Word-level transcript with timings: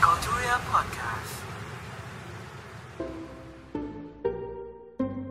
Psikoturia 0.00 0.56
Podcast. 0.72 1.32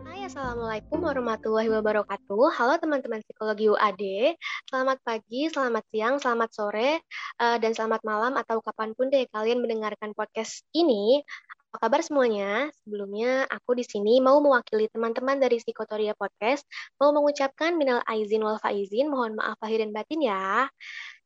Hai, 0.05 0.29
Assalamualaikum 0.29 1.01
warahmatullahi 1.01 1.73
wabarakatuh. 1.73 2.53
Halo 2.53 2.77
teman-teman 2.77 3.25
psikologi 3.25 3.65
UAD. 3.65 4.37
Selamat 4.69 5.01
pagi, 5.01 5.49
selamat 5.49 5.89
siang, 5.89 6.21
selamat 6.21 6.49
sore, 6.53 7.01
eh, 7.41 7.57
dan 7.57 7.73
selamat 7.73 8.05
malam 8.05 8.37
atau 8.37 8.61
kapan 8.61 8.93
pun 8.93 9.09
deh 9.09 9.25
kalian 9.33 9.57
mendengarkan 9.57 10.13
podcast 10.13 10.61
ini. 10.77 11.25
Apa 11.73 11.89
kabar 11.89 12.05
semuanya? 12.05 12.69
Sebelumnya 12.85 13.49
aku 13.49 13.73
di 13.73 13.81
sini 13.81 14.21
mau 14.21 14.37
mewakili 14.37 14.85
teman-teman 14.93 15.41
dari 15.41 15.57
Psikotoria 15.57 16.13
Podcast, 16.13 16.61
mau 17.01 17.09
mengucapkan 17.09 17.73
minal 17.73 18.05
aizin 18.05 18.45
wal 18.45 18.61
faizin, 18.61 19.09
mohon 19.09 19.33
maaf 19.33 19.57
lahir 19.65 19.81
dan 19.81 19.97
batin 19.97 20.29
ya. 20.29 20.69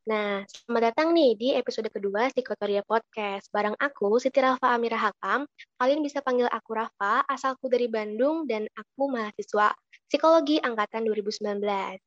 Nah, 0.03 0.43
selamat 0.43 0.91
datang 0.91 1.15
nih 1.15 1.31
di 1.39 1.47
episode 1.55 1.87
kedua 1.87 2.27
Psikotoria 2.27 2.83
Podcast. 2.83 3.47
Barang 3.55 3.71
aku, 3.79 4.19
Siti 4.19 4.35
Rafa 4.43 4.75
Amira 4.75 4.99
Hakam. 4.99 5.47
Kalian 5.79 6.03
bisa 6.03 6.19
panggil 6.19 6.43
aku 6.51 6.75
Rafa, 6.75 7.23
asalku 7.23 7.71
dari 7.71 7.87
Bandung, 7.87 8.43
dan 8.43 8.67
aku 8.75 9.07
mahasiswa 9.07 9.71
Psikologi 10.11 10.59
Angkatan 10.59 11.07
2019. 11.07 12.03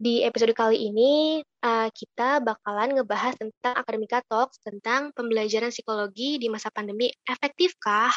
Di 0.00 0.24
episode 0.24 0.56
kali 0.56 0.80
ini, 0.80 1.44
uh, 1.60 1.92
kita 1.92 2.40
bakalan 2.40 2.96
ngebahas 2.96 3.36
tentang 3.36 3.76
Akademika 3.76 4.24
Talks, 4.24 4.56
tentang 4.64 5.12
pembelajaran 5.12 5.68
psikologi 5.68 6.40
di 6.40 6.48
masa 6.48 6.72
pandemi. 6.72 7.12
Efektifkah? 7.28 8.08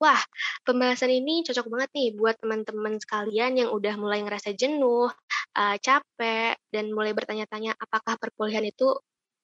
Wah, 0.00 0.20
pembahasan 0.64 1.12
ini 1.12 1.44
cocok 1.44 1.68
banget 1.68 1.90
nih 1.92 2.08
buat 2.16 2.40
teman-teman 2.40 2.96
sekalian 2.96 3.52
yang 3.60 3.68
udah 3.68 4.00
mulai 4.00 4.24
ngerasa 4.24 4.56
jenuh, 4.56 5.12
uh, 5.56 5.76
capek, 5.80 6.60
dan 6.68 6.92
mulai 6.92 7.16
bertanya-tanya 7.16 7.72
apakah 7.80 8.20
perkuliahan 8.20 8.68
itu 8.68 8.92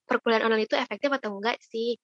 perkuliahan 0.04 0.44
online 0.44 0.68
itu 0.68 0.76
efektif 0.76 1.08
atau 1.08 1.32
enggak 1.32 1.56
sih. 1.64 1.96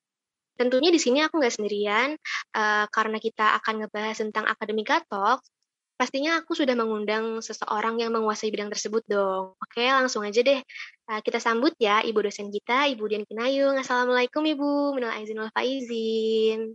Tentunya 0.59 0.91
di 0.91 0.99
sini 0.99 1.23
aku 1.23 1.39
nggak 1.39 1.55
sendirian, 1.55 2.17
uh, 2.57 2.89
karena 2.91 3.21
kita 3.23 3.55
akan 3.63 3.85
ngebahas 3.87 4.17
tentang 4.19 4.43
Akademika 4.49 4.99
Talks, 5.07 5.53
pastinya 5.95 6.39
aku 6.39 6.55
sudah 6.55 6.75
mengundang 6.75 7.39
seseorang 7.39 8.03
yang 8.03 8.11
menguasai 8.11 8.51
bidang 8.51 8.71
tersebut 8.71 9.07
dong. 9.07 9.55
Oke, 9.55 9.87
langsung 9.87 10.27
aja 10.27 10.43
deh. 10.43 10.59
Uh, 11.07 11.21
kita 11.23 11.39
sambut 11.39 11.75
ya 11.79 12.03
Ibu 12.03 12.27
dosen 12.27 12.51
kita, 12.51 12.91
Ibu 12.91 13.07
Dian 13.07 13.23
Kinayung. 13.23 13.79
Assalamualaikum 13.79 14.43
Ibu, 14.43 14.99
minal 14.99 15.15
aizin 15.15 15.39
wal 15.39 15.53
faizin. 15.55 16.75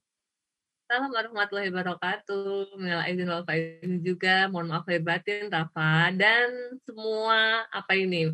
Assalamualaikum 0.94 1.34
warahmatullahi 1.34 1.70
wabarakatuh. 1.74 2.78
Minal 2.78 3.02
aizin 3.10 3.26
wal 3.26 3.42
faizin 3.50 3.98
juga. 4.06 4.46
Mohon 4.46 4.78
maaf 4.78 4.86
lahir 4.86 5.02
batin, 5.02 5.50
Rafa. 5.50 6.14
Dan 6.14 6.78
semua, 6.86 7.66
apa 7.74 7.98
ini, 7.98 8.30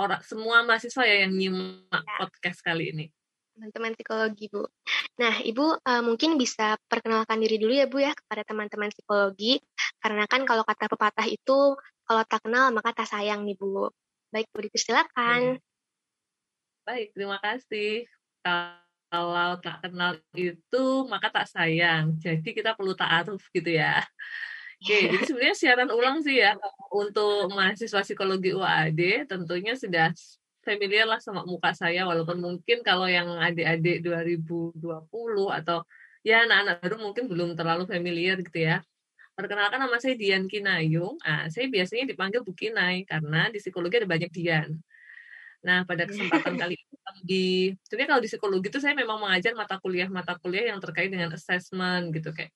orang 0.00 0.24
semua 0.24 0.64
mahasiswa 0.64 1.04
ya 1.04 1.28
yang 1.28 1.36
nyimak 1.36 2.00
ya. 2.00 2.16
podcast 2.16 2.64
kali 2.64 2.96
ini 2.96 3.06
teman-teman 3.52 3.92
psikologi 3.92 4.48
Bu. 4.48 4.64
Nah, 5.20 5.36
Ibu 5.44 5.84
uh, 5.84 6.00
mungkin 6.00 6.40
bisa 6.40 6.80
perkenalkan 6.88 7.36
diri 7.44 7.60
dulu 7.60 7.76
ya 7.76 7.84
Bu 7.84 8.00
ya 8.00 8.16
kepada 8.16 8.40
teman-teman 8.48 8.88
psikologi, 8.88 9.60
karena 10.00 10.24
kan 10.24 10.48
kalau 10.48 10.64
kata 10.64 10.88
pepatah 10.88 11.28
itu 11.28 11.76
kalau 12.08 12.22
tak 12.24 12.40
kenal 12.40 12.72
maka 12.72 12.96
tak 12.96 13.12
sayang 13.12 13.44
nih 13.44 13.52
Bu. 13.60 13.92
Baik 14.32 14.48
Bu, 14.48 14.64
dipersilakan. 14.64 15.60
Baik, 16.88 17.12
terima 17.12 17.36
kasih. 17.44 18.08
Kalau 19.12 19.60
tak 19.60 19.84
kenal 19.84 20.16
itu 20.32 20.84
maka 21.04 21.28
tak 21.28 21.44
sayang. 21.44 22.16
Jadi 22.16 22.48
kita 22.56 22.72
perlu 22.72 22.96
taaruf 22.96 23.44
gitu 23.52 23.76
ya. 23.76 24.00
Oke, 24.82 25.12
jadi 25.12 25.24
sebenarnya 25.28 25.56
siaran 25.60 25.90
ulang 25.92 26.24
sih 26.24 26.42
ya 26.42 26.56
untuk 26.90 27.52
mahasiswa 27.54 28.02
psikologi 28.02 28.50
UAD 28.50 29.30
tentunya 29.30 29.78
sudah 29.78 30.10
familiar 30.66 31.06
lah 31.06 31.20
sama 31.22 31.44
muka 31.46 31.70
saya 31.76 32.02
walaupun 32.02 32.42
mungkin 32.42 32.82
kalau 32.82 33.06
yang 33.06 33.30
adik-adik 33.38 34.02
2020 34.02 34.82
atau 35.54 35.86
ya 36.26 36.42
anak-anak 36.48 36.82
baru 36.82 36.96
mungkin 36.98 37.24
belum 37.30 37.54
terlalu 37.54 37.84
familiar 37.86 38.40
gitu 38.42 38.58
ya. 38.58 38.82
Perkenalkan 39.38 39.80
nama 39.86 39.96
saya 40.02 40.18
Dian 40.18 40.50
Kinayung. 40.50 41.20
Ah, 41.22 41.46
saya 41.46 41.70
biasanya 41.70 42.04
dipanggil 42.08 42.42
Bu 42.42 42.52
Kinai 42.56 43.06
karena 43.06 43.54
di 43.54 43.62
psikologi 43.62 44.02
ada 44.02 44.08
banyak 44.10 44.30
Dian. 44.34 44.82
Nah, 45.62 45.86
pada 45.86 46.04
kesempatan 46.10 46.54
kali 46.58 46.74
ini 46.74 46.92
di 47.22 47.44
sebenarnya 47.86 48.10
kalau 48.16 48.22
di 48.24 48.30
psikologi 48.30 48.66
itu 48.72 48.80
saya 48.82 48.94
memang 48.98 49.22
mengajar 49.22 49.54
mata 49.54 49.78
kuliah-mata 49.78 50.34
kuliah 50.42 50.74
yang 50.74 50.82
terkait 50.82 51.12
dengan 51.12 51.30
assessment 51.34 52.10
gitu 52.10 52.34
kayak 52.34 52.50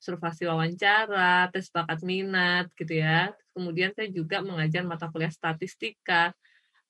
observasi 0.00 0.44
wawancara, 0.48 1.48
tes 1.52 1.68
bakat 1.72 2.00
minat 2.04 2.68
gitu 2.76 3.00
ya. 3.00 3.32
Kemudian 3.56 3.92
saya 3.96 4.08
juga 4.12 4.44
mengajar 4.44 4.84
mata 4.84 5.08
kuliah 5.08 5.32
statistika, 5.32 6.32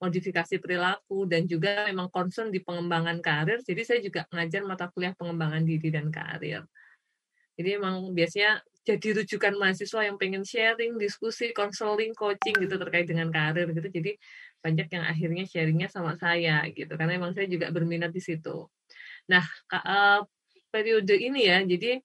modifikasi 0.03 0.61
perilaku 0.61 1.25
dan 1.25 1.47
juga 1.49 1.87
memang 1.89 2.11
concern 2.11 2.51
di 2.51 2.61
pengembangan 2.61 3.23
karir. 3.23 3.63
Jadi 3.63 3.83
saya 3.87 4.01
juga 4.03 4.27
ngajar 4.35 4.63
mata 4.67 4.91
kuliah 4.91 5.15
pengembangan 5.15 5.63
diri 5.63 5.89
dan 5.89 6.11
karir. 6.11 6.67
Jadi 7.57 7.69
memang 7.81 8.13
biasanya 8.13 8.61
jadi 8.87 9.19
rujukan 9.19 9.59
mahasiswa 9.59 10.01
yang 10.07 10.15
pengen 10.15 10.47
sharing, 10.47 10.95
diskusi, 10.95 11.51
konseling, 11.51 12.15
coaching 12.15 12.55
gitu 12.55 12.79
terkait 12.79 13.11
dengan 13.11 13.35
karir 13.35 13.67
gitu. 13.75 13.91
Jadi 13.91 14.15
banyak 14.63 14.89
yang 14.95 15.05
akhirnya 15.05 15.45
sharingnya 15.51 15.89
sama 15.91 16.15
saya 16.15 16.63
gitu 16.71 16.95
karena 16.95 17.19
memang 17.19 17.35
saya 17.35 17.51
juga 17.51 17.75
berminat 17.75 18.15
di 18.15 18.23
situ. 18.23 18.71
Nah, 19.27 19.43
uh, 19.75 20.23
periode 20.71 21.19
ini 21.19 21.51
ya, 21.51 21.59
jadi 21.67 21.99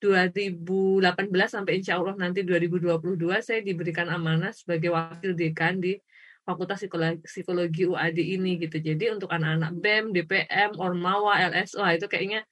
2018 0.00 1.04
sampai 1.48 1.80
insya 1.80 1.96
Allah 1.96 2.16
nanti 2.16 2.44
2022 2.44 3.16
saya 3.40 3.60
diberikan 3.64 4.08
amanah 4.08 4.52
sebagai 4.52 4.92
wakil 4.92 5.32
dekan 5.36 5.80
di 5.80 5.96
Fakultas 6.44 6.80
Psikologi, 6.80 7.20
Psikologi 7.24 7.84
UAD 7.84 8.16
ini 8.16 8.60
gitu. 8.60 8.80
Jadi 8.80 9.12
untuk 9.12 9.28
anak-anak 9.28 9.72
BEM, 9.76 10.04
DPM, 10.16 10.76
Ormawa, 10.80 11.36
LSO 11.52 11.84
itu 11.92 12.08
kayaknya 12.08 12.44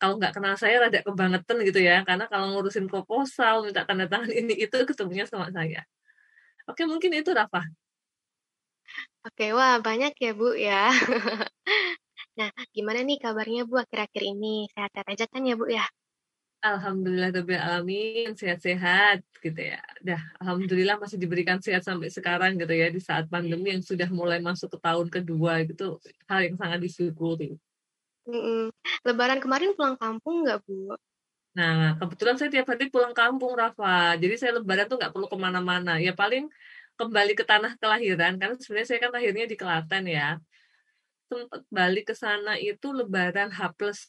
kalau 0.00 0.14
nggak 0.18 0.32
kenal 0.36 0.54
saya 0.58 0.74
rada 0.86 1.00
kebangetan 1.06 1.56
gitu 1.68 1.80
ya. 1.80 2.02
Karena 2.08 2.24
kalau 2.28 2.46
ngurusin 2.54 2.86
proposal, 2.90 3.64
minta 3.66 3.86
tanda 3.88 4.06
tangan 4.10 4.30
ini 4.30 4.66
itu 4.66 4.76
ketemunya 4.88 5.24
sama 5.24 5.48
saya. 5.54 5.86
Oke, 6.64 6.88
mungkin 6.88 7.12
itu 7.12 7.30
Rafa. 7.32 7.64
Oke, 9.24 9.56
wah 9.56 9.80
banyak 9.80 10.12
ya 10.20 10.32
Bu 10.36 10.52
ya. 10.56 10.92
nah, 12.38 12.50
gimana 12.76 13.00
nih 13.04 13.16
kabarnya 13.20 13.64
Bu 13.68 13.80
akhir-akhir 13.80 14.22
ini? 14.22 14.68
Sehat-sehat 14.72 15.06
aja 15.12 15.24
kan 15.28 15.42
ya 15.44 15.54
Bu 15.56 15.66
ya? 15.68 15.84
Alhamdulillah 16.64 17.28
alamin 17.60 18.32
sehat-sehat 18.32 19.20
gitu 19.44 19.60
ya. 19.60 19.80
Dah 20.00 20.20
alhamdulillah 20.40 20.96
masih 20.96 21.20
diberikan 21.20 21.60
sehat 21.60 21.84
sampai 21.84 22.08
sekarang 22.08 22.56
gitu 22.56 22.72
ya 22.72 22.88
di 22.88 23.00
saat 23.04 23.28
pandemi 23.28 23.76
yang 23.76 23.84
sudah 23.84 24.08
mulai 24.08 24.40
masuk 24.40 24.72
ke 24.72 24.78
tahun 24.80 25.12
kedua 25.12 25.60
gitu 25.68 26.00
hal 26.24 26.40
yang 26.40 26.56
sangat 26.56 26.80
disyukuri. 26.80 27.60
Mm-mm. 28.24 28.72
Lebaran 29.04 29.38
kemarin 29.40 29.76
pulang 29.76 29.96
kampung 30.00 30.48
nggak 30.48 30.64
Bu? 30.64 30.96
Nah 31.54 31.94
kebetulan 32.00 32.36
saya 32.40 32.50
tiap 32.50 32.66
hari 32.72 32.88
pulang 32.88 33.12
kampung 33.12 33.52
Rafa. 33.52 34.16
Jadi 34.16 34.34
saya 34.40 34.58
Lebaran 34.58 34.88
tuh 34.88 34.96
nggak 34.96 35.12
perlu 35.12 35.26
ke 35.28 35.36
mana-mana. 35.36 36.00
Ya 36.00 36.16
paling 36.16 36.48
kembali 36.96 37.32
ke 37.36 37.44
tanah 37.44 37.76
kelahiran 37.76 38.40
karena 38.40 38.54
sebenarnya 38.56 38.88
saya 38.88 39.00
kan 39.04 39.10
lahirnya 39.12 39.44
di 39.44 39.56
Kelaten 39.60 40.04
ya. 40.08 40.28
Sempat 41.28 41.62
balik 41.68 42.12
ke 42.12 42.14
sana 42.16 42.56
itu 42.56 42.92
Lebaran 42.96 43.52
H 43.52 43.60
plus 43.76 44.08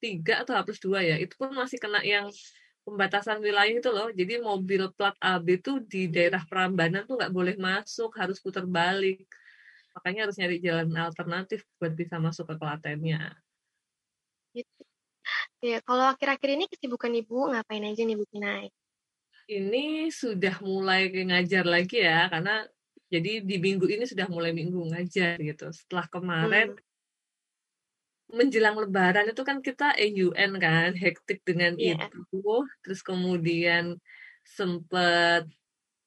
tiga 0.00 0.44
atau 0.44 0.52
H 0.56 0.60
plus 0.64 0.80
dua 0.80 1.00
ya 1.04 1.16
itu 1.20 1.32
pun 1.36 1.52
masih 1.52 1.80
kena 1.80 2.00
yang 2.04 2.28
pembatasan 2.84 3.40
wilayah 3.40 3.80
itu 3.80 3.88
loh 3.88 4.12
jadi 4.12 4.44
mobil 4.44 4.92
plat 4.92 5.16
AB 5.16 5.56
itu 5.56 5.80
di 5.88 6.12
daerah 6.12 6.44
Prambanan 6.44 7.08
tuh 7.08 7.16
nggak 7.16 7.32
boleh 7.32 7.56
masuk 7.56 8.12
harus 8.20 8.36
putar 8.44 8.68
balik 8.68 9.24
makanya 9.94 10.28
harus 10.28 10.36
nyari 10.36 10.58
jalan 10.58 10.90
alternatif 10.98 11.62
buat 11.78 11.94
bisa 11.94 12.18
masuk 12.18 12.50
ke 12.50 12.54
Kelatennya 12.58 13.38
gitu. 14.52 14.82
ya 15.62 15.78
kalau 15.86 16.10
akhir-akhir 16.10 16.50
ini 16.58 16.64
kesibukan 16.68 17.14
ibu 17.14 17.50
ngapain 17.50 17.86
aja 17.86 18.02
nih 18.02 18.16
bu 18.18 18.26
Kinai 18.28 18.68
ini 19.48 20.08
sudah 20.08 20.60
mulai 20.64 21.12
ngajar 21.12 21.68
lagi 21.68 22.00
ya 22.00 22.28
karena 22.32 22.64
jadi 23.12 23.44
di 23.44 23.56
minggu 23.62 23.86
ini 23.86 24.04
sudah 24.08 24.26
mulai 24.26 24.50
minggu 24.50 24.80
ngajar 24.90 25.38
gitu. 25.38 25.70
Setelah 25.70 26.10
kemarin 26.10 26.74
hmm. 26.74 26.82
menjelang 28.34 28.74
lebaran 28.80 29.30
itu 29.30 29.42
kan 29.46 29.62
kita 29.62 29.94
EUN 29.94 30.58
kan 30.58 30.90
hektik 30.96 31.44
dengan 31.46 31.78
yeah. 31.78 32.10
itu. 32.10 32.66
Terus 32.82 33.00
kemudian 33.06 34.00
sempet 34.42 35.46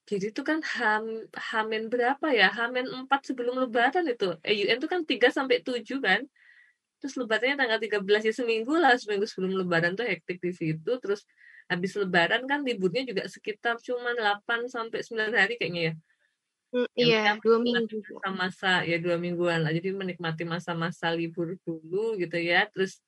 jadi 0.07 0.25
itu 0.31 0.41
kan 0.41 0.59
ham, 0.63 1.03
hamin 1.35 1.91
berapa 1.91 2.27
ya 2.31 2.47
hamin 2.49 2.87
empat 2.87 3.27
sebelum 3.27 3.59
lebaran 3.67 4.07
itu 4.07 4.39
EUN 4.41 4.79
itu 4.79 4.87
kan 4.87 5.01
3 5.03 5.27
sampai 5.29 5.59
tujuh 5.67 5.99
kan 5.99 6.23
terus 6.97 7.13
lebarannya 7.19 7.55
tanggal 7.61 7.79
13 7.83 8.21
ya 8.25 8.33
seminggu 8.33 8.73
lah 8.79 8.95
seminggu 8.97 9.27
sebelum 9.29 9.53
lebaran 9.61 9.93
tuh 9.99 10.07
hektik 10.07 10.41
di 10.41 10.51
situ 10.55 10.91
terus 11.03 11.27
habis 11.67 11.91
lebaran 11.99 12.47
kan 12.49 12.63
liburnya 12.63 13.03
juga 13.05 13.23
sekitar 13.27 13.77
cuma 13.83 14.15
8 14.17 14.65
sampai 14.71 14.99
9 15.05 15.31
hari 15.35 15.55
kayaknya 15.59 15.83
ya 15.91 15.95
Hmm, 16.67 16.83
iya, 16.99 17.39
dua 17.39 17.63
minggu. 17.63 17.95
Masa-masa 18.11 18.83
ya 18.83 18.99
dua 18.99 19.15
mingguan 19.15 19.63
lah. 19.63 19.71
Jadi 19.71 19.95
menikmati 19.95 20.43
masa-masa 20.43 21.07
libur 21.15 21.55
dulu 21.63 22.19
gitu 22.19 22.35
ya. 22.35 22.67
Terus 22.75 22.99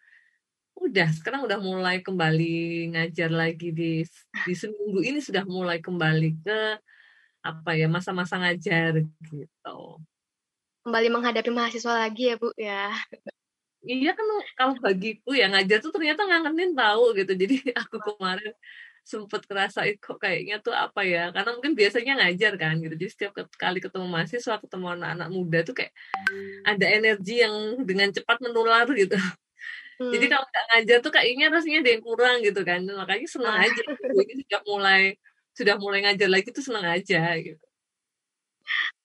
udah 0.80 1.08
sekarang 1.12 1.44
udah 1.44 1.60
mulai 1.60 2.00
kembali 2.00 2.90
ngajar 2.96 3.30
lagi 3.30 3.76
di 3.76 4.08
di 4.48 4.54
seminggu 4.56 5.04
ini 5.04 5.20
sudah 5.20 5.44
mulai 5.44 5.84
kembali 5.84 6.40
ke 6.42 6.60
apa 7.44 7.72
ya 7.76 7.88
masa-masa 7.88 8.40
ngajar 8.40 9.04
gitu. 9.04 9.80
Kembali 10.84 11.08
menghadapi 11.12 11.52
mahasiswa 11.52 11.94
lagi 12.08 12.32
ya 12.32 12.36
Bu 12.40 12.50
ya. 12.56 12.92
iya 13.80 14.12
kan 14.12 14.28
kalau 14.60 14.76
bagiku 14.84 15.32
ya 15.32 15.48
ngajar 15.48 15.80
tuh 15.80 15.96
ternyata 15.96 16.28
ngangenin 16.28 16.76
tahu 16.76 17.16
gitu 17.16 17.32
jadi 17.32 17.56
aku 17.88 17.96
kemarin 18.04 18.52
sempet 19.08 19.42
ngerasain 19.48 19.96
kok 19.98 20.20
kayaknya 20.20 20.60
tuh 20.60 20.76
apa 20.76 21.02
ya 21.08 21.32
karena 21.32 21.56
mungkin 21.56 21.74
biasanya 21.80 22.20
ngajar 22.20 22.54
kan 22.60 22.76
gitu 22.84 22.94
jadi 23.00 23.10
setiap 23.10 23.32
kali 23.56 23.80
ketemu 23.80 24.06
mahasiswa 24.06 24.60
ketemu 24.60 24.86
anak-anak 25.00 25.30
muda 25.32 25.60
tuh 25.64 25.76
kayak 25.80 25.96
ada 26.68 26.86
energi 26.92 27.40
yang 27.40 27.56
dengan 27.88 28.12
cepat 28.12 28.38
menular 28.44 28.86
gitu 28.94 29.16
hmm. 30.00 30.12
jadi 30.16 30.26
kalau 30.32 30.46
nggak 30.48 30.66
ngajar 30.72 30.98
tuh 31.04 31.12
kayaknya 31.14 31.46
rasanya 31.52 31.80
ada 31.84 31.92
yang 31.94 32.04
kurang 32.04 32.38
gitu 32.42 32.62
kan 32.64 32.82
makanya 32.88 33.28
senang 33.28 33.56
ah. 33.56 33.66
aja 33.68 33.82
jadi 34.16 34.34
sudah 34.48 34.62
mulai 34.66 35.02
sudah 35.54 35.76
mulai 35.76 36.00
ngajar 36.08 36.30
lagi 36.32 36.50
tuh 36.56 36.64
senang 36.64 36.88
aja 36.88 37.22
gitu 37.38 37.64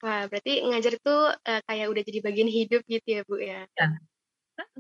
Wah, 0.05 0.29
berarti 0.29 0.61
ngajar 0.61 1.01
tuh 1.01 1.33
uh, 1.33 1.61
kayak 1.65 1.89
udah 1.89 2.03
jadi 2.05 2.21
bagian 2.21 2.51
hidup 2.53 2.85
gitu 2.85 3.09
ya, 3.09 3.21
Bu 3.25 3.41
ya? 3.41 3.65
Ya, 3.73 3.89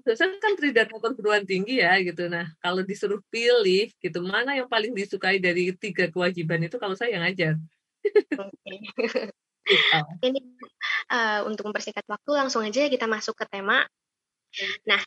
dosen 0.04 0.36
kan 0.38 0.54
tridharma 0.54 1.00
perguruan 1.00 1.48
tinggi 1.48 1.80
ya 1.80 1.96
gitu. 2.04 2.28
Nah, 2.28 2.52
kalau 2.60 2.84
disuruh 2.84 3.20
pilih 3.32 3.88
gitu, 3.88 4.18
mana 4.20 4.54
yang 4.54 4.68
paling 4.68 4.92
disukai 4.92 5.40
dari 5.40 5.72
tiga 5.74 6.12
kewajiban 6.12 6.68
itu 6.68 6.76
kalau 6.76 6.92
saya 6.92 7.16
yang 7.16 7.24
ngajar. 7.24 7.56
Oke. 8.36 8.74
gitu. 8.84 9.20
Ini 10.28 10.40
uh, 11.08 11.40
untuk 11.48 11.64
mempersingkat 11.72 12.04
waktu 12.04 12.30
langsung 12.36 12.60
aja 12.60 12.84
kita 12.84 13.08
masuk 13.08 13.32
ke 13.32 13.48
tema. 13.48 13.88
Nah, 14.84 15.00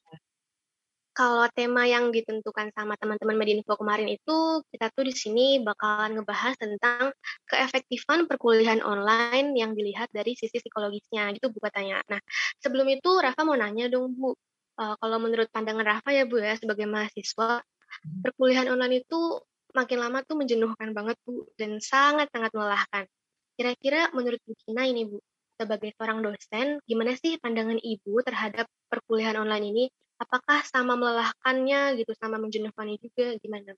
kalau 1.17 1.49
tema 1.57 1.89
yang 1.89 2.13
ditentukan 2.13 2.69
sama 2.77 2.93
teman-teman 3.01 3.41
Medinfo 3.41 3.73
kemarin 3.73 4.05
itu 4.05 4.61
kita 4.69 4.93
tuh 4.93 5.01
di 5.01 5.13
sini 5.17 5.57
bakalan 5.65 6.13
ngebahas 6.13 6.53
tentang 6.61 7.09
keefektifan 7.49 8.29
perkuliahan 8.29 8.85
online 8.85 9.57
yang 9.57 9.73
dilihat 9.73 10.13
dari 10.13 10.37
sisi 10.37 10.61
psikologisnya 10.61 11.33
gitu 11.33 11.49
Bu 11.49 11.57
katanya. 11.57 12.05
Nah, 12.05 12.21
sebelum 12.61 12.85
itu 12.93 13.17
Rafa 13.17 13.41
mau 13.41 13.57
nanya 13.57 13.89
dong 13.89 14.13
Bu, 14.13 14.37
uh, 14.77 14.93
kalau 15.01 15.17
menurut 15.17 15.49
pandangan 15.49 15.97
Rafa 15.97 16.13
ya 16.13 16.29
Bu 16.29 16.37
ya 16.37 16.53
sebagai 16.53 16.85
mahasiswa 16.85 17.65
hmm. 17.65 18.21
perkuliahan 18.21 18.69
online 18.69 19.01
itu 19.01 19.41
makin 19.73 19.97
lama 19.97 20.21
tuh 20.21 20.37
menjenuhkan 20.37 20.93
banget 20.93 21.17
Bu 21.25 21.49
dan 21.57 21.81
sangat-sangat 21.81 22.53
melelahkan. 22.53 23.09
Kira-kira 23.57 24.13
menurut 24.13 24.37
Bu 24.45 24.53
Kina 24.53 24.85
ini 24.85 25.09
Bu, 25.09 25.17
sebagai 25.57 25.89
seorang 25.97 26.21
dosen, 26.21 26.77
gimana 26.85 27.17
sih 27.17 27.41
pandangan 27.41 27.81
Ibu 27.81 28.21
terhadap 28.21 28.69
perkuliahan 28.93 29.41
online 29.41 29.65
ini? 29.73 29.85
Apakah 30.17 30.65
sama 30.65 30.97
melelahkannya 30.97 32.01
gitu, 32.01 32.11
sama 32.17 32.41
menjenuhkannya 32.41 32.97
juga, 32.97 33.37
gimana? 33.37 33.77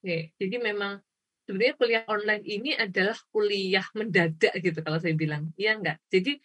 Oke, 0.00 0.32
jadi 0.40 0.56
memang 0.56 1.04
sebenarnya 1.46 1.74
kuliah 1.78 2.04
online 2.10 2.44
ini 2.44 2.70
adalah 2.74 3.16
kuliah 3.30 3.86
mendadak 3.94 4.56
gitu 4.58 4.78
kalau 4.82 4.98
saya 4.98 5.12
bilang, 5.12 5.52
iya 5.54 5.78
enggak? 5.78 6.00
Jadi 6.08 6.40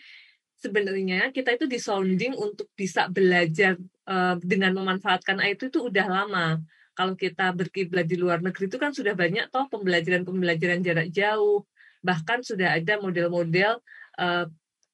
sebenarnya 0.61 1.33
kita 1.33 1.57
itu 1.57 1.65
disounding 1.65 2.37
untuk 2.37 2.69
bisa 2.77 3.09
belajar 3.09 3.81
uh, 4.05 4.37
dengan 4.45 4.77
memanfaatkan 4.77 5.41
IT 5.41 5.73
itu 5.73 5.89
udah 5.89 6.05
lama. 6.05 6.61
Kalau 6.93 7.17
kita 7.17 7.49
berkiblat 7.57 8.05
di 8.05 8.19
luar 8.19 8.45
negeri 8.45 8.69
itu 8.69 8.77
kan 8.77 8.93
sudah 8.93 9.17
banyak 9.17 9.49
toh 9.49 9.65
pembelajaran-pembelajaran 9.73 10.85
jarak 10.85 11.09
jauh. 11.09 11.65
Bahkan 12.05 12.45
sudah 12.45 12.77
ada 12.77 13.01
model-model 13.01 13.81
uh, 14.21 14.45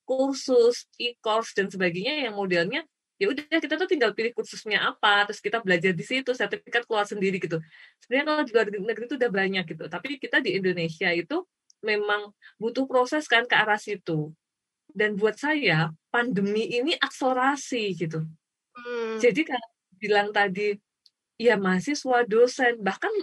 kursus, 0.07 0.87
e-course 0.95 1.51
dan 1.51 1.67
sebagainya 1.67 2.31
yang 2.31 2.39
modelnya 2.39 2.87
ya 3.17 3.33
udah 3.33 3.43
kita 3.49 3.75
tuh 3.81 3.89
tinggal 3.89 4.13
pilih 4.13 4.31
kursusnya 4.33 4.93
apa 4.93 5.25
terus 5.25 5.41
kita 5.41 5.57
belajar 5.61 5.91
di 5.93 6.05
situ 6.05 6.31
sertifikat 6.37 6.85
keluar 6.85 7.05
sendiri 7.05 7.41
gitu 7.41 7.57
sebenarnya 8.05 8.25
kalau 8.29 8.41
di 8.45 8.51
luar 8.53 8.67
negeri 8.69 9.05
itu 9.09 9.15
udah 9.17 9.31
banyak 9.33 9.63
gitu 9.65 9.83
tapi 9.89 10.21
kita 10.21 10.37
di 10.37 10.57
Indonesia 10.57 11.09
itu 11.09 11.41
memang 11.81 12.33
butuh 12.61 12.85
proses 12.85 13.25
kan 13.25 13.45
ke 13.49 13.57
arah 13.57 13.81
situ 13.81 14.33
dan 14.97 15.13
buat 15.13 15.37
saya 15.37 15.93
pandemi 16.09 16.65
ini 16.73 16.97
akselerasi 16.97 17.93
gitu. 17.93 18.25
Hmm. 18.73 19.21
Jadi 19.21 19.45
kalau 19.45 19.69
bilang 20.01 20.33
tadi 20.33 20.73
ya 21.37 21.53
mahasiswa, 21.53 22.25
dosen, 22.25 22.81
bahkan 22.81 23.13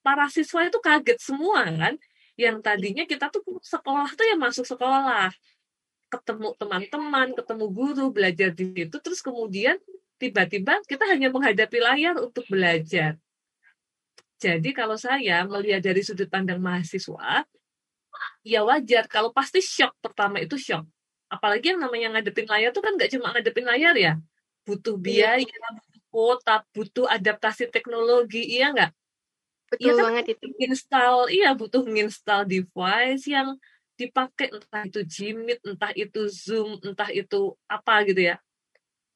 para 0.00 0.28
siswa 0.32 0.64
itu 0.64 0.80
kaget 0.80 1.20
semua 1.20 1.68
kan. 1.68 1.94
Yang 2.34 2.56
tadinya 2.66 3.04
kita 3.06 3.30
tuh 3.30 3.44
sekolah 3.62 4.10
tuh 4.16 4.26
ya 4.26 4.34
masuk 4.40 4.66
sekolah, 4.66 5.30
ketemu 6.14 6.54
teman-teman, 6.54 7.28
ketemu 7.34 7.64
guru, 7.74 8.06
belajar 8.14 8.50
di 8.54 8.64
situ, 8.70 8.96
terus 9.02 9.20
kemudian 9.20 9.76
tiba-tiba 10.22 10.78
kita 10.86 11.04
hanya 11.10 11.28
menghadapi 11.34 11.78
layar 11.82 12.14
untuk 12.22 12.46
belajar. 12.46 13.18
Jadi 14.38 14.70
kalau 14.70 14.94
saya 14.94 15.42
melihat 15.48 15.82
dari 15.82 16.04
sudut 16.06 16.30
pandang 16.30 16.62
mahasiswa, 16.62 17.42
ya 18.44 18.60
wajar 18.62 19.08
kalau 19.08 19.32
pasti 19.32 19.64
shock 19.64 19.96
pertama 19.98 20.38
itu 20.38 20.54
shock 20.60 20.84
apalagi 21.32 21.74
yang 21.74 21.80
namanya 21.82 22.14
ngadepin 22.14 22.46
layar 22.46 22.70
tuh 22.70 22.84
kan 22.84 22.94
nggak 22.94 23.10
cuma 23.10 23.32
ngadepin 23.34 23.66
layar 23.66 23.94
ya 23.96 24.12
butuh 24.64 24.96
iya. 25.00 25.40
biaya 25.40 25.66
butuh 25.80 26.02
kuota 26.12 26.56
butuh 26.70 27.06
adaptasi 27.10 27.72
teknologi 27.72 28.44
iya 28.44 28.70
nggak 28.70 28.92
betul 29.74 29.82
iya 29.82 29.92
kan? 29.96 30.04
banget 30.06 30.24
itu 30.36 30.46
install 30.62 31.16
iya 31.32 31.50
butuh 31.56 31.82
menginstal 31.82 32.46
device 32.46 33.24
yang 33.26 33.56
dipakai 33.94 34.50
entah 34.50 34.82
itu 34.86 35.00
Jimit 35.06 35.58
entah 35.62 35.92
itu 35.94 36.26
Zoom 36.26 36.82
entah 36.82 37.10
itu 37.14 37.54
apa 37.70 38.02
gitu 38.08 38.34
ya 38.34 38.36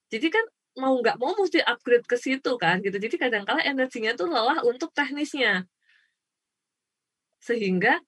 jadi 0.09 0.27
kan 0.31 0.45
mau 0.79 0.95
nggak 0.95 1.19
mau 1.19 1.35
mesti 1.35 1.59
upgrade 1.59 2.07
ke 2.07 2.17
situ 2.17 2.55
kan 2.57 2.79
gitu 2.81 2.97
jadi 2.97 3.17
kadang-kala 3.19 3.67
energinya 3.67 4.15
tuh 4.15 4.31
lelah 4.31 4.63
untuk 4.63 4.95
teknisnya 4.95 5.67
sehingga 7.43 7.99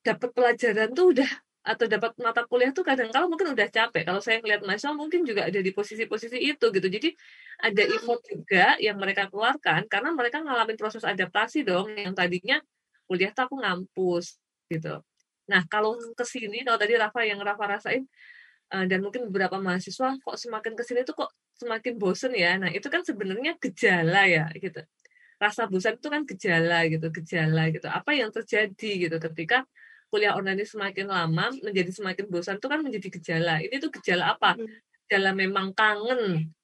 dapat 0.00 0.32
pelajaran 0.32 0.96
tuh 0.96 1.12
udah 1.12 1.30
atau 1.60 1.84
dapat 1.84 2.16
mata 2.16 2.48
kuliah 2.48 2.72
tuh 2.72 2.80
kadang 2.80 3.12
kala 3.12 3.28
mungkin 3.28 3.52
udah 3.52 3.68
capek. 3.68 4.08
Kalau 4.08 4.20
saya 4.24 4.40
ngeliat 4.40 4.64
mahasiswa 4.64 4.96
mungkin 4.96 5.28
juga 5.28 5.44
ada 5.44 5.60
di 5.60 5.70
posisi-posisi 5.76 6.40
itu 6.40 6.66
gitu. 6.72 6.88
Jadi 6.88 7.12
ada 7.60 7.82
effort 7.84 8.24
juga 8.24 8.80
yang 8.80 8.96
mereka 8.96 9.28
keluarkan 9.28 9.84
karena 9.84 10.10
mereka 10.16 10.40
ngalamin 10.40 10.80
proses 10.80 11.04
adaptasi 11.04 11.68
dong 11.68 11.92
yang 11.92 12.16
tadinya 12.16 12.64
kuliah 13.04 13.28
tuh 13.36 13.44
aku 13.44 13.60
ngampus 13.60 14.40
gitu. 14.72 15.04
Nah 15.50 15.66
kalau 15.66 15.98
ke 16.14 16.22
sini 16.22 16.62
kalau 16.62 16.78
tadi 16.78 16.94
Rafa 16.94 17.26
yang 17.26 17.42
Rafa 17.42 17.64
rasain 17.66 18.06
uh, 18.70 18.84
dan 18.86 19.02
mungkin 19.02 19.26
beberapa 19.26 19.58
mahasiswa 19.58 20.14
kok 20.22 20.36
semakin 20.38 20.72
ke 20.78 20.82
sini 20.86 21.02
tuh 21.02 21.18
kok 21.18 21.30
semakin 21.58 21.98
bosen 21.98 22.32
ya. 22.38 22.54
Nah 22.56 22.70
itu 22.70 22.86
kan 22.86 23.02
sebenarnya 23.02 23.58
gejala 23.58 24.30
ya 24.30 24.46
gitu. 24.54 24.80
Rasa 25.42 25.66
bosan 25.66 25.98
itu 25.98 26.08
kan 26.08 26.22
gejala 26.22 26.86
gitu, 26.86 27.06
gejala 27.10 27.62
gitu. 27.74 27.90
Apa 27.90 28.14
yang 28.14 28.30
terjadi 28.30 29.10
gitu 29.10 29.16
ketika 29.18 29.66
kuliah 30.10 30.34
online 30.34 30.62
ini 30.62 30.66
semakin 30.66 31.06
lama 31.06 31.54
menjadi 31.62 31.90
semakin 31.90 32.26
bosan 32.30 32.62
itu 32.62 32.66
kan 32.70 32.80
menjadi 32.82 33.08
gejala. 33.18 33.58
Ini 33.58 33.74
tuh 33.82 33.90
gejala 33.98 34.38
apa? 34.38 34.54
Hmm. 34.54 34.70
Gejala 35.10 35.30
memang 35.34 35.74
kangen 35.74 36.54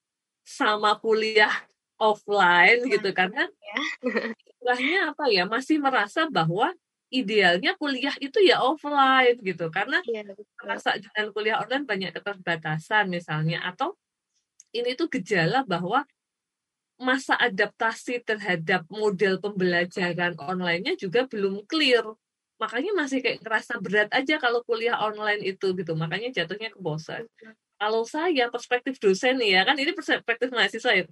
sama 0.47 0.95
kuliah 1.03 1.51
offline 1.99 2.87
gitu 2.87 3.11
karena 3.11 3.51
ya. 3.51 3.81
istilahnya 4.67 5.15
apa 5.15 5.25
ya 5.31 5.45
masih 5.47 5.79
merasa 5.79 6.27
bahwa 6.27 6.75
idealnya 7.13 7.79
kuliah 7.79 8.15
itu 8.19 8.39
ya 8.43 8.63
offline 8.63 9.39
gitu. 9.41 9.71
Karena 9.71 10.03
ya, 10.07 10.27
merasa 10.63 10.99
dengan 10.99 11.33
kuliah 11.33 11.57
online 11.63 11.85
banyak 11.87 12.11
keterbatasan 12.15 13.11
misalnya. 13.11 13.63
Atau 13.63 13.95
ini 14.75 14.99
tuh 14.99 15.09
gejala 15.09 15.63
bahwa 15.63 16.05
masa 16.97 17.37
adaptasi 17.37 18.25
terhadap 18.25 18.89
model 18.89 19.37
pembelajaran 19.39 20.35
online-nya 20.41 20.97
juga 20.97 21.29
belum 21.29 21.65
clear. 21.69 22.05
Makanya 22.57 22.97
masih 22.97 23.21
kayak 23.21 23.45
ngerasa 23.45 23.77
berat 23.85 24.09
aja 24.17 24.41
kalau 24.41 24.65
kuliah 24.65 24.97
online 24.97 25.45
itu 25.45 25.77
gitu. 25.77 25.93
Makanya 25.93 26.33
jatuhnya 26.33 26.73
ke 26.73 26.81
bosan 26.81 27.29
kalau 27.77 28.03
saya 28.09 28.49
perspektif 28.49 28.97
dosen 28.97 29.37
nih 29.37 29.61
ya 29.61 29.63
kan 29.69 29.77
ini 29.77 29.93
perspektif 29.93 30.49
mahasiswa 30.49 30.97
ya 30.97 31.05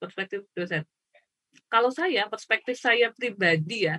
perspektif 0.00 0.44
dosen. 0.52 0.84
Kalau 1.72 1.90
saya 1.90 2.28
perspektif 2.28 2.76
saya 2.76 3.08
pribadi 3.16 3.88
ya 3.88 3.96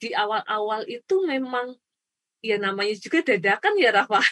di 0.00 0.16
awal-awal 0.16 0.88
itu 0.88 1.28
memang 1.28 1.76
ya 2.40 2.56
namanya 2.56 2.96
juga 2.96 3.20
dadakan 3.20 3.76
ya 3.76 3.92
Rafa 3.92 4.24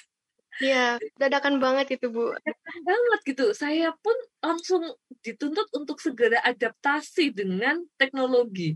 Iya, 0.59 0.99
dadakan 1.15 1.63
banget 1.63 1.95
itu 1.95 2.11
Bu. 2.11 2.35
Dadakan 2.35 2.79
banget 2.83 3.21
gitu. 3.31 3.55
Saya 3.55 3.95
pun 3.95 4.17
langsung 4.43 4.83
dituntut 5.23 5.71
untuk 5.71 6.03
segera 6.03 6.43
adaptasi 6.43 7.31
dengan 7.31 7.79
teknologi 7.95 8.75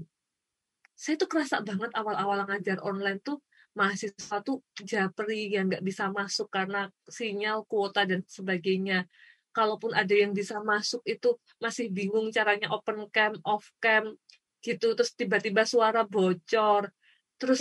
saya 1.02 1.18
tuh 1.18 1.26
kerasa 1.26 1.58
banget 1.66 1.90
awal-awal 1.98 2.46
ngajar 2.46 2.78
online 2.86 3.18
tuh 3.26 3.42
mahasiswa 3.74 4.38
tuh 4.46 4.62
japri 4.86 5.50
yang 5.50 5.66
nggak 5.66 5.82
bisa 5.82 6.12
masuk 6.14 6.46
karena 6.46 6.86
sinyal 7.10 7.66
kuota 7.66 8.06
dan 8.06 8.22
sebagainya 8.22 9.10
kalaupun 9.50 9.90
ada 9.98 10.14
yang 10.14 10.30
bisa 10.30 10.62
masuk 10.62 11.02
itu 11.02 11.34
masih 11.58 11.90
bingung 11.90 12.30
caranya 12.30 12.70
open 12.70 13.08
cam 13.10 13.34
off 13.42 13.66
cam 13.82 14.14
gitu 14.62 14.94
terus 14.94 15.12
tiba-tiba 15.18 15.66
suara 15.66 16.06
bocor 16.06 16.88
terus 17.36 17.60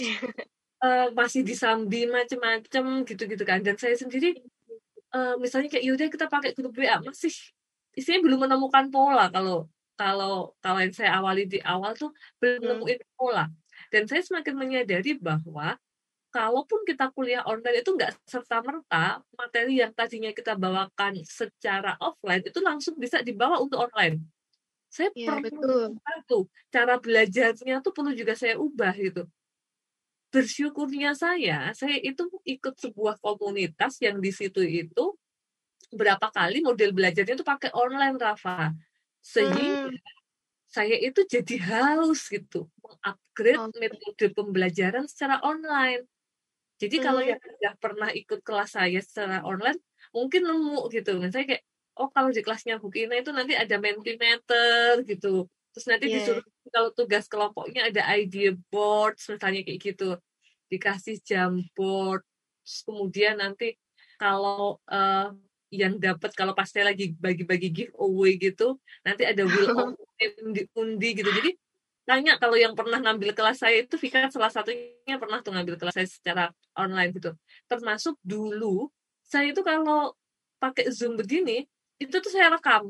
uh, 0.85 1.09
masih 1.17 1.41
disambi 1.41 2.05
macem-macem 2.05 3.05
gitu-gitu 3.09 3.43
kan. 3.43 3.65
Dan 3.65 3.75
saya 3.81 3.97
sendiri 3.97 4.37
uh, 5.17 5.35
misalnya 5.41 5.73
kayak 5.73 5.85
yaudah 5.85 6.07
kita 6.07 6.25
pakai 6.29 6.53
grup 6.53 6.77
WA 6.77 7.01
masih 7.01 7.33
isinya 7.91 8.23
belum 8.23 8.47
menemukan 8.47 8.87
pola 8.87 9.27
kalau 9.27 9.67
kalau 9.99 10.55
kalau 10.63 10.79
yang 10.79 10.95
saya 10.95 11.19
awali 11.19 11.45
di 11.45 11.59
awal 11.61 11.93
tuh 11.93 12.13
belum 12.41 12.61
hmm. 12.61 12.69
nemuin 12.77 12.99
pola. 13.17 13.45
Dan 13.91 14.07
saya 14.07 14.23
semakin 14.23 14.55
menyadari 14.55 15.19
bahwa 15.19 15.75
kalaupun 16.31 16.87
kita 16.87 17.11
kuliah 17.11 17.43
online 17.43 17.83
itu 17.83 17.91
nggak 17.91 18.15
serta-merta 18.23 19.19
materi 19.35 19.83
yang 19.83 19.91
tadinya 19.91 20.31
kita 20.31 20.55
bawakan 20.55 21.19
secara 21.27 21.99
offline 21.99 22.41
itu 22.41 22.59
langsung 22.63 22.95
bisa 22.95 23.19
dibawa 23.19 23.59
untuk 23.59 23.83
online. 23.83 24.23
Saya 24.91 25.09
Iya, 25.15 25.39
perlu 25.39 25.39
betul. 25.43 26.01
tuh 26.27 26.43
cara 26.75 26.99
belajarnya 26.99 27.79
tuh 27.85 27.91
perlu 27.95 28.11
juga 28.11 28.35
saya 28.35 28.55
ubah 28.59 28.91
gitu. 28.99 29.23
Bersyukurnya 30.33 31.11
saya, 31.11 31.75
saya 31.75 31.99
itu 31.99 32.23
ikut 32.47 32.75
sebuah 32.79 33.19
komunitas 33.19 33.99
yang 33.99 34.23
di 34.23 34.31
situ 34.31 34.63
itu 34.63 35.15
berapa 35.93 36.27
kali 36.31 36.63
model 36.65 36.91
belajarnya 36.97 37.35
itu 37.39 37.45
pakai 37.47 37.71
online 37.75 38.17
Rafa. 38.19 38.73
Sehingga 39.23 39.61
Hmm. 39.61 40.01
saya 40.71 40.95
itu 40.99 41.21
jadi 41.27 41.55
haus 41.67 42.27
gitu 42.31 42.67
mengupgrade 42.83 43.63
Oke. 43.63 43.81
metode 43.81 44.25
pembelajaran 44.37 45.05
secara 45.11 45.39
online. 45.45 46.05
Jadi 46.81 46.97
kalau 47.03 47.21
Hmm. 47.21 47.31
yang 47.31 47.39
udah 47.39 47.73
pernah 47.79 48.09
ikut 48.15 48.41
kelas 48.43 48.75
saya 48.79 48.99
secara 49.03 49.41
online, 49.47 49.79
mungkin 50.15 50.43
nemu 50.49 50.79
gitu. 50.95 51.17
Misalnya 51.21 51.47
kayak, 51.57 51.63
oh 52.01 52.09
kalau 52.09 52.33
di 52.33 52.41
kelasnya 52.41 52.81
Bu 52.81 52.89
Kina 52.89 53.13
itu 53.21 53.29
nanti 53.29 53.53
ada 53.53 53.77
Mentimeter 53.77 55.05
gitu. 55.05 55.45
Terus 55.71 55.85
nanti 55.87 56.05
Iya. 56.09 56.15
disuruh 56.19 56.43
kalau 56.73 56.89
tugas 56.91 57.29
kelompoknya 57.29 57.87
ada 57.93 58.01
idea 58.17 58.51
board, 58.73 59.15
misalnya 59.21 59.61
kayak 59.61 59.79
gitu. 59.79 60.17
Dikasih 60.67 61.21
Jamboard. 61.21 62.25
Terus 62.65 62.79
kemudian 62.83 63.37
nanti 63.39 63.77
kalau 64.17 64.81
eh, 64.89 65.29
yang 65.71 65.95
dapat 66.01 66.35
kalau 66.35 66.51
pas 66.51 66.67
saya 66.67 66.91
lagi 66.91 67.15
bagi-bagi 67.15 67.71
giveaway 67.71 68.35
gitu, 68.35 68.75
nanti 69.07 69.23
ada 69.23 69.45
wheel 69.47 69.71
of 69.71 69.95
fame 70.19 70.51
diundi 70.51 71.09
gitu. 71.15 71.31
Jadi 71.31 71.55
tanya 72.03 72.35
kalau 72.41 72.59
yang 72.59 72.75
pernah 72.75 72.99
ngambil 72.99 73.31
kelas 73.31 73.63
saya 73.63 73.85
itu 73.87 73.95
Vika 73.95 74.27
salah 74.27 74.51
satunya 74.51 75.15
pernah 75.15 75.39
tuh 75.39 75.55
ngambil 75.55 75.79
kelas 75.79 75.95
saya 75.95 76.07
secara 76.09 76.43
online 76.75 77.15
gitu. 77.15 77.31
Termasuk 77.71 78.19
dulu 78.19 78.91
saya 79.23 79.55
itu 79.55 79.63
kalau 79.63 80.11
pakai 80.59 80.91
Zoom 80.91 81.15
begini 81.15 81.63
itu 82.01 82.15
tuh 82.17 82.31
saya 82.33 82.49
rekam. 82.49 82.89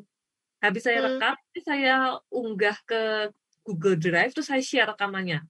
Habis 0.63 0.81
saya 0.87 0.99
Hmm. 1.03 1.07
rekam, 1.19 1.35
saya 1.67 1.95
unggah 2.31 2.77
ke 2.87 3.01
Google 3.67 3.97
Drive 3.99 4.31
terus 4.31 4.47
saya 4.47 4.63
share 4.63 4.87
rekamannya. 4.95 5.43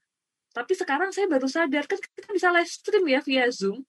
Tapi 0.51 0.73
sekarang 0.75 1.13
saya 1.15 1.29
baru 1.31 1.47
sadar 1.47 1.87
kan 1.87 1.95
kita 2.01 2.29
bisa 2.35 2.51
live 2.51 2.67
stream 2.67 3.05
ya 3.07 3.21
via 3.23 3.47
Zoom 3.53 3.85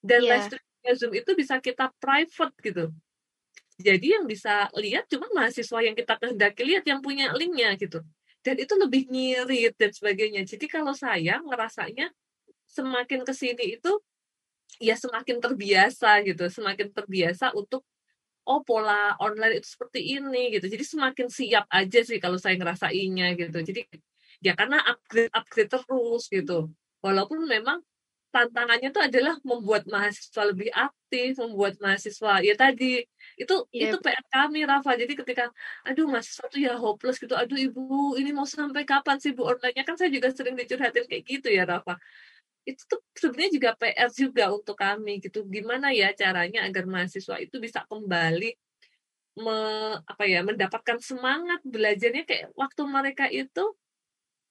dan 0.00 0.24
Iya. 0.24 0.30
live 0.32 0.44
stream 0.48 0.64
via 0.80 0.94
Zoom 0.96 1.12
itu 1.12 1.30
bisa 1.36 1.60
kita 1.60 1.92
private 2.00 2.54
gitu. 2.64 2.84
Jadi 3.76 4.16
yang 4.16 4.24
bisa 4.24 4.72
lihat 4.80 5.04
cuma 5.12 5.28
mahasiswa 5.36 5.78
yang 5.84 5.92
kita 5.92 6.16
kehendaki 6.16 6.64
lihat 6.64 6.84
yang 6.88 7.04
punya 7.04 7.36
linknya 7.36 7.76
gitu. 7.76 8.00
Dan 8.40 8.56
itu 8.56 8.72
lebih 8.80 9.04
ngirit 9.12 9.76
dan 9.76 9.92
sebagainya. 9.92 10.46
Jadi 10.48 10.64
kalau 10.70 10.96
saya 10.96 11.42
ngerasanya 11.44 12.08
semakin 12.64 13.20
ke 13.26 13.32
sini 13.36 13.76
itu 13.76 13.92
ya 14.80 14.96
semakin 14.96 15.36
terbiasa 15.44 16.24
gitu, 16.24 16.48
semakin 16.48 16.88
terbiasa 16.96 17.52
untuk 17.52 17.84
oh 18.48 18.60
pola 18.66 19.18
online 19.22 19.58
itu 19.60 19.68
seperti 19.74 20.00
ini 20.18 20.54
gitu. 20.54 20.66
Jadi 20.70 20.84
semakin 20.86 21.26
siap 21.28 21.64
aja 21.70 21.98
sih 22.06 22.18
kalau 22.22 22.38
saya 22.40 22.54
ngerasainnya 22.60 23.34
gitu. 23.40 23.58
Jadi 23.62 23.80
ya 24.44 24.52
karena 24.58 24.78
upgrade 24.86 25.32
upgrade 25.34 25.70
terus 25.72 26.22
gitu. 26.30 26.70
Walaupun 27.04 27.44
memang 27.46 27.78
tantangannya 28.34 28.92
itu 28.92 29.00
adalah 29.00 29.34
membuat 29.48 29.88
mahasiswa 29.88 30.42
lebih 30.52 30.68
aktif, 30.76 31.40
membuat 31.40 31.80
mahasiswa 31.80 32.44
ya 32.44 32.52
tadi 32.52 33.00
itu 33.40 33.54
Iya. 33.72 33.92
itu 33.92 33.96
PR 34.04 34.24
kami 34.28 34.60
Rafa. 34.68 34.92
Jadi 35.00 35.12
ketika 35.16 35.44
aduh 35.88 36.04
mahasiswa 36.12 36.44
tuh 36.52 36.60
ya 36.60 36.72
hopeless 36.76 37.16
gitu. 37.22 37.32
Aduh 37.32 37.56
Ibu, 37.56 38.20
ini 38.20 38.30
mau 38.36 38.44
sampai 38.44 38.84
kapan 38.84 39.16
sih 39.22 39.32
Bu 39.32 39.42
online-nya? 39.48 39.82
Kan 39.88 39.96
saya 39.96 40.10
juga 40.12 40.28
sering 40.36 40.54
dicurhatin 40.60 41.04
kayak 41.08 41.24
gitu 41.24 41.48
ya 41.48 41.64
Rafa. 41.64 41.96
Itu 42.66 42.82
tuh 42.90 43.00
sebenarnya 43.14 43.50
juga 43.54 43.70
PR 43.78 44.10
juga 44.10 44.44
untuk 44.50 44.74
kami 44.74 45.22
gitu. 45.22 45.46
Gimana 45.46 45.94
ya 45.94 46.10
caranya 46.12 46.66
agar 46.66 46.84
mahasiswa 46.90 47.38
itu 47.38 47.62
bisa 47.62 47.86
kembali 47.86 48.50
me, 49.38 49.58
apa 50.02 50.24
ya 50.26 50.42
mendapatkan 50.42 50.98
semangat 50.98 51.62
belajarnya 51.62 52.26
kayak 52.26 52.50
waktu 52.58 52.82
mereka 52.88 53.30
itu 53.30 53.64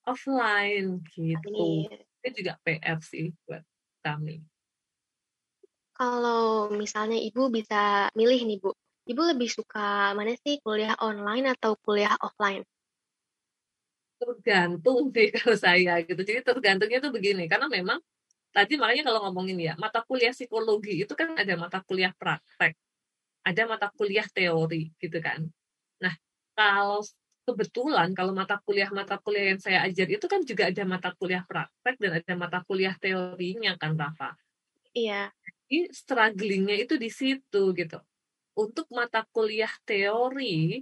offline 0.07 1.03
gitu. 1.11 1.85
Iya. 1.91 1.99
Itu 2.23 2.29
juga 2.39 2.53
PR 2.63 2.99
sih 3.03 3.35
buat 3.43 3.61
kami. 4.01 4.39
Kalau 5.95 6.71
misalnya 6.75 7.15
Ibu 7.19 7.51
bisa 7.51 8.11
milih 8.15 8.41
nih, 8.43 8.57
Bu. 8.59 8.71
Ibu 9.05 9.21
lebih 9.31 9.47
suka 9.47 10.11
mana 10.17 10.33
sih 10.43 10.59
kuliah 10.59 10.97
online 10.99 11.55
atau 11.55 11.77
kuliah 11.79 12.17
offline? 12.19 12.65
Tergantung 14.25 15.13
deh 15.13 15.29
kalau 15.37 15.53
saya 15.53 16.01
gitu. 16.01 16.17
Jadi 16.25 16.41
tergantungnya 16.41 16.97
tuh 16.97 17.13
begini, 17.13 17.45
karena 17.45 17.69
memang 17.69 18.01
tadi 18.49 18.73
makanya 18.81 19.13
kalau 19.13 19.29
ngomongin 19.29 19.57
ya, 19.61 19.73
mata 19.77 20.01
kuliah 20.01 20.33
psikologi 20.33 21.05
itu 21.05 21.13
kan 21.13 21.37
ada 21.37 21.53
mata 21.53 21.85
kuliah 21.85 22.09
praktek, 22.17 22.73
ada 23.45 23.61
mata 23.69 23.87
kuliah 23.93 24.25
teori 24.25 24.89
gitu 24.97 25.17
kan. 25.21 25.45
Nah, 26.01 26.13
kalau 26.57 27.05
kebetulan 27.45 28.09
kalau 28.17 28.33
mata 28.33 28.57
kuliah-mata 28.65 29.21
kuliah 29.21 29.53
yang 29.53 29.61
saya 29.61 29.85
ajar 29.85 30.09
itu 30.09 30.25
kan 30.25 30.41
juga 30.41 30.73
ada 30.73 30.81
mata 30.81 31.13
kuliah 31.13 31.45
praktek 31.45 31.95
dan 32.01 32.11
ada 32.17 32.33
mata 32.33 32.59
kuliah 32.65 32.97
teorinya 32.97 33.77
kan 33.77 33.93
Rafa. 33.93 34.33
Iya. 34.97 35.29
Jadi 35.45 35.93
strugglingnya 35.93 36.75
itu 36.81 36.97
di 36.97 37.13
situ 37.13 37.63
gitu. 37.77 38.01
Untuk 38.57 38.89
mata 38.89 39.21
kuliah 39.29 39.69
teori 39.85 40.81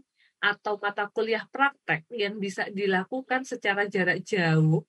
atau 0.51 0.73
mata 0.83 1.05
kuliah 1.15 1.45
praktek 1.53 2.01
yang 2.23 2.35
bisa 2.43 2.63
dilakukan 2.79 3.41
secara 3.51 3.83
jarak 3.93 4.19
jauh, 4.31 4.83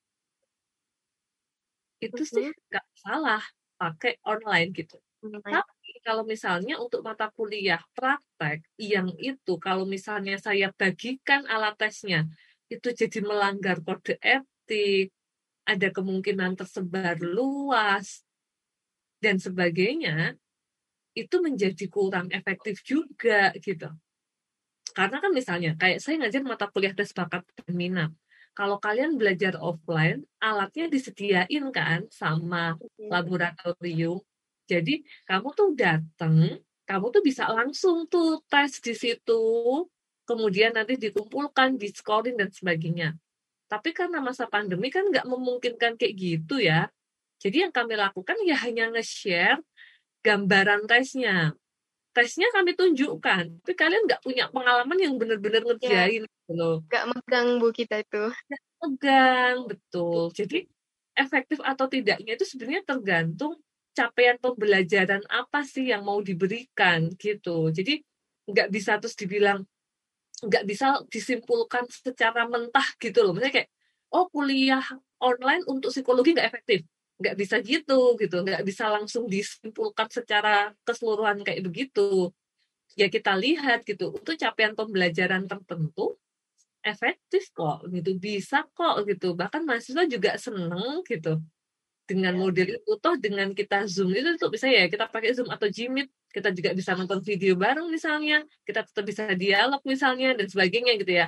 itu 2.06 2.22
sih 2.34 2.46
Mhm. 2.46 2.54
nggak 2.68 2.86
salah 3.04 3.42
pakai 3.80 4.12
online 4.32 4.68
gitu. 4.78 4.96
Online. 5.24 5.64
Tapi 5.74 5.90
kalau 6.06 6.24
misalnya 6.26 6.74
untuk 6.84 7.00
mata 7.06 7.26
kuliah 7.36 7.80
praktek 7.96 8.58
yang 8.80 9.08
itu 9.20 9.52
kalau 9.60 9.84
misalnya 9.94 10.36
saya 10.40 10.72
bagikan 10.80 11.44
alat 11.54 11.74
tesnya 11.80 12.20
itu 12.72 12.88
jadi 13.00 13.18
melanggar 13.28 13.76
kode 13.86 14.16
etik, 14.20 15.12
ada 15.68 15.88
kemungkinan 15.96 16.52
tersebar 16.60 17.16
luas 17.22 18.24
dan 19.22 19.36
sebagainya, 19.42 20.36
itu 21.14 21.36
menjadi 21.42 21.86
kurang 21.90 22.28
efektif 22.34 22.82
juga 22.86 23.52
gitu. 23.62 23.90
Karena 24.94 25.18
kan 25.18 25.32
misalnya 25.34 25.74
kayak 25.74 25.98
saya 25.98 26.22
ngajar 26.22 26.42
mata 26.46 26.66
kuliah 26.70 26.94
tes 26.94 27.10
bakat 27.10 27.42
dan 27.58 27.74
minat. 27.74 28.10
Kalau 28.54 28.78
kalian 28.78 29.18
belajar 29.18 29.58
offline, 29.58 30.22
alatnya 30.38 30.86
disediain 30.86 31.64
kan 31.74 32.06
sama 32.14 32.78
Mhm. 32.78 33.10
laboratorium. 33.10 34.22
Jadi 34.70 35.02
kamu 35.26 35.48
tuh 35.58 35.68
datang, 35.74 36.62
kamu 36.86 37.06
tuh 37.10 37.22
bisa 37.26 37.50
langsung 37.50 38.06
tuh 38.06 38.38
tes 38.46 38.78
di 38.78 38.94
situ, 38.94 39.42
kemudian 40.24 40.72
nanti 40.78 40.94
dikumpulkan, 40.96 41.74
di 41.76 41.90
scoring 41.90 42.38
dan 42.38 42.50
sebagainya. 42.54 43.18
Tapi 43.70 43.90
karena 43.96 44.20
masa 44.22 44.46
pandemi 44.50 44.88
kan 44.94 45.08
nggak 45.10 45.26
memungkinkan 45.26 45.98
kayak 46.00 46.14
gitu 46.18 46.62
ya. 46.62 46.88
Jadi 47.42 47.66
yang 47.68 47.72
kami 47.74 47.94
lakukan 47.98 48.36
ya 48.46 48.56
hanya 48.64 48.90
nge-share 48.94 49.60
gambaran 50.26 50.86
tesnya. 50.90 51.54
Tesnya 52.14 52.46
kami 52.54 52.78
tunjukkan, 52.78 53.44
tapi 53.66 53.74
kalian 53.74 54.06
nggak 54.06 54.22
punya 54.22 54.46
pengalaman 54.54 54.98
yang 55.02 55.14
benar-benar 55.18 55.66
Iya. 55.66 55.66
ngerjain 55.74 56.22
gitu 56.30 56.52
loh. 56.54 56.76
Nggak 56.86 57.04
megang 57.10 57.48
Bu 57.58 57.68
kita 57.74 57.96
itu. 58.06 58.30
Pegang, 58.78 59.56
betul. 59.66 60.30
Jadi 60.30 60.58
efektif 61.18 61.58
atau 61.58 61.86
tidaknya 61.90 62.38
itu 62.38 62.46
sebenarnya 62.46 62.82
tergantung 62.86 63.58
capaian 63.94 64.38
pembelajaran 64.38 65.22
apa 65.26 65.66
sih 65.66 65.90
yang 65.90 66.06
mau 66.06 66.22
diberikan 66.22 67.10
gitu. 67.18 67.70
Jadi 67.74 68.02
nggak 68.46 68.68
bisa 68.70 68.98
terus 69.02 69.18
dibilang 69.18 69.66
nggak 70.44 70.64
bisa 70.68 71.00
disimpulkan 71.10 71.86
secara 71.90 72.46
mentah 72.46 72.84
gitu 73.02 73.26
loh. 73.26 73.32
Misalnya 73.34 73.64
kayak 73.64 73.70
oh 74.14 74.30
kuliah 74.30 74.82
online 75.18 75.66
untuk 75.66 75.90
psikologi 75.90 76.34
nggak 76.36 76.48
efektif. 76.52 76.86
Nggak 77.20 77.34
bisa 77.38 77.56
gitu 77.62 78.18
gitu. 78.18 78.36
Nggak 78.42 78.62
bisa 78.66 78.90
langsung 78.90 79.30
disimpulkan 79.30 80.10
secara 80.10 80.74
keseluruhan 80.82 81.42
kayak 81.46 81.62
begitu. 81.62 82.34
Ya 82.98 83.06
kita 83.10 83.34
lihat 83.38 83.86
gitu. 83.86 84.14
Untuk 84.14 84.38
capaian 84.38 84.74
pembelajaran 84.74 85.46
tertentu 85.46 86.18
efektif 86.84 87.48
kok 87.56 87.88
gitu 87.88 88.20
bisa 88.20 88.68
kok 88.76 89.08
gitu 89.08 89.32
bahkan 89.32 89.64
mahasiswa 89.64 90.04
juga 90.04 90.36
seneng 90.36 91.00
gitu 91.08 91.40
dengan 92.04 92.36
model 92.36 92.76
itu 92.76 92.92
toh 93.00 93.16
dengan 93.16 93.56
kita 93.56 93.88
zoom 93.88 94.12
itu 94.12 94.36
tuh 94.36 94.52
bisa 94.52 94.68
ya 94.68 94.84
kita 94.92 95.08
pakai 95.08 95.32
zoom 95.32 95.48
atau 95.48 95.64
jimit 95.72 96.12
kita 96.28 96.52
juga 96.52 96.76
bisa 96.76 96.92
nonton 96.92 97.24
video 97.24 97.56
bareng 97.56 97.88
misalnya 97.88 98.44
kita 98.68 98.84
tetap 98.84 99.04
bisa 99.08 99.32
dialog 99.32 99.80
misalnya 99.88 100.36
dan 100.36 100.44
sebagainya 100.44 101.00
gitu 101.00 101.12
ya 101.24 101.26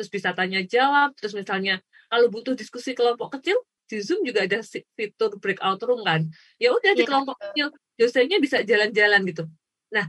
terus 0.00 0.08
bisa 0.08 0.32
tanya 0.32 0.64
jawab 0.64 1.12
terus 1.20 1.36
misalnya 1.36 1.84
kalau 2.08 2.32
butuh 2.32 2.56
diskusi 2.56 2.96
kelompok 2.96 3.36
kecil 3.38 3.60
di 3.84 4.00
zoom 4.00 4.24
juga 4.24 4.48
ada 4.48 4.60
fitur 4.96 5.36
breakout 5.36 5.80
room 5.84 6.02
kan? 6.02 6.24
Ya 6.56 6.72
udah 6.72 6.92
di 6.96 7.04
Iya, 7.04 7.08
kelompok 7.08 7.36
kecil 7.40 7.68
dosennya 8.00 8.38
bisa 8.40 8.64
jalan-jalan 8.64 9.20
gitu. 9.28 9.44
Nah 9.92 10.08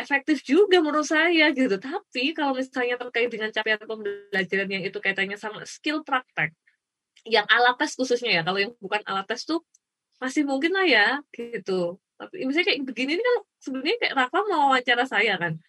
efektif 0.00 0.40
juga 0.46 0.80
menurut 0.80 1.04
saya 1.04 1.52
gitu. 1.52 1.76
Tapi 1.76 2.32
kalau 2.32 2.56
misalnya 2.56 2.96
terkait 2.96 3.28
dengan 3.28 3.50
capaian 3.52 3.80
pembelajaran 3.82 4.68
yang 4.72 4.84
itu 4.86 4.98
kaitannya 5.02 5.36
sama 5.36 5.66
skill 5.68 6.00
praktek, 6.06 6.56
yang 7.28 7.44
alat 7.52 7.76
tes 7.76 7.92
khususnya 7.98 8.40
ya, 8.40 8.42
kalau 8.46 8.58
yang 8.62 8.72
bukan 8.80 9.04
alat 9.04 9.28
tes 9.28 9.44
tuh 9.44 9.60
masih 10.22 10.48
mungkin 10.48 10.72
lah 10.72 10.86
ya 10.88 11.06
gitu. 11.36 12.00
Tapi 12.16 12.48
misalnya 12.48 12.72
kayak 12.72 12.80
begini 12.88 13.16
ini 13.16 13.22
kan 13.24 13.36
sebenarnya 13.60 13.96
kayak 14.00 14.14
Rafa 14.16 14.38
mau 14.48 14.72
wawancara 14.72 15.04
saya 15.04 15.36
kan? 15.36 15.60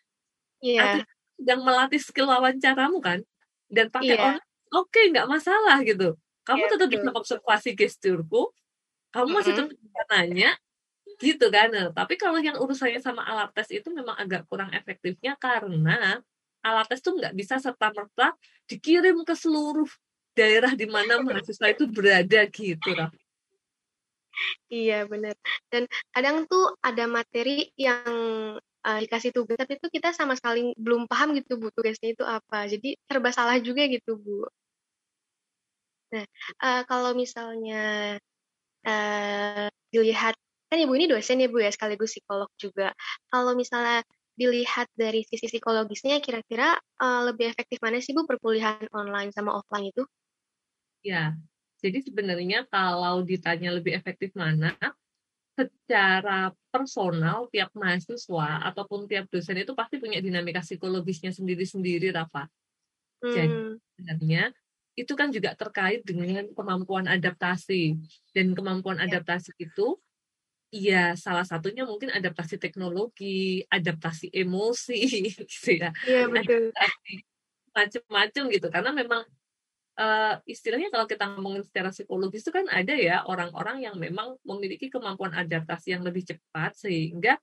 Iya. 0.63 1.03
sedang 1.41 1.65
melatih 1.65 1.97
skill 1.97 2.29
wawancaramu 2.29 3.01
kan? 3.01 3.19
Dan 3.65 3.89
pakai 3.89 4.13
Iya. 4.15 4.21
online 4.21 4.51
oke 4.71 5.01
nggak 5.11 5.27
masalah 5.27 5.77
gitu 5.83 6.15
kamu 6.47 6.63
Iya, 6.65 6.71
tetap 6.73 6.87
betul. 6.89 6.95
bisa 6.97 7.09
observasi 7.15 7.69
gesturku 7.77 8.41
kamu 9.11 9.27
masih 9.35 9.51
Mm-mm. 9.53 9.69
tetap 9.69 9.77
bisa 9.77 10.01
nanya 10.11 10.51
gitu 11.21 11.45
kan 11.53 11.67
Nah, 11.69 11.93
tapi 11.93 12.17
kalau 12.17 12.39
yang 12.41 12.57
urusannya 12.57 13.01
sama 13.03 13.21
alat 13.27 13.53
tes 13.53 13.69
itu 13.69 13.87
memang 13.93 14.17
agak 14.17 14.47
kurang 14.49 14.73
efektifnya 14.73 15.37
karena 15.37 16.17
alat 16.65 16.85
tes 16.89 17.01
tuh 17.01 17.13
nggak 17.17 17.33
bisa 17.37 17.61
serta 17.61 17.93
merta 17.93 18.33
dikirim 18.65 19.21
ke 19.21 19.35
seluruh 19.37 19.89
daerah 20.33 20.71
di 20.73 20.87
mana 20.87 21.19
mahasiswa 21.19 21.67
itu 21.69 21.85
berada 21.91 22.41
gitu 22.47 22.89
Raf. 22.95 23.11
Iya 24.71 25.05
benar. 25.11 25.35
Dan 25.67 25.85
kadang 26.15 26.47
tuh 26.47 26.71
ada 26.79 27.03
materi 27.05 27.67
yang 27.75 28.07
uh, 28.57 28.99
dikasih 29.03 29.35
tugas 29.35 29.59
tapi 29.59 29.75
itu 29.75 29.87
kita 29.91 30.15
sama 30.15 30.39
sekali 30.39 30.71
belum 30.79 31.05
paham 31.05 31.35
gitu 31.35 31.59
Bu 31.59 31.67
tugasnya 31.75 32.15
itu 32.15 32.23
apa. 32.23 32.65
Jadi 32.71 32.95
serba 33.05 33.29
salah 33.35 33.59
juga 33.59 33.83
gitu 33.91 34.15
Bu. 34.15 34.47
Nah, 36.11 36.25
uh, 36.63 36.81
kalau 36.89 37.11
misalnya 37.15 38.17
uh, 38.87 39.67
dilihat 39.93 40.35
kan 40.71 40.77
Ibu 40.79 40.93
ini 40.95 41.05
dosen 41.11 41.43
ya 41.43 41.47
Bu 41.51 41.59
ya 41.59 41.71
sekaligus 41.71 42.15
psikolog 42.15 42.47
juga. 42.55 42.95
Kalau 43.27 43.51
misalnya 43.59 44.03
dilihat 44.39 44.87
dari 44.95 45.27
sisi 45.27 45.51
psikologisnya 45.51 46.23
kira-kira 46.23 46.79
uh, 47.03 47.21
lebih 47.27 47.51
efektif 47.51 47.77
mana 47.83 47.99
sih 47.99 48.15
Bu 48.15 48.23
perkuliahan 48.29 48.87
online 48.95 49.31
sama 49.35 49.51
offline 49.59 49.91
itu? 49.91 50.03
Ya, 51.01 51.33
jadi 51.81 51.97
sebenarnya 52.05 52.69
kalau 52.69 53.25
ditanya 53.25 53.73
lebih 53.73 53.97
efektif 53.97 54.31
mana, 54.37 54.77
secara 55.57 56.53
personal 56.71 57.49
tiap 57.51 57.69
mahasiswa 57.75 58.65
ataupun 58.71 59.05
tiap 59.09 59.27
dosen 59.29 59.61
itu 59.61 59.73
pasti 59.77 59.99
punya 60.01 60.21
dinamika 60.23 60.61
psikologisnya 60.63 61.33
sendiri-sendiri, 61.35 62.13
Rafa. 62.15 62.47
Jadi 63.29 63.57
Hmm, 63.61 63.79
sebenarnya 63.97 64.53
itu 64.95 65.13
kan 65.15 65.31
juga 65.31 65.55
terkait 65.55 66.03
dengan 66.03 66.47
kemampuan 66.51 67.07
adaptasi 67.07 67.95
dan 68.35 68.51
kemampuan 68.51 68.99
Ya. 68.99 69.07
adaptasi 69.07 69.55
itu 69.55 69.95
ya 70.71 71.15
salah 71.19 71.43
satunya 71.43 71.83
mungkin 71.83 72.11
adaptasi 72.11 72.55
teknologi, 72.59 73.63
adaptasi 73.67 74.31
emosi 74.31 74.99
gitu 75.35 75.69
ya. 75.79 75.91
Iya 76.07 76.27
betul. 76.27 76.71
Macam-macam 77.71 78.43
gitu 78.51 78.67
karena 78.67 78.91
memang 78.91 79.23
uh, 79.99 80.35
istilahnya 80.47 80.91
kalau 80.91 81.07
kita 81.07 81.23
ngomongin 81.35 81.63
secara 81.63 81.91
psikologis 81.91 82.43
itu 82.43 82.51
kan 82.51 82.67
ada 82.67 82.95
ya 82.95 83.23
orang-orang 83.27 83.83
yang 83.83 83.95
memang 83.95 84.35
memiliki 84.43 84.87
kemampuan 84.91 85.31
adaptasi 85.35 85.95
yang 85.95 86.03
lebih 86.03 86.23
cepat 86.27 86.75
sehingga 86.75 87.39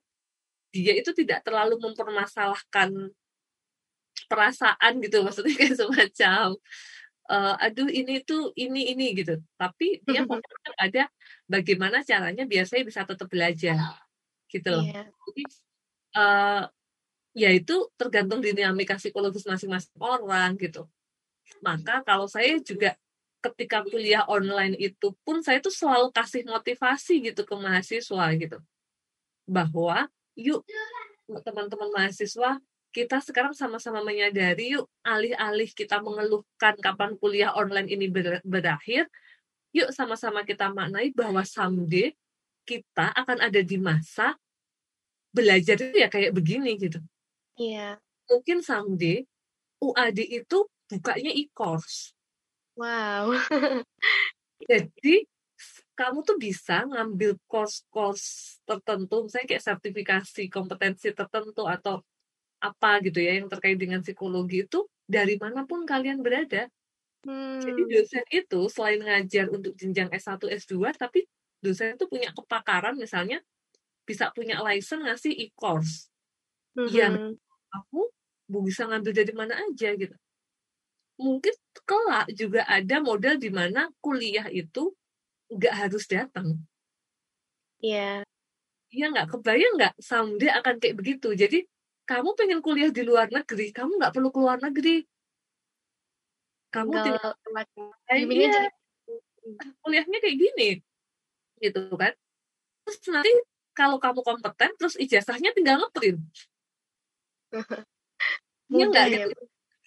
dia 0.69 0.93
itu 0.93 1.09
tidak 1.17 1.41
terlalu 1.41 1.81
mempermasalahkan 1.81 3.09
perasaan 4.29 5.01
gitu 5.01 5.25
maksudnya 5.25 5.53
kayak 5.59 5.75
semacam 5.77 6.47
uh, 7.29 7.55
aduh 7.61 7.87
ini 7.87 8.25
tuh 8.25 8.51
ini 8.57 8.91
ini 8.91 9.13
gitu. 9.13 9.37
Tapi 9.55 10.01
dia 10.03 10.25
fokusnya 10.25 10.73
ada 10.75 11.03
bagaimana 11.45 12.01
caranya 12.01 12.43
biar 12.49 12.65
saya 12.65 12.81
bisa 12.81 13.05
tetap 13.05 13.29
belajar 13.29 13.77
gitu 14.49 14.67
loh. 14.73 14.83
Iya. 14.83 15.05
jadi 15.05 15.43
uh, 16.17 16.63
ya 17.37 17.49
itu 17.53 17.75
tergantung 17.93 18.41
dinamika 18.41 18.97
psikologis 18.97 19.45
masing-masing 19.45 19.93
orang 20.01 20.57
gitu. 20.57 20.89
Maka 21.61 22.01
kalau 22.01 22.25
saya 22.25 22.57
juga 22.61 22.97
ketika 23.39 23.85
kuliah 23.87 24.27
online 24.27 24.75
itu 24.75 25.15
pun 25.23 25.39
saya 25.39 25.63
tuh 25.63 25.71
selalu 25.71 26.11
kasih 26.11 26.43
motivasi 26.43 27.31
gitu 27.31 27.45
ke 27.45 27.55
mahasiswa 27.55 28.25
gitu. 28.35 28.57
Bahwa 29.45 30.09
yuk 30.33 30.65
teman-teman 31.45 31.93
mahasiswa 31.93 32.57
kita 32.99 33.23
sekarang 33.23 33.55
sama-sama 33.55 34.03
menyadari 34.03 34.75
yuk 34.75 34.91
alih-alih 35.07 35.71
kita 35.71 36.03
mengeluhkan 36.03 36.75
kapan 36.83 37.15
kuliah 37.15 37.55
online 37.55 37.87
ini 37.87 38.11
ber 38.11 38.43
berakhir 38.43 39.07
yuk 39.71 39.95
sama-sama 39.95 40.43
kita 40.43 40.67
maknai 40.75 41.15
bahwa 41.15 41.39
someday 41.47 42.11
kita 42.67 43.15
akan 43.15 43.39
ada 43.39 43.63
di 43.63 43.79
masa 43.79 44.35
belajar 45.31 45.79
itu 45.79 45.95
ya 45.95 46.11
kayak 46.11 46.35
begini 46.35 46.75
gitu 46.75 46.99
Iya. 47.55 47.95
mungkin 48.27 48.59
someday 48.59 49.23
UAD 49.79 50.19
itu 50.19 50.67
bukanya 50.91 51.31
e-course 51.31 52.11
Wow. 52.79 53.35
Jadi 54.71 55.27
kamu 55.99 56.23
tuh 56.23 56.39
bisa 56.39 56.87
ngambil 56.87 57.35
course-course 57.43 58.59
tertentu, 58.63 59.27
misalnya 59.27 59.47
kayak 59.51 59.65
sertifikasi 59.67 60.43
kompetensi 60.47 61.11
tertentu 61.11 61.67
atau 61.67 61.99
apa 62.63 62.99
gitu 63.05 63.19
ya 63.23 63.39
yang 63.39 63.47
terkait 63.51 63.77
dengan 63.79 64.01
psikologi 64.05 64.67
itu 64.67 64.87
dari 65.07 65.35
mana 65.39 65.63
pun 65.69 65.83
kalian 65.87 66.19
berada. 66.25 66.67
Jadi 67.59 67.81
Hmm. 67.81 67.91
dosen 67.91 68.25
itu 68.31 68.59
selain 68.71 69.01
ngajar 69.03 69.47
untuk 69.51 69.73
jenjang 69.79 70.09
S1, 70.15 70.47
S2, 70.47 70.91
tapi 70.95 71.27
dosen 71.63 71.95
itu 71.99 72.05
punya 72.07 72.31
kepakaran 72.35 72.95
misalnya 72.95 73.43
bisa 74.07 74.31
punya 74.35 74.59
license 74.65 75.03
ngasih 75.05 75.33
e-course 75.49 76.09
yang 76.87 77.15
Mhm. 77.15 77.39
kamu 77.71 78.03
bisa 78.67 78.83
ngambil 78.89 79.13
dari 79.15 79.33
mana 79.37 79.55
aja 79.65 79.89
gitu. 79.97 80.15
Mungkin 81.19 81.51
kelak 81.83 82.27
juga 82.31 82.63
ada 82.63 82.97
model 83.03 83.35
di 83.43 83.51
mana 83.51 83.91
kuliah 84.03 84.47
itu 84.51 84.95
nggak 85.53 85.75
harus 85.81 86.05
datang. 86.09 86.49
Iya. 87.81 88.23
Iya 88.93 89.05
nggak 89.13 89.27
kebayang 89.31 89.73
nggak 89.77 89.93
someday 90.01 90.49
akan 90.49 90.75
kayak 90.81 90.95
begitu. 90.99 91.27
Jadi 91.37 91.57
kamu 92.09 92.33
pengen 92.33 92.59
kuliah 92.65 92.89
di 92.89 93.05
luar 93.05 93.29
negeri, 93.29 93.69
kamu 93.69 94.01
nggak 94.01 94.13
perlu 94.17 94.33
keluar 94.33 94.57
negeri. 94.57 95.05
Kamu 96.73 96.89
tinggal 96.89 97.33
eh, 98.09 98.25
iya, 98.25 98.65
kuliahnya 99.85 100.17
kayak 100.17 100.37
gini, 100.37 100.69
gitu 101.61 101.81
kan. 101.93 102.13
Terus 102.85 102.97
nanti 103.13 103.31
kalau 103.77 104.01
kamu 104.01 104.25
kompeten, 104.25 104.73
terus 104.81 104.97
ijazahnya 104.97 105.53
tinggal 105.53 105.85
ngeprint. 105.85 106.25
Iya 108.69 108.85
ya. 108.85 109.25
gitu. 109.25 109.33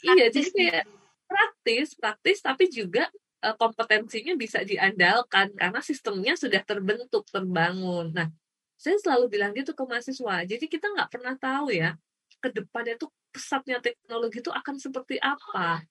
Iya, 0.02 0.26
jadi 0.34 0.42
Praktis 0.42 0.58
kayak 0.58 0.84
praktis, 1.30 1.88
praktis, 1.94 2.38
tapi 2.42 2.66
juga 2.66 3.06
eh, 3.46 3.54
kompetensinya 3.54 4.34
bisa 4.34 4.66
diandalkan 4.66 5.54
karena 5.54 5.78
sistemnya 5.78 6.34
sudah 6.34 6.66
terbentuk, 6.66 7.22
terbangun. 7.30 8.10
Nah, 8.10 8.26
saya 8.74 8.98
selalu 8.98 9.30
bilang 9.30 9.54
gitu 9.54 9.70
ke 9.70 9.86
mahasiswa. 9.86 10.42
Jadi 10.42 10.66
kita 10.66 10.90
nggak 10.90 11.14
pernah 11.14 11.38
tahu 11.38 11.70
ya 11.70 11.94
ke 12.42 12.48
depannya 12.56 12.94
tuh 13.02 13.10
pesatnya 13.34 13.78
teknologi 13.84 14.42
itu 14.44 14.52
akan 14.52 14.76
seperti 14.80 15.16
apa. 15.22 15.86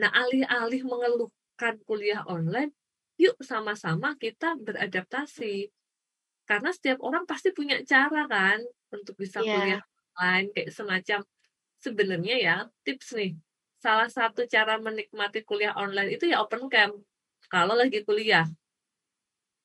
Nah, 0.00 0.10
alih-alih 0.12 0.82
mengeluhkan 0.86 1.74
kuliah 1.88 2.22
online, 2.26 2.72
yuk 3.20 3.36
sama-sama 3.44 4.16
kita 4.18 4.56
beradaptasi. 4.60 5.70
Karena 6.48 6.70
setiap 6.74 6.98
orang 7.06 7.24
pasti 7.30 7.54
punya 7.54 7.78
cara 7.86 8.26
kan 8.26 8.58
untuk 8.90 9.14
bisa 9.22 9.40
Iya. 9.42 9.50
kuliah 9.50 9.82
online 10.18 10.48
kayak 10.54 10.70
semacam 10.74 11.20
sebenarnya 11.84 12.36
ya 12.40 12.56
tips 12.86 13.08
nih. 13.18 13.32
Salah 13.84 14.10
satu 14.10 14.44
cara 14.50 14.76
menikmati 14.82 15.40
kuliah 15.48 15.74
online 15.78 16.16
itu 16.16 16.24
ya 16.32 16.42
open 16.44 16.68
camp. 16.72 16.94
Kalau 17.52 17.74
lagi 17.78 18.02
kuliah. 18.08 18.46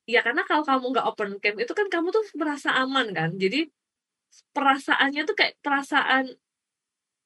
Ya 0.05 0.21
karena 0.21 0.45
kalau 0.45 0.61
kamu 0.61 0.85
nggak 0.93 1.07
open 1.09 1.29
camp 1.41 1.57
itu 1.63 1.73
kan 1.73 1.87
kamu 1.89 2.07
tuh 2.13 2.23
merasa 2.37 2.69
aman 2.77 3.09
kan. 3.17 3.29
Jadi 3.41 3.65
perasaannya 4.55 5.21
tuh 5.27 5.35
kayak 5.37 5.55
perasaan 5.63 6.35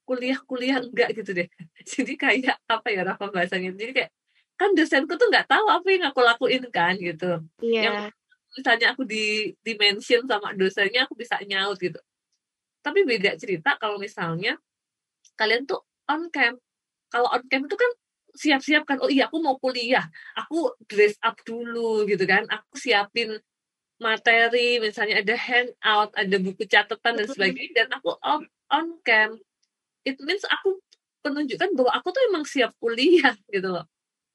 kuliah-kuliah 0.06 0.82
enggak 0.82 1.13
gitu 1.13 1.32
deh. 1.38 1.48
Jadi 1.89 2.13
kayak 2.17 2.58
apa 2.65 2.88
ya 2.89 3.02
Rafa 3.06 3.30
bahasanya. 3.30 3.74
Jadi 3.78 3.91
kayak 3.93 4.12
kan 4.60 4.76
dosenku 4.76 5.15
tuh 5.15 5.30
nggak 5.32 5.48
tahu 5.48 5.65
apa 5.72 5.88
yang 5.88 6.04
aku 6.10 6.19
lakuin 6.26 6.63
kan 6.74 6.98
gitu. 7.00 7.39
Yang 7.63 7.95
Iya. 7.95 8.12
misalnya 8.58 8.88
aku 8.91 9.06
di 9.06 9.54
dimention 9.63 10.26
sama 10.26 10.52
dosennya 10.58 11.06
aku 11.08 11.15
bisa 11.15 11.39
nyaut 11.45 11.78
gitu. 11.80 12.02
Tapi 12.82 13.06
beda 13.06 13.38
cerita 13.39 13.78
kalau 13.80 14.02
misalnya 14.02 14.58
kalian 15.39 15.63
tuh 15.69 15.80
on 16.10 16.28
cam. 16.34 16.58
Kalau 17.13 17.30
on 17.32 17.43
cam 17.48 17.63
itu 17.63 17.78
kan 17.78 17.91
siap-siap 18.36 18.86
kan, 18.86 19.02
oh 19.02 19.10
iya 19.10 19.26
aku 19.26 19.41
mau 19.41 19.58
kuliah, 19.58 20.06
aku 20.38 20.69
dress 20.86 21.17
up 21.26 21.34
dulu 21.41 22.06
gitu 22.06 22.24
kan, 22.30 22.45
aku 22.45 22.78
siapin 22.78 23.41
materi, 24.00 24.80
misalnya 24.80 25.20
ada 25.22 25.36
handout, 25.36 26.10
ada 26.16 26.36
buku 26.40 26.64
catatan 26.66 27.14
dan 27.20 27.28
sebagainya, 27.28 27.86
dan 27.86 27.90
aku 28.00 28.16
on, 28.24 28.48
on 28.72 28.88
cam. 29.04 29.36
It 30.08 30.18
means 30.24 30.44
aku 30.48 30.80
menunjukkan 31.28 31.76
bahwa 31.76 31.92
aku 32.00 32.08
tuh 32.16 32.24
emang 32.32 32.48
siap 32.48 32.72
kuliah 32.80 33.36
gitu 33.54 33.70
loh. 33.70 33.86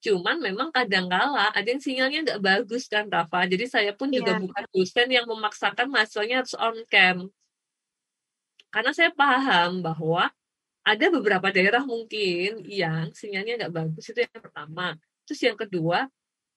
Cuman 0.04 0.36
memang 0.36 0.68
kadangkala 0.68 1.48
ada 1.56 1.64
yang 1.64 1.80
sinyalnya 1.80 2.20
nggak 2.28 2.42
bagus 2.44 2.92
kan 2.92 3.08
Rafa. 3.08 3.48
Jadi 3.48 3.64
saya 3.64 3.96
pun 3.96 4.12
juga 4.12 4.36
Iya. 4.36 4.40
bukan 4.44 4.64
dosen 4.68 5.08
yang 5.08 5.24
memaksakan 5.24 5.88
mahasiswanya 5.88 6.44
harus 6.44 6.52
on 6.60 6.76
cam. 6.92 7.32
Karena 8.68 8.92
saya 8.92 9.10
paham 9.16 9.80
bahwa 9.80 10.28
ada 10.84 11.06
beberapa 11.08 11.48
daerah 11.48 11.80
mungkin 11.88 12.60
yang 12.68 13.08
sinyalnya 13.16 13.64
nggak 13.64 13.72
bagus 13.72 14.04
itu 14.12 14.28
yang 14.28 14.36
pertama. 14.44 14.92
Terus 15.24 15.40
yang 15.40 15.56
kedua, 15.56 16.04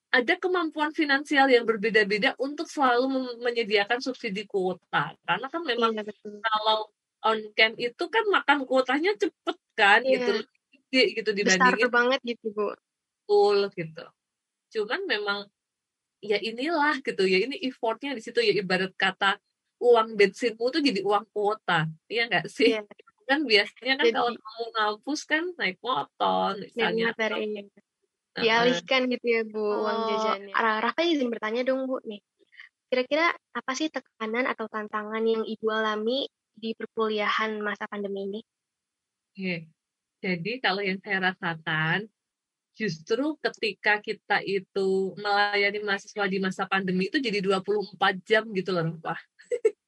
ada 0.07 0.33
kemampuan 0.39 0.95
finansial 0.95 1.51
yang 1.51 1.67
berbeda-beda 1.67 2.33
untuk 2.39 2.71
selalu 2.71 3.37
menyediakan 3.43 3.99
subsidi 3.99 4.47
kuota. 4.47 5.13
Karena 5.27 5.47
kan 5.51 5.61
memang 5.67 5.91
iya, 5.93 6.03
betul. 6.07 6.39
kalau 6.39 6.87
on 7.25 7.39
cam 7.57 7.73
itu 7.75 8.03
kan 8.07 8.25
makan 8.29 8.63
kuotanya 8.63 9.11
cepet 9.17 9.57
kan 9.73 10.01
iya. 10.05 10.21
gitu 10.21 10.31
gitu 10.93 11.29
dibandingin 11.35 11.89
besar 11.89 11.91
banget 11.91 12.19
gitu 12.23 12.47
bu 12.55 12.71
full 13.27 13.67
gitu 13.75 14.05
cuman 14.77 15.01
memang 15.03 15.39
ya 16.23 16.39
inilah 16.39 17.01
gitu 17.03 17.27
ya 17.27 17.43
ini 17.43 17.59
effortnya 17.67 18.15
di 18.15 18.21
situ 18.23 18.39
ya 18.39 18.53
ibarat 18.55 18.93
kata 18.95 19.37
uang 19.77 20.17
bensinmu 20.17 20.65
tuh 20.73 20.81
jadi 20.81 21.03
uang 21.03 21.25
kuota 21.29 21.91
iya 22.09 22.25
nggak 22.25 22.47
sih 22.49 22.73
iya. 22.73 22.81
kan 23.27 23.43
biasanya 23.43 23.93
kan 23.99 24.05
jadi, 24.07 24.15
kalau 24.15 24.31
kamu 24.33 24.65
ngampus 24.73 25.21
kan 25.27 25.43
naik 25.59 25.77
motor 25.83 26.55
misalnya 26.57 27.11
dari 27.13 27.67
dialihkan 28.43 29.09
gitu 29.09 29.25
ya 29.25 29.41
bu 29.45 29.59
oh, 29.59 29.85
uang 29.85 29.99
jajannya 30.13 30.53
Rafa 30.55 31.01
izin 31.03 31.29
bertanya 31.33 31.61
dong 31.65 31.89
bu 31.89 31.97
nih 32.05 32.21
kira-kira 32.87 33.35
apa 33.51 33.71
sih 33.75 33.91
tekanan 33.91 34.47
atau 34.47 34.71
tantangan 34.71 35.23
yang 35.27 35.43
ibu 35.43 35.67
alami 35.67 36.31
di 36.57 36.73
perkuliahan 36.73 37.59
masa 37.61 37.85
pandemi 37.85 38.25
ini? 38.25 38.41
Oke, 39.37 39.69
jadi 40.23 40.51
kalau 40.57 40.81
yang 40.81 40.97
saya 41.03 41.29
rasakan, 41.29 42.09
justru 42.73 43.37
ketika 43.43 44.01
kita 44.01 44.41
itu 44.41 45.13
melayani 45.19 45.83
mahasiswa 45.85 46.25
di 46.25 46.41
masa 46.41 46.65
pandemi 46.65 47.11
itu 47.11 47.21
jadi 47.21 47.43
24 47.43 48.17
jam 48.25 48.43
gitu 48.55 48.73
loh, 48.73 48.97
Pak. 48.97 49.19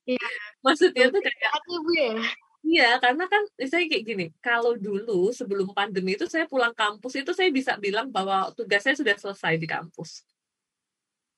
Iya. 0.05 0.19
Maksudnya 0.65 1.09
tuh 1.09 1.21
kayak 1.23 1.51
Ibu 1.65 1.91
ya. 1.97 2.13
Iya, 2.59 2.99
karena 2.99 3.25
kan 3.25 3.43
saya 3.55 3.87
kayak 3.87 4.03
gini, 4.03 4.25
kalau 4.43 4.75
dulu 4.75 5.31
sebelum 5.31 5.71
pandemi 5.71 6.19
itu 6.19 6.27
saya 6.27 6.45
pulang 6.45 6.75
kampus 6.75 7.23
itu 7.23 7.31
saya 7.31 7.49
bisa 7.49 7.79
bilang 7.79 8.11
bahwa 8.11 8.51
tugas 8.51 8.83
saya 8.83 8.93
sudah 8.99 9.15
selesai 9.15 9.55
di 9.55 9.65
kampus. 9.65 10.27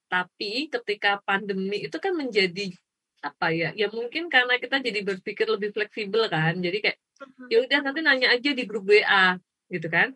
Tapi 0.10 0.68
ketika 0.68 1.22
pandemi 1.24 1.88
itu 1.88 1.98
kan 2.02 2.12
menjadi 2.18 2.74
apa 3.22 3.54
ya 3.54 3.70
ya 3.78 3.88
mungkin 3.94 4.34
karena 4.34 4.58
kita 4.58 4.82
jadi 4.82 5.06
berpikir 5.06 5.46
lebih 5.46 5.70
fleksibel 5.78 6.26
kan 6.26 6.58
jadi 6.58 6.78
kayak 6.82 6.98
mm-hmm. 6.98 7.48
ya 7.54 7.58
udah 7.62 7.80
nanti 7.86 8.00
nanya 8.02 8.28
aja 8.34 8.50
di 8.50 8.64
grup 8.66 8.90
WA 8.90 9.38
gitu 9.70 9.88
kan 9.94 10.10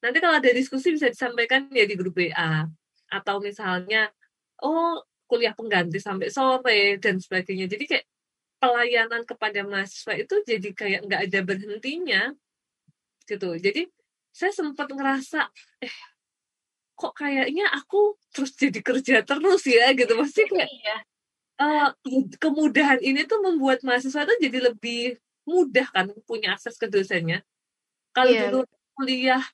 nanti 0.00 0.18
kalau 0.24 0.40
ada 0.40 0.48
diskusi 0.56 0.96
bisa 0.96 1.12
disampaikan 1.12 1.68
ya 1.68 1.84
di 1.84 1.92
grup 2.00 2.16
WA 2.16 2.64
atau 3.12 3.44
misalnya 3.44 4.08
oh 4.64 5.04
kuliah 5.28 5.52
pengganti 5.52 6.00
sampai 6.00 6.32
sore 6.32 6.96
dan 6.96 7.20
sebagainya 7.20 7.68
jadi 7.68 7.84
kayak 7.84 8.04
pelayanan 8.60 9.24
kepada 9.24 9.64
mahasiswa 9.64 10.14
itu 10.20 10.34
jadi 10.44 10.68
kayak 10.76 11.00
nggak 11.08 11.20
ada 11.26 11.40
berhentinya 11.40 12.22
gitu 13.24 13.56
jadi 13.56 13.88
saya 14.30 14.52
sempat 14.52 14.92
ngerasa 14.92 15.48
eh 15.80 15.96
kok 16.94 17.16
kayaknya 17.16 17.72
aku 17.72 18.20
terus 18.30 18.52
jadi 18.54 18.80
kerja 18.84 19.16
terus 19.24 19.64
ya 19.64 19.96
gitu 19.96 20.12
pasti 20.20 20.44
kayak 20.44 20.68
iya 20.68 20.96
uh, 21.60 21.88
kemudahan 22.40 22.98
ini 23.04 23.28
tuh 23.28 23.44
membuat 23.44 23.84
mahasiswa 23.84 24.24
tuh 24.24 24.38
jadi 24.40 24.72
lebih 24.72 25.20
mudah 25.44 25.86
kan 25.92 26.08
punya 26.24 26.56
akses 26.56 26.80
ke 26.80 26.88
dosennya. 26.88 27.44
Kalau 28.16 28.32
yeah. 28.32 28.48
dulu 28.48 28.60
kuliah 28.96 29.44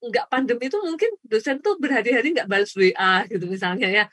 nggak 0.00 0.26
pandemi 0.32 0.72
itu 0.72 0.80
mungkin 0.80 1.12
dosen 1.20 1.60
tuh 1.60 1.76
berhari-hari 1.76 2.32
nggak 2.32 2.48
balas 2.48 2.72
WA 2.72 3.28
gitu 3.28 3.44
misalnya 3.46 3.88
ya. 3.88 4.04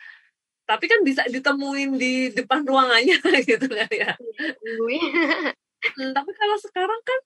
Tapi 0.67 0.85
kan 0.91 0.99
bisa 1.07 1.23
ditemuin 1.31 1.95
di 1.95 2.13
depan 2.35 2.67
ruangannya 2.67 3.17
gitu 3.49 3.67
kan 3.71 3.87
ya. 3.87 4.11
hmm, 4.19 6.11
tapi 6.11 6.31
kalau 6.35 6.57
sekarang 6.59 7.01
kan 7.07 7.19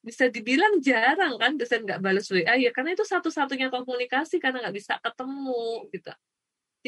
bisa 0.00 0.32
dibilang 0.32 0.80
jarang 0.80 1.36
kan 1.36 1.60
dosen 1.60 1.84
nggak 1.84 2.00
balas 2.00 2.32
WA 2.32 2.56
ya 2.56 2.72
karena 2.72 2.96
itu 2.96 3.04
satu-satunya 3.04 3.68
komunikasi 3.68 4.40
karena 4.40 4.64
nggak 4.64 4.76
bisa 4.76 4.96
ketemu 5.04 5.84
gitu. 5.92 6.12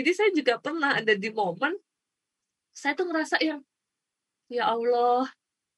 Jadi 0.00 0.10
saya 0.16 0.30
juga 0.32 0.54
pernah 0.56 0.96
ada 0.96 1.12
di 1.12 1.28
momen 1.28 1.76
saya 2.72 2.96
tuh 2.96 3.06
ngerasa 3.10 3.36
yang 3.42 3.60
ya 4.48 4.72
Allah 4.72 5.28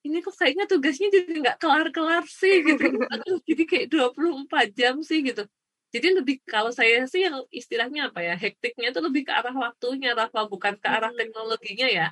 ini 0.03 0.19
kok 0.19 0.35
kayaknya 0.35 0.67
tugasnya 0.67 1.09
jadi 1.11 1.33
nggak 1.43 1.59
kelar-kelar 1.63 2.25
sih 2.27 2.63
gitu 2.63 2.85
Aduh, 3.13 3.39
jadi 3.47 3.63
kayak 3.67 3.87
24 3.91 4.79
jam 4.79 4.95
sih 5.03 5.23
gitu 5.23 5.47
jadi 5.93 6.09
lebih 6.17 6.41
kalau 6.49 6.73
saya 6.73 7.05
sih 7.05 7.21
yang 7.29 7.45
istilahnya 7.53 8.09
apa 8.09 8.25
ya 8.25 8.33
hektiknya 8.33 8.97
itu 8.97 9.01
lebih 9.05 9.29
ke 9.29 9.33
arah 9.33 9.53
waktunya 9.53 10.17
Rafa 10.17 10.49
bukan 10.49 10.81
ke 10.81 10.89
arah 10.89 11.13
teknologinya 11.13 11.85
ya. 11.85 12.07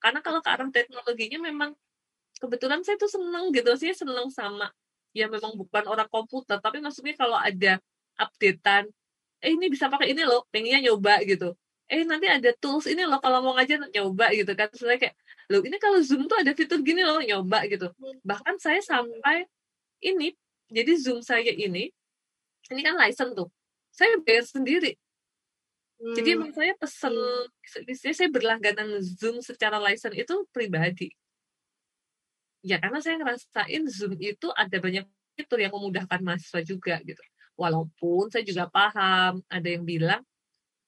Karena 0.00 0.24
kalau 0.24 0.40
ke 0.40 0.48
arah 0.48 0.68
teknologinya 0.72 1.38
memang 1.44 1.76
kebetulan 2.40 2.80
saya 2.80 2.96
tuh 2.96 3.12
seneng 3.12 3.52
gitu 3.52 3.76
sih 3.76 3.92
seneng 3.92 4.28
sama 4.32 4.72
ya 5.16 5.28
memang 5.28 5.56
bukan 5.56 5.84
orang 5.88 6.08
komputer 6.12 6.60
tapi 6.60 6.84
maksudnya 6.84 7.16
kalau 7.16 7.40
ada 7.40 7.80
updatean 8.20 8.84
eh 9.40 9.52
ini 9.56 9.72
bisa 9.72 9.88
pakai 9.88 10.12
ini 10.12 10.24
loh 10.24 10.48
pengennya 10.48 10.88
nyoba 10.88 11.20
gitu. 11.28 11.52
Eh 11.92 12.08
nanti 12.08 12.26
ada 12.28 12.50
tools 12.56 12.88
ini 12.88 13.04
loh 13.04 13.20
kalau 13.20 13.44
mau 13.44 13.52
ngajar 13.56 13.84
nyoba 13.92 14.32
gitu 14.32 14.52
kan. 14.56 14.72
Terus 14.72 14.84
saya 14.88 14.96
kayak 14.96 15.14
loh 15.52 15.60
ini 15.60 15.76
kalau 15.76 16.00
zoom 16.00 16.24
tuh 16.24 16.40
ada 16.40 16.56
fitur 16.56 16.80
gini 16.80 17.04
loh 17.04 17.20
nyoba 17.20 17.68
gitu. 17.68 17.92
Bahkan 18.24 18.56
saya 18.56 18.80
sampai 18.80 19.44
ini 20.00 20.32
jadi 20.72 20.92
zoom 20.96 21.20
saya 21.20 21.52
ini 21.52 21.92
ini 22.72 22.80
kan 22.82 22.94
license 22.98 23.32
tuh. 23.34 23.48
Saya 23.92 24.20
bayar 24.22 24.44
sendiri. 24.46 24.94
Hmm. 25.96 26.12
jadi 26.12 26.36
emang 26.36 26.52
saya 26.52 26.76
pesen 26.76 27.16
hmm. 27.16 28.12
saya 28.12 28.28
berlangganan 28.28 29.00
zoom 29.00 29.40
secara 29.40 29.80
license 29.80 30.12
itu 30.12 30.44
pribadi. 30.52 31.08
Ya 32.60 32.76
karena 32.76 33.00
saya 33.00 33.16
ngerasain 33.16 33.88
zoom 33.88 34.12
itu 34.20 34.52
ada 34.52 34.76
banyak 34.76 35.08
fitur 35.36 35.56
yang 35.56 35.72
memudahkan 35.72 36.20
mahasiswa 36.20 36.60
juga 36.64 37.00
gitu. 37.00 37.20
Walaupun 37.56 38.28
saya 38.28 38.44
juga 38.44 38.68
paham 38.68 39.40
ada 39.48 39.68
yang 39.68 39.88
bilang 39.88 40.20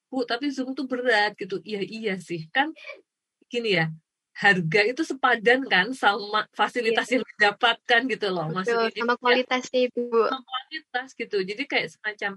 bu 0.08 0.24
tapi 0.24 0.48
Zoom 0.52 0.72
tuh 0.76 0.84
berat 0.84 1.36
gitu. 1.36 1.60
Iya 1.64 1.80
iya 1.84 2.14
sih. 2.20 2.48
Kan 2.52 2.72
gini 3.48 3.80
ya 3.80 3.88
harga 4.38 4.80
itu 4.86 5.02
sepadan 5.02 5.66
kan 5.66 5.90
sama 5.90 6.46
fasilitas 6.54 7.10
yeah. 7.10 7.18
yang 7.18 7.24
didapatkan 7.34 8.00
gitu 8.06 8.26
loh. 8.30 8.46
Maksudnya 8.54 8.94
sama 8.94 9.14
kualitasnya 9.18 9.80
itu 9.90 10.00
bu 10.06 10.30
sama 10.30 10.46
kualitas 10.46 11.08
gitu. 11.18 11.38
Jadi 11.42 11.62
kayak 11.66 11.88
semacam 11.90 12.32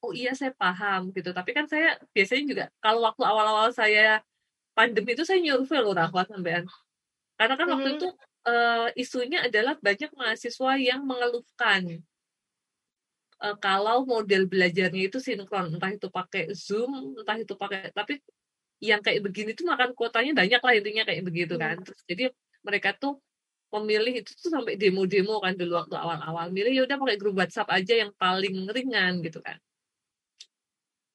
oh 0.00 0.12
iya 0.16 0.32
saya 0.32 0.56
paham 0.56 1.12
gitu. 1.12 1.36
Tapi 1.36 1.50
kan 1.52 1.68
saya 1.68 2.00
biasanya 2.16 2.44
juga 2.48 2.64
kalau 2.80 3.04
waktu 3.04 3.22
awal-awal 3.28 3.68
saya 3.68 4.24
pandemi 4.72 5.12
itu 5.12 5.28
saya 5.28 5.44
nyurvei 5.44 5.84
loh 5.84 5.92
rahmat 5.92 6.32
sampean. 6.32 6.64
Karena 7.36 7.54
kan 7.60 7.66
mm 7.68 7.68
-hmm. 7.68 7.84
waktu 7.84 7.88
itu 8.00 8.08
uh, 8.48 8.88
isunya 8.96 9.44
adalah 9.44 9.76
banyak 9.76 10.08
mahasiswa 10.16 10.72
yang 10.80 11.04
mengeluhkan. 11.04 12.00
Uh, 13.42 13.56
kalau 13.60 14.08
model 14.08 14.48
belajarnya 14.48 15.12
itu 15.12 15.20
sinkron 15.20 15.68
entah 15.68 15.92
itu 15.92 16.08
pakai 16.08 16.48
zoom 16.56 17.12
entah 17.18 17.36
itu 17.36 17.58
pakai 17.58 17.92
tapi 17.92 18.22
yang 18.82 18.98
kayak 18.98 19.22
begini 19.22 19.54
tuh 19.54 19.70
makan 19.70 19.94
kuotanya 19.94 20.34
banyak 20.34 20.58
lah 20.58 20.72
intinya 20.74 21.02
kayak 21.06 21.22
begitu 21.22 21.54
kan. 21.54 21.78
Hmm. 21.78 21.86
terus 21.86 22.02
jadi 22.02 22.24
mereka 22.66 22.90
tuh 22.98 23.22
memilih 23.72 24.20
itu 24.20 24.30
tuh 24.36 24.50
sampai 24.52 24.76
demo-demo 24.76 25.40
kan 25.40 25.56
dulu 25.56 25.80
waktu 25.80 25.96
awal-awal 25.96 26.52
milih 26.52 26.72
ya 26.76 26.82
udah 26.84 26.98
pakai 26.98 27.16
grup 27.16 27.38
WhatsApp 27.40 27.72
aja 27.72 28.04
yang 28.04 28.10
paling 28.18 28.68
ringan 28.68 29.22
gitu 29.22 29.38
kan. 29.40 29.56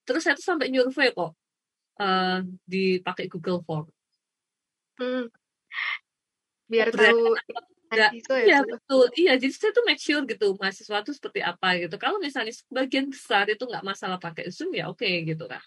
Terus 0.07 0.23
saya 0.23 0.39
tuh 0.39 0.47
sampai 0.47 0.71
nyurvei 0.71 1.11
kok 1.11 1.35
uh, 2.01 2.39
dipakai 2.65 3.27
Google 3.27 3.61
Form. 3.67 3.85
Hmm. 4.97 5.29
biar 6.67 6.89
tahu 6.89 7.37
ya, 7.99 8.09
iya 8.43 8.59
betul. 8.65 9.07
Iya 9.13 9.33
jadi 9.37 9.53
saya 9.53 9.71
tuh 9.75 9.85
make 9.85 10.01
sure 10.01 10.25
gitu 10.25 10.57
mahasiswa 10.57 10.97
tuh 11.05 11.13
seperti 11.13 11.45
apa 11.45 11.77
gitu. 11.77 11.95
Kalau 12.01 12.17
misalnya 12.17 12.55
sebagian 12.55 13.11
besar 13.11 13.45
itu 13.51 13.61
nggak 13.61 13.85
masalah 13.85 14.17
pakai 14.17 14.49
zoom 14.49 14.73
ya 14.73 14.89
oke 14.89 15.03
okay, 15.03 15.21
gitu 15.27 15.45
kan 15.45 15.61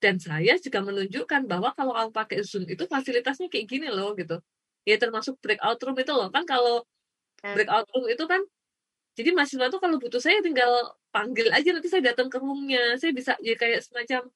dan 0.00 0.16
saya 0.16 0.56
juga 0.56 0.80
menunjukkan 0.80 1.44
bahwa 1.44 1.76
kalau 1.76 1.92
kamu 1.92 2.10
pakai 2.16 2.40
zoom 2.40 2.64
itu 2.64 2.88
fasilitasnya 2.88 3.52
kayak 3.52 3.66
gini 3.68 3.88
loh 3.92 4.16
gitu. 4.16 4.40
Ya 4.88 4.96
termasuk 4.96 5.36
breakout 5.44 5.76
room 5.84 5.96
itu 6.00 6.12
loh. 6.16 6.32
Kan 6.32 6.48
kalau 6.48 6.88
breakout 7.44 7.86
room 7.92 8.08
itu 8.08 8.24
kan 8.24 8.40
jadi 9.12 9.36
mahasiswa 9.36 9.68
tuh 9.68 9.80
kalau 9.84 10.00
butuh 10.00 10.16
saya 10.16 10.40
tinggal 10.40 10.72
panggil 11.12 11.52
aja 11.52 11.68
nanti 11.76 11.92
saya 11.92 12.00
datang 12.10 12.32
ke 12.32 12.40
roomnya. 12.40 12.96
Saya 12.96 13.12
bisa 13.12 13.36
ya 13.44 13.52
kayak 13.60 13.84
semacam 13.84 14.32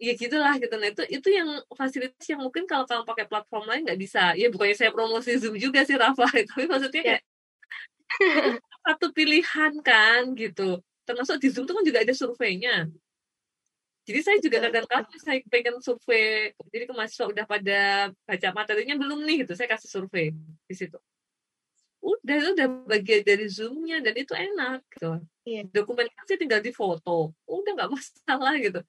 ya 0.00 0.12
gitulah 0.16 0.56
gitu. 0.56 0.74
Nah 0.80 0.88
itu 0.88 1.02
itu 1.12 1.28
yang 1.28 1.48
fasilitas 1.76 2.24
yang 2.24 2.40
mungkin 2.40 2.64
kalau 2.64 2.88
kamu 2.88 3.04
pakai 3.04 3.26
platform 3.28 3.64
lain 3.68 3.82
nggak 3.84 4.00
bisa. 4.00 4.32
Ya 4.40 4.48
bukannya 4.48 4.76
saya 4.80 4.90
promosi 4.96 5.36
zoom 5.36 5.60
juga 5.60 5.84
sih 5.84 6.00
Rafa 6.00 6.24
tapi 6.48 6.64
maksudnya 6.64 7.02
kayak 7.04 7.22
satu 8.88 9.12
pilihan 9.12 9.72
kan 9.84 10.32
gitu. 10.32 10.80
Termasuk 11.04 11.36
di 11.36 11.52
zoom 11.52 11.68
itu 11.68 11.74
kan 11.76 11.84
juga 11.84 12.00
ada 12.00 12.14
surveinya 12.16 12.88
jadi 14.08 14.20
saya 14.24 14.38
juga 14.42 14.58
kadang-kadang 14.64 15.20
saya 15.20 15.38
pengen 15.46 15.78
survei 15.84 16.52
jadi 16.72 16.84
ke 16.88 16.92
mahasiswa 16.96 17.26
udah 17.28 17.44
pada 17.46 17.80
baca 18.26 18.48
materinya 18.54 18.94
belum 18.96 19.20
nih 19.24 19.46
gitu 19.46 19.52
saya 19.56 19.68
kasih 19.70 19.90
survei 19.90 20.32
di 20.66 20.74
situ 20.74 20.96
udah 22.00 22.36
itu 22.40 22.48
udah 22.56 22.68
bagian 22.88 23.22
dari 23.22 23.46
zoomnya 23.48 24.00
dan 24.00 24.16
itu 24.16 24.32
enak 24.32 24.80
gitu 24.96 25.20
iya. 25.44 25.68
dokumentasi 25.68 26.40
tinggal 26.40 26.64
di 26.64 26.72
foto 26.72 27.36
udah 27.44 27.72
nggak 27.76 27.90
masalah 27.96 28.56
gitu 28.56 28.80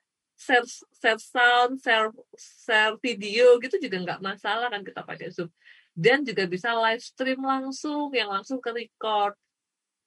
share 0.41 0.65
share 0.97 1.21
sound, 1.21 1.77
share 1.85 2.09
share 2.37 2.97
video 2.97 3.61
gitu 3.61 3.77
juga 3.77 3.97
nggak 4.01 4.21
masalah 4.25 4.73
kan 4.73 4.81
kita 4.81 5.05
pakai 5.05 5.29
Zoom. 5.29 5.53
Dan 5.93 6.25
juga 6.25 6.47
bisa 6.49 6.73
live 6.73 7.03
stream 7.03 7.45
langsung 7.45 8.09
yang 8.15 8.31
langsung 8.33 8.57
ke 8.57 8.71
record. 8.73 9.37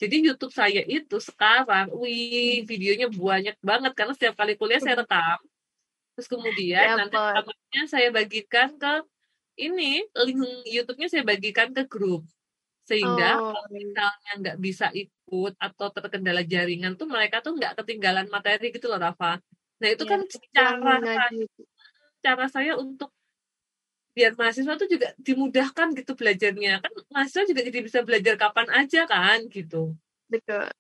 Jadi 0.02 0.16
YouTube 0.26 0.50
saya 0.50 0.82
itu 0.82 1.16
sekarang, 1.22 1.86
wih, 1.94 2.66
videonya 2.66 3.06
banyak 3.14 3.56
banget 3.62 3.92
karena 3.94 4.12
setiap 4.16 4.34
kali 4.40 4.58
kuliah 4.58 4.82
saya 4.82 4.98
rekam. 5.06 5.38
Terus 6.14 6.28
kemudian 6.32 6.84
Ya 6.86 6.94
nanti 7.00 7.16
rekamannya 7.16 7.82
saya 7.90 8.08
bagikan 8.14 8.68
ke 8.82 8.92
ini 9.60 10.02
link 10.26 10.42
YouTube-nya 10.68 11.08
saya 11.12 11.24
bagikan 11.26 11.70
ke 11.76 11.84
grup. 11.86 12.26
Sehingga 12.88 13.38
Oh. 13.40 13.52
kalau 13.54 13.68
misalnya 13.72 14.30
nggak 14.42 14.58
bisa 14.62 14.86
ikut 14.94 15.52
atau 15.60 15.88
terkendala 15.94 16.42
jaringan 16.46 16.94
tuh 17.00 17.06
mereka 17.10 17.40
tuh 17.44 17.54
nggak 17.58 17.74
ketinggalan 17.82 18.26
materi 18.34 18.74
gitu 18.74 18.86
loh 18.90 18.98
Rafa. 19.00 19.38
Nah 19.82 19.88
itu 19.94 20.04
Ya, 20.04 20.10
kan 20.10 20.20
cara 20.56 20.94
cara 22.24 22.46
saya 22.50 22.74
untuk 22.80 23.13
biar 24.14 24.32
mahasiswa 24.38 24.74
tuh 24.78 24.86
juga 24.86 25.10
dimudahkan 25.18 25.90
gitu 25.98 26.14
belajarnya. 26.14 26.78
Kan 26.80 26.92
mahasiswa 27.10 27.44
juga 27.50 27.60
jadi 27.66 27.78
bisa 27.82 28.00
belajar 28.06 28.38
kapan 28.38 28.70
aja 28.70 29.10
kan 29.10 29.42
gitu. 29.50 29.98
Betul. 30.30 30.70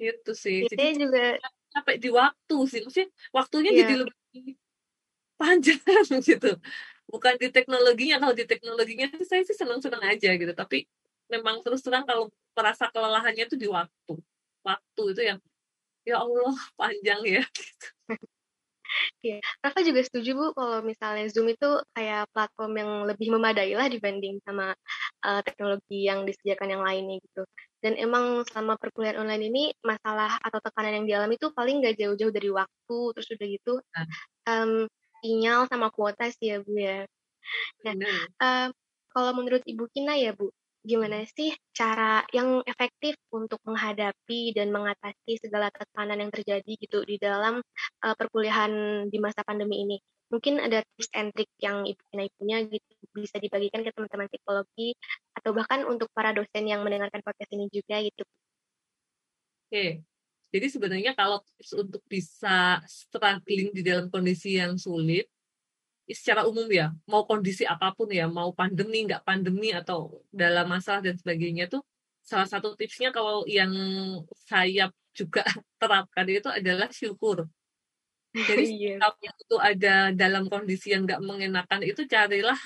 Gitu 0.00 0.32
sih. 0.32 0.64
Kita 0.64 0.72
Jadi 0.72 1.04
juga 1.04 1.24
sampai 1.68 1.94
di 2.00 2.08
waktu 2.08 2.56
sih. 2.64 2.80
Maksudnya 2.80 3.08
waktunya 3.30 3.70
Iya. 3.76 3.80
jadi 3.84 3.94
lebih 4.08 4.56
panjang 5.36 5.80
gitu. 6.24 6.50
Bukan 7.12 7.34
di 7.36 7.48
teknologinya. 7.52 8.16
Kalau 8.24 8.34
di 8.34 8.44
teknologinya 8.48 9.06
sih 9.12 9.28
saya 9.28 9.42
sih 9.44 9.56
senang-senang 9.56 10.00
aja 10.00 10.32
gitu. 10.32 10.52
Tapi 10.56 10.88
memang 11.28 11.60
terus 11.60 11.84
terang 11.84 12.08
kalau 12.08 12.32
merasa 12.56 12.88
kelelahannya 12.88 13.44
itu 13.44 13.60
di 13.60 13.68
waktu. 13.68 14.16
Waktu 14.64 15.02
itu 15.12 15.22
yang 15.28 15.38
ya 16.08 16.24
Allah 16.24 16.56
panjang 16.72 17.20
ya. 17.28 17.44
Iya, 19.20 19.38
Rafa 19.60 19.80
juga 19.84 20.00
setuju 20.00 20.30
Bu 20.38 20.46
kalau 20.56 20.78
misalnya 20.80 21.28
Zoom 21.28 21.52
itu 21.52 21.68
kayak 21.92 22.30
platform 22.32 22.72
yang 22.80 22.90
lebih 23.04 23.28
memadai 23.34 23.72
lah 23.76 23.86
dibanding 23.90 24.40
sama 24.46 24.72
uh, 25.26 25.40
teknologi 25.44 26.08
yang 26.08 26.24
disediakan 26.24 26.68
yang 26.78 26.82
lainnya 26.84 27.16
gitu. 27.20 27.42
Dan 27.78 27.94
emang 28.00 28.42
selama 28.48 28.74
perkuliahan 28.80 29.22
online 29.22 29.44
ini 29.50 29.64
masalah 29.84 30.40
atau 30.42 30.58
tekanan 30.58 31.02
yang 31.02 31.06
dialami 31.06 31.38
itu 31.38 31.52
paling 31.54 31.78
nggak 31.84 31.96
jauh-jauh 32.00 32.32
dari 32.34 32.50
waktu, 32.50 32.98
terus 33.14 33.28
udah 33.34 33.48
gitu 33.48 33.72
um, 34.48 34.72
sinyal 35.22 35.60
sama 35.70 35.88
kuota 35.92 36.30
sih 36.32 36.54
ya 36.54 36.58
Bu 36.62 36.72
ya. 36.78 36.98
Nah, 37.86 38.18
uh, 38.42 38.68
kalau 39.12 39.32
menurut 39.34 39.62
Ibu 39.64 39.88
Kina 39.92 40.14
ya 40.18 40.32
Bu, 40.36 40.52
gimana 40.88 41.20
sih 41.28 41.52
cara 41.76 42.24
yang 42.32 42.64
efektif 42.64 43.20
untuk 43.28 43.60
menghadapi 43.68 44.56
dan 44.56 44.72
mengatasi 44.72 45.36
segala 45.36 45.68
tekanan 45.68 46.24
yang 46.24 46.32
terjadi 46.32 46.72
gitu 46.80 47.04
di 47.04 47.20
dalam 47.20 47.60
uh, 48.00 48.14
perkuliahan 48.16 49.04
di 49.12 49.18
masa 49.20 49.44
pandemi 49.44 49.84
ini? 49.84 49.96
Mungkin 50.32 50.60
ada 50.60 50.80
tips 50.96 51.08
and 51.12 51.32
trick 51.36 51.52
yang 51.60 51.84
Ibu 51.84 52.02
Kina 52.08 52.24
punya 52.40 52.56
gitu 52.64 52.92
bisa 53.12 53.36
dibagikan 53.36 53.84
ke 53.84 53.92
teman-teman 53.92 54.28
psikologi 54.32 54.96
atau 55.36 55.50
bahkan 55.52 55.84
untuk 55.84 56.08
para 56.16 56.32
dosen 56.32 56.64
yang 56.64 56.80
mendengarkan 56.80 57.20
podcast 57.20 57.52
ini 57.52 57.68
juga 57.68 58.00
gitu. 58.00 58.24
Oke. 59.68 60.00
Jadi 60.48 60.66
sebenarnya 60.72 61.12
kalau 61.12 61.44
tips 61.44 61.76
untuk 61.76 62.00
bisa 62.08 62.80
struggling 62.88 63.68
di 63.76 63.84
dalam 63.84 64.08
kondisi 64.08 64.56
yang 64.56 64.80
sulit, 64.80 65.28
secara 66.12 66.44
umum 66.48 66.68
ya, 66.72 66.92
mau 67.10 67.24
kondisi 67.28 67.64
apa 67.68 67.92
pun 67.96 68.08
ya, 68.12 68.26
mau 68.30 68.50
pandemi, 68.56 69.04
nggak 69.08 69.22
pandemi, 69.28 69.72
atau 69.76 70.24
dalam 70.32 70.66
masalah 70.68 71.00
dan 71.04 71.16
sebagainya 71.20 71.68
tuh, 71.72 71.82
salah 72.24 72.48
satu 72.48 72.74
tipsnya 72.78 73.10
kalau 73.14 73.44
yang 73.48 73.72
saya 74.48 74.88
juga 75.16 75.42
terapkan 75.80 76.26
itu 76.28 76.48
adalah 76.52 76.88
syukur. 76.92 77.46
Jadi 78.46 78.64
Iya. 78.78 78.92
kalau 79.02 79.16
itu 79.22 79.56
ada 79.60 79.94
dalam 80.14 80.44
kondisi 80.52 80.92
yang 80.94 81.04
nggak 81.08 81.20
mengenakan 81.24 81.80
itu 81.84 82.04
carilah 82.08 82.58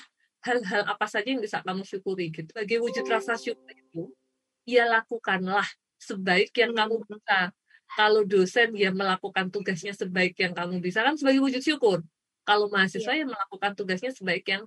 hal-hal 0.45 0.83
apa 0.87 1.05
saja 1.07 1.27
yang 1.33 1.41
bisa 1.43 1.63
kamu 1.63 1.83
syukuri 1.87 2.31
gitu. 2.35 2.47
Sebagai 2.51 2.77
wujud 2.83 3.05
rasa 3.07 3.33
syukur 3.39 3.71
itu, 3.73 4.11
ya 4.67 4.85
lakukanlah 4.89 5.67
sebaik 6.01 6.51
yang 6.57 6.73
kamu 6.75 6.95
Hmm. 7.03 7.07
bisa. 7.11 7.39
Kalau 7.93 8.23
dosen 8.25 8.73
ya 8.75 8.89
melakukan 8.91 9.53
tugasnya 9.53 9.93
sebaik 9.93 10.33
yang 10.41 10.53
kamu 10.57 10.81
bisa 10.83 11.05
kan 11.05 11.15
sebagai 11.19 11.41
wujud 11.45 11.61
syukur. 11.63 12.01
Kalau 12.43 12.67
mahasiswa 12.67 13.11
Iya. 13.15 13.23
ya 13.23 13.31
melakukan 13.31 13.71
tugasnya 13.75 14.11
sebaik 14.11 14.43
yang 14.47 14.63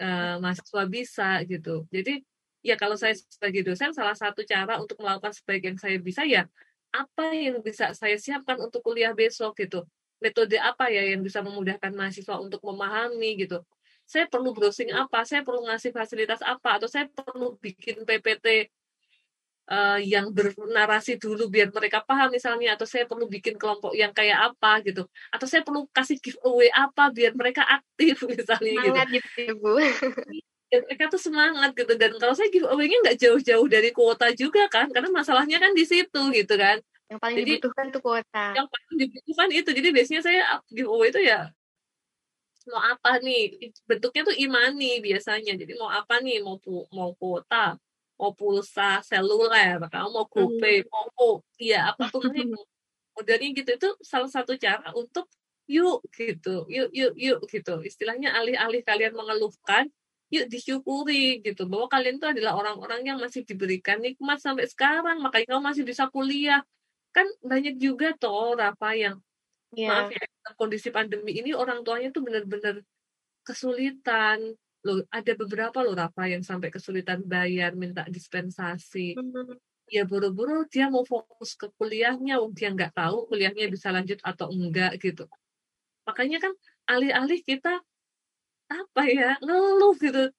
uh, 0.00 0.36
mahasiswa 0.38 0.82
bisa 0.86 1.42
gitu. 1.46 1.84
Jadi 1.90 2.22
ya 2.62 2.74
kalau 2.78 2.94
saya 2.98 3.14
sebagai 3.14 3.62
dosen 3.66 3.94
salah 3.94 4.14
satu 4.14 4.42
cara 4.46 4.78
untuk 4.78 4.98
melakukan 5.02 5.34
sebaik 5.34 5.62
yang 5.70 5.78
saya 5.78 5.98
bisa 6.02 6.22
ya 6.26 6.46
apa 6.94 7.34
yang 7.34 7.60
bisa 7.60 7.92
saya 7.92 8.16
siapkan 8.16 8.56
untuk 8.62 8.80
kuliah 8.86 9.12
besok 9.12 9.58
gitu. 9.58 9.84
Metode 10.22 10.56
apa 10.56 10.88
ya 10.88 11.04
yang 11.12 11.20
bisa 11.20 11.44
memudahkan 11.44 11.92
mahasiswa 11.92 12.40
untuk 12.40 12.62
memahami 12.64 13.36
gitu. 13.44 13.60
Saya 14.06 14.30
perlu 14.30 14.54
browsing 14.54 14.94
apa, 14.94 15.26
saya 15.26 15.42
perlu 15.42 15.66
ngasih 15.66 15.90
fasilitas 15.90 16.38
apa, 16.38 16.78
atau 16.78 16.86
saya 16.86 17.10
perlu 17.10 17.58
bikin 17.58 18.06
PPT 18.06 18.70
uh, 19.70 19.98
yang 20.00 20.30
bernarasi 20.30 21.18
dulu 21.18 21.50
biar 21.50 21.70
mereka 21.74 22.02
paham 22.02 22.30
misalnya 22.30 22.78
atau 22.78 22.86
saya 22.86 23.04
perlu 23.04 23.26
bikin 23.26 23.58
kelompok 23.58 23.92
yang 23.94 24.14
kayak 24.14 24.54
apa 24.54 24.82
gitu. 24.86 25.06
Atau 25.34 25.46
saya 25.50 25.62
perlu 25.66 25.86
kasih 25.90 26.18
giveaway 26.22 26.70
apa 26.70 27.10
biar 27.10 27.34
mereka 27.34 27.66
aktif 27.66 28.22
misalnya 28.30 28.72
gitu. 28.82 28.90
Semangat 28.90 29.06
gitu 29.10 29.28
ya 29.38 29.52
Bu. 29.58 29.72
Ya, 30.66 30.82
mereka 30.82 31.04
tuh 31.06 31.22
semangat 31.22 31.70
gitu. 31.78 31.92
Dan 31.94 32.18
kalau 32.18 32.34
saya 32.34 32.50
giveaway-nya 32.50 32.98
nggak 33.06 33.18
jauh-jauh 33.22 33.66
dari 33.70 33.90
kuota 33.94 34.34
juga 34.34 34.66
kan 34.66 34.90
karena 34.90 35.10
masalahnya 35.14 35.62
kan 35.62 35.72
di 35.74 35.84
situ 35.86 36.22
gitu 36.34 36.54
kan. 36.58 36.82
Yang 37.06 37.18
paling 37.22 37.36
jadi 37.38 37.50
dibutuhkan 37.54 37.86
tuh 37.94 38.02
kuota. 38.02 38.46
yang 38.54 38.66
paling 38.66 38.94
dibutuhkan 38.98 39.48
itu. 39.54 39.70
Jadi 39.70 39.88
biasanya 39.94 40.22
saya 40.26 40.42
giveaway 40.70 41.10
itu 41.14 41.22
ya 41.22 41.50
mau 42.66 42.82
apa 42.82 43.22
nih? 43.22 43.70
Bentuknya 43.86 44.26
tuh 44.26 44.34
imani 44.34 44.98
biasanya. 44.98 45.54
Jadi 45.54 45.78
mau 45.78 45.86
apa 45.86 46.18
nih? 46.18 46.42
Mau 46.42 46.58
mau 46.90 47.14
kuota 47.14 47.78
mau 48.20 48.32
pulsa 48.36 49.00
seluler, 49.04 49.78
kamu 49.92 50.08
mau 50.16 50.26
GoPay, 50.28 50.84
Hmm. 50.84 50.90
mau 50.92 51.40
ya 51.60 51.92
apa 51.92 52.08
pun 52.12 52.22
itu. 52.36 52.58
Modelnya 53.16 53.48
gitu 53.56 53.70
itu 53.80 53.88
salah 54.04 54.28
satu 54.30 54.54
cara 54.60 54.92
untuk 54.96 55.26
yuk 55.68 56.04
gitu, 56.16 56.64
yuk 56.70 56.88
yuk 56.94 57.12
yuk 57.16 57.40
gitu. 57.50 57.80
Istilahnya 57.84 58.36
alih-alih 58.38 58.82
kalian 58.86 59.14
mengeluhkan, 59.16 59.88
yuk 60.32 60.46
disyukuri 60.52 61.40
gitu 61.44 61.64
bahwa 61.70 61.86
kalian 61.92 62.18
itu 62.20 62.26
adalah 62.28 62.54
orang-orang 62.60 63.00
yang 63.08 63.18
masih 63.22 63.42
diberikan 63.48 63.98
nikmat 64.04 64.38
sampai 64.42 64.66
sekarang, 64.68 65.20
makanya 65.24 65.56
kamu 65.56 65.62
masih 65.72 65.84
bisa 65.88 66.08
kuliah. 66.12 66.60
Kan 67.16 67.26
banyak 67.44 67.76
juga 67.80 68.12
toh 68.18 68.54
Rafa 68.58 68.92
yang 68.96 69.16
Iya. 69.74 69.88
maaf 69.90 70.08
ya 70.14 70.22
kondisi 70.56 70.88
pandemi 70.94 71.34
ini 71.42 71.50
orang 71.52 71.82
tuanya 71.82 72.08
tuh 72.14 72.22
benar-benar 72.24 72.80
kesulitan 73.46 74.54
loh 74.86 75.02
ada 75.10 75.32
beberapa 75.34 75.78
loh 75.82 75.98
Rafa 75.98 76.30
yang 76.30 76.46
sampai 76.46 76.70
kesulitan 76.70 77.26
bayar 77.26 77.74
minta 77.74 78.06
dispensasi 78.06 79.18
Hmm. 79.18 79.58
ya 79.90 80.02
buru-buru 80.06 80.66
dia 80.70 80.86
mau 80.90 81.02
fokus 81.02 81.58
ke 81.58 81.66
kuliahnya 81.78 82.38
wong 82.42 82.54
dia 82.54 82.70
nggak 82.74 82.94
tahu 82.94 83.26
kuliahnya 83.30 83.66
bisa 83.70 83.90
lanjut 83.90 84.18
atau 84.22 84.46
enggak 84.54 84.98
gitu 85.02 85.26
makanya 86.06 86.38
kan 86.42 86.52
alih-alih 86.86 87.42
kita 87.42 87.82
apa 88.70 89.02
ya 89.06 89.30
ngeluh 89.42 89.94
gitu 89.98 90.30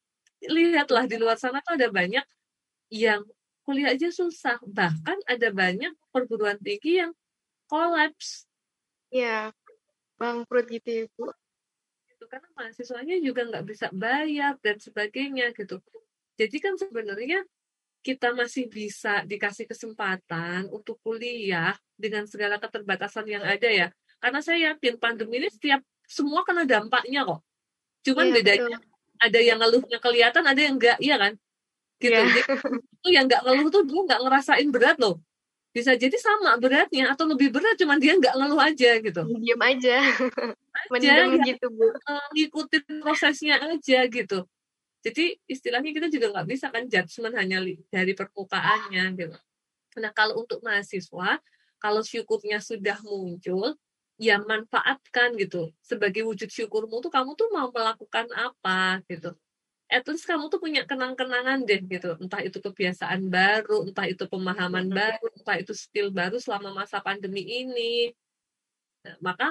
lihatlah 0.47 1.05
di 1.11 1.15
luar 1.19 1.35
sana 1.39 1.59
tuh 1.63 1.75
ada 1.79 1.87
banyak 1.91 2.23
yang 2.91 3.23
kuliah 3.67 3.91
aja 3.95 4.07
susah 4.11 4.59
bahkan 4.67 5.19
ada 5.27 5.51
banyak 5.51 5.91
perguruan 6.11 6.59
tinggi 6.63 7.03
yang 7.03 7.11
kolaps 7.67 8.47
Iya. 9.07 9.55
Bangkrut 10.19 10.67
gitu 10.67 10.89
ya 10.91 11.03
Bu. 11.15 11.31
Gitu 12.27 12.35
karena 12.35 12.49
mahasiswanya 12.59 13.15
juga 13.23 13.41
nggak 13.47 13.63
bisa 13.63 13.87
bayar 13.95 14.59
dan 14.59 14.75
sebagainya 14.83 15.55
gitu. 15.55 15.79
Jadi 16.35 16.57
kan 16.59 16.75
sebenarnya 16.75 17.47
kita 18.03 18.35
masih 18.35 18.67
bisa 18.67 19.23
dikasih 19.23 19.65
kesempatan 19.65 20.67
untuk 20.69 20.99
kuliah 21.01 21.73
dengan 21.95 22.27
segala 22.27 22.59
keterbatasan 22.59 23.25
yang 23.31 23.43
ada 23.47 23.67
ya. 23.71 23.87
Karena 24.19 24.39
saya 24.43 24.75
yakin 24.75 24.99
pandemi 24.99 25.39
ini 25.39 25.47
setiap 25.47 25.79
semua 26.03 26.43
kena 26.43 26.67
dampaknya 26.67 27.23
kok. 27.23 27.39
Cuman 28.03 28.27
Iya, 28.27 28.35
bedanya 28.35 28.77
betul. 28.77 29.23
ada 29.23 29.39
yang 29.39 29.57
ngeluhnya 29.63 29.97
kelihatan 30.03 30.43
ada 30.43 30.59
yang 30.61 30.75
enggak 30.75 30.97
iya 30.99 31.15
kan? 31.15 31.33
Gitu. 31.97 32.13
Iya. 32.13 32.27
Jadi, 32.27 32.41
itu 33.01 33.07
yang 33.09 33.25
nggak 33.25 33.41
ngeluh 33.47 33.67
tuh 33.71 33.83
dia 33.87 34.01
nggak 34.03 34.21
ngerasain 34.27 34.69
berat 34.69 34.97
loh 34.99 35.15
bisa 35.77 35.93
jadi 35.93 36.17
sama 36.17 36.57
beratnya 36.57 37.13
atau 37.13 37.29
lebih 37.29 37.53
berat 37.53 37.77
cuman 37.77 38.01
dia 38.01 38.17
nggak 38.17 38.33
ngeluh 38.33 38.57
aja 38.57 38.91
gitu 38.97 39.21
Diam 39.37 39.61
aja. 39.61 39.97
aja 40.89 41.05
ya 41.05 41.25
gitu 41.53 41.65
Bu. 41.69 41.93
eh, 41.93 42.25
ngikutin 42.33 43.01
prosesnya 43.01 43.57
aja 43.61 43.99
gitu. 44.09 44.45
Jadi 45.05 45.37
istilahnya 45.45 45.93
kita 45.93 46.07
juga 46.09 46.33
nggak 46.33 46.47
bisa 46.49 46.67
kan 46.73 46.85
judgement 46.89 47.35
hanya 47.37 47.61
dari 47.89 48.13
permukaannya 48.17 49.03
gitu. 49.17 49.37
Nah 50.01 50.11
kalau 50.13 50.43
untuk 50.45 50.61
mahasiswa, 50.61 51.41
kalau 51.77 52.01
syukurnya 52.01 52.61
sudah 52.61 52.97
muncul, 53.05 53.77
ya 54.17 54.41
manfaatkan 54.41 55.37
gitu. 55.37 55.71
Sebagai 55.81 56.25
wujud 56.25 56.49
syukurmu 56.49 57.01
tuh 57.01 57.13
kamu 57.13 57.37
tuh 57.37 57.49
mau 57.53 57.69
melakukan 57.69 58.25
apa 58.33 59.01
gitu. 59.07 59.33
At 59.87 60.03
least 60.11 60.27
kamu 60.27 60.51
tuh 60.51 60.59
punya 60.59 60.83
kenang-kenangan 60.83 61.63
deh 61.63 61.79
gitu. 61.87 62.19
Entah 62.19 62.43
itu 62.43 62.59
kebiasaan 62.59 63.31
baru, 63.31 63.87
entah 63.87 64.03
itu 64.03 64.27
pemahaman 64.27 64.91
Mhm. 64.91 64.95
baru, 64.99 65.27
entah 65.39 65.55
itu 65.63 65.71
skill 65.71 66.11
baru 66.11 66.35
selama 66.43 66.75
masa 66.75 66.99
pandemi 66.99 67.39
ini. 67.47 68.11
Nah, 69.07 69.15
maka 69.23 69.47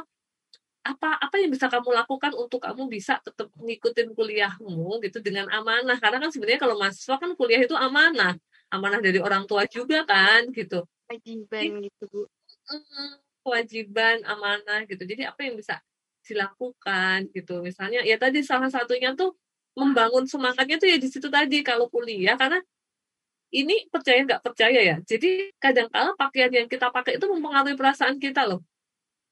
apa 0.86 1.18
apa 1.18 1.36
yang 1.42 1.50
bisa 1.50 1.66
kamu 1.66 1.90
lakukan 1.92 2.32
untuk 2.38 2.62
kamu 2.62 2.86
bisa 2.88 3.18
tetap 3.20 3.50
ngikutin 3.58 4.14
kuliahmu 4.14 5.02
gitu 5.02 5.18
dengan 5.20 5.50
amanah 5.50 5.98
karena 5.98 6.22
kan 6.22 6.30
sebenarnya 6.30 6.62
kalau 6.62 6.78
mahasiswa 6.78 7.18
kan 7.18 7.34
kuliah 7.34 7.60
itu 7.66 7.74
amanah 7.74 8.38
amanah 8.70 9.02
dari 9.02 9.18
orang 9.18 9.50
tua 9.50 9.66
juga 9.66 10.06
kan 10.06 10.46
gitu 10.54 10.86
kewajiban 11.10 11.82
gitu 11.90 12.04
bu 12.06 12.20
kewajiban 13.42 14.22
amanah 14.30 14.86
gitu 14.86 15.02
jadi 15.06 15.34
apa 15.34 15.42
yang 15.42 15.58
bisa 15.58 15.82
dilakukan 16.22 17.30
gitu 17.34 17.62
misalnya 17.66 18.06
ya 18.06 18.14
tadi 18.18 18.46
salah 18.46 18.70
satunya 18.70 19.14
tuh 19.18 19.34
membangun 19.76 20.24
semangatnya 20.24 20.80
tuh 20.80 20.88
ya 20.88 20.96
di 20.96 21.08
situ 21.12 21.28
tadi 21.28 21.60
kalau 21.60 21.86
kuliah 21.92 22.34
karena 22.34 22.58
ini 23.54 23.86
percaya 23.92 24.24
nggak 24.26 24.42
percaya 24.42 24.80
ya. 24.82 24.96
Jadi 25.04 25.54
kadang 25.62 25.86
kala 25.92 26.16
pakaian 26.18 26.50
yang 26.50 26.66
kita 26.66 26.90
pakai 26.90 27.20
itu 27.20 27.26
mempengaruhi 27.28 27.78
perasaan 27.78 28.16
kita 28.18 28.48
loh. 28.48 28.64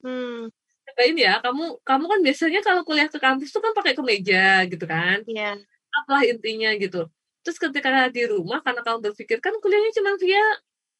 Hmm. 0.04 0.52
cobain 0.84 1.16
ya 1.16 1.40
kamu 1.40 1.80
kamu 1.80 2.04
kan 2.12 2.20
biasanya 2.20 2.60
kalau 2.60 2.84
kuliah 2.84 3.08
ke 3.08 3.16
kampus 3.16 3.48
tuh 3.48 3.64
kan 3.64 3.72
pakai 3.72 3.96
kemeja 3.96 4.68
gitu 4.68 4.84
kan. 4.84 5.24
Iya. 5.24 5.56
apalah 5.94 6.28
intinya 6.28 6.76
gitu. 6.76 7.08
Terus 7.40 7.56
ketika 7.56 7.88
di 8.12 8.28
rumah 8.28 8.60
karena 8.60 8.84
kamu 8.84 8.98
berpikir 9.10 9.40
kan 9.40 9.56
kuliahnya 9.64 9.96
cuma 9.96 10.12
via 10.20 10.44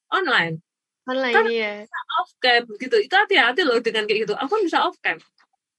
online. 0.09 0.65
Online 1.05 1.35
kan 1.37 1.45
ya 1.53 1.73
bisa 1.85 1.99
off 2.17 2.31
cam 2.41 2.65
gitu. 2.81 2.97
Itu 2.97 3.13
hati-hati 3.13 3.61
loh 3.61 3.77
dengan 3.85 4.09
kayak 4.09 4.25
gitu. 4.25 4.35
Aku 4.41 4.57
bisa 4.65 4.89
off 4.89 4.97
cam. 5.05 5.21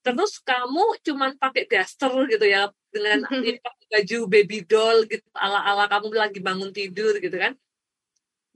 Terus 0.06 0.38
kamu 0.46 1.02
cuman 1.02 1.34
pakai 1.42 1.66
daster 1.66 2.14
gitu 2.30 2.46
ya 2.46 2.70
dengan 2.96 3.20
pakai 3.66 3.86
baju 3.92 4.18
baby 4.32 4.64
doll 4.64 5.04
gitu 5.12 5.28
ala-ala 5.36 5.92
kamu 5.92 6.08
lagi 6.16 6.40
bangun 6.40 6.72
tidur 6.72 7.20
gitu 7.20 7.36
kan 7.36 7.52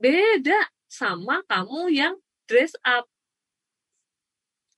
beda 0.00 0.56
sama 0.88 1.44
kamu 1.44 1.92
yang 1.92 2.14
dress 2.48 2.72
up 2.80 3.04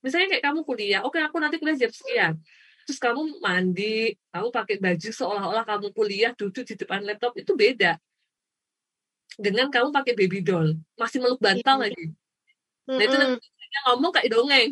misalnya 0.03 0.35
kayak 0.35 0.43
kamu 0.43 0.59
kuliah 0.67 1.01
oke 1.07 1.15
aku 1.15 1.39
nanti 1.39 1.55
kuliah 1.63 1.79
jam 1.79 1.91
sekian 1.95 2.35
terus 2.83 2.99
kamu 2.99 3.39
mandi, 3.39 4.11
kamu 4.35 4.51
pakai 4.51 4.75
baju 4.75 5.09
seolah-olah 5.15 5.63
kamu 5.63 5.95
kuliah 5.95 6.35
duduk 6.35 6.67
di 6.67 6.75
depan 6.75 6.99
laptop 7.07 7.31
itu 7.39 7.55
beda 7.55 7.95
dengan 9.39 9.71
kamu 9.73 9.89
pakai 9.89 10.13
baby 10.13 10.45
doll, 10.45 10.77
masih 10.93 11.17
meluk 11.17 11.41
bantal 11.41 11.81
Iya. 11.81 11.89
lagi. 11.89 12.05
Nah 12.85 13.01
itu 13.01 13.15
nanti 13.17 13.47
ngomong 13.89 14.11
kayak 14.13 14.29
dongeng. 14.29 14.71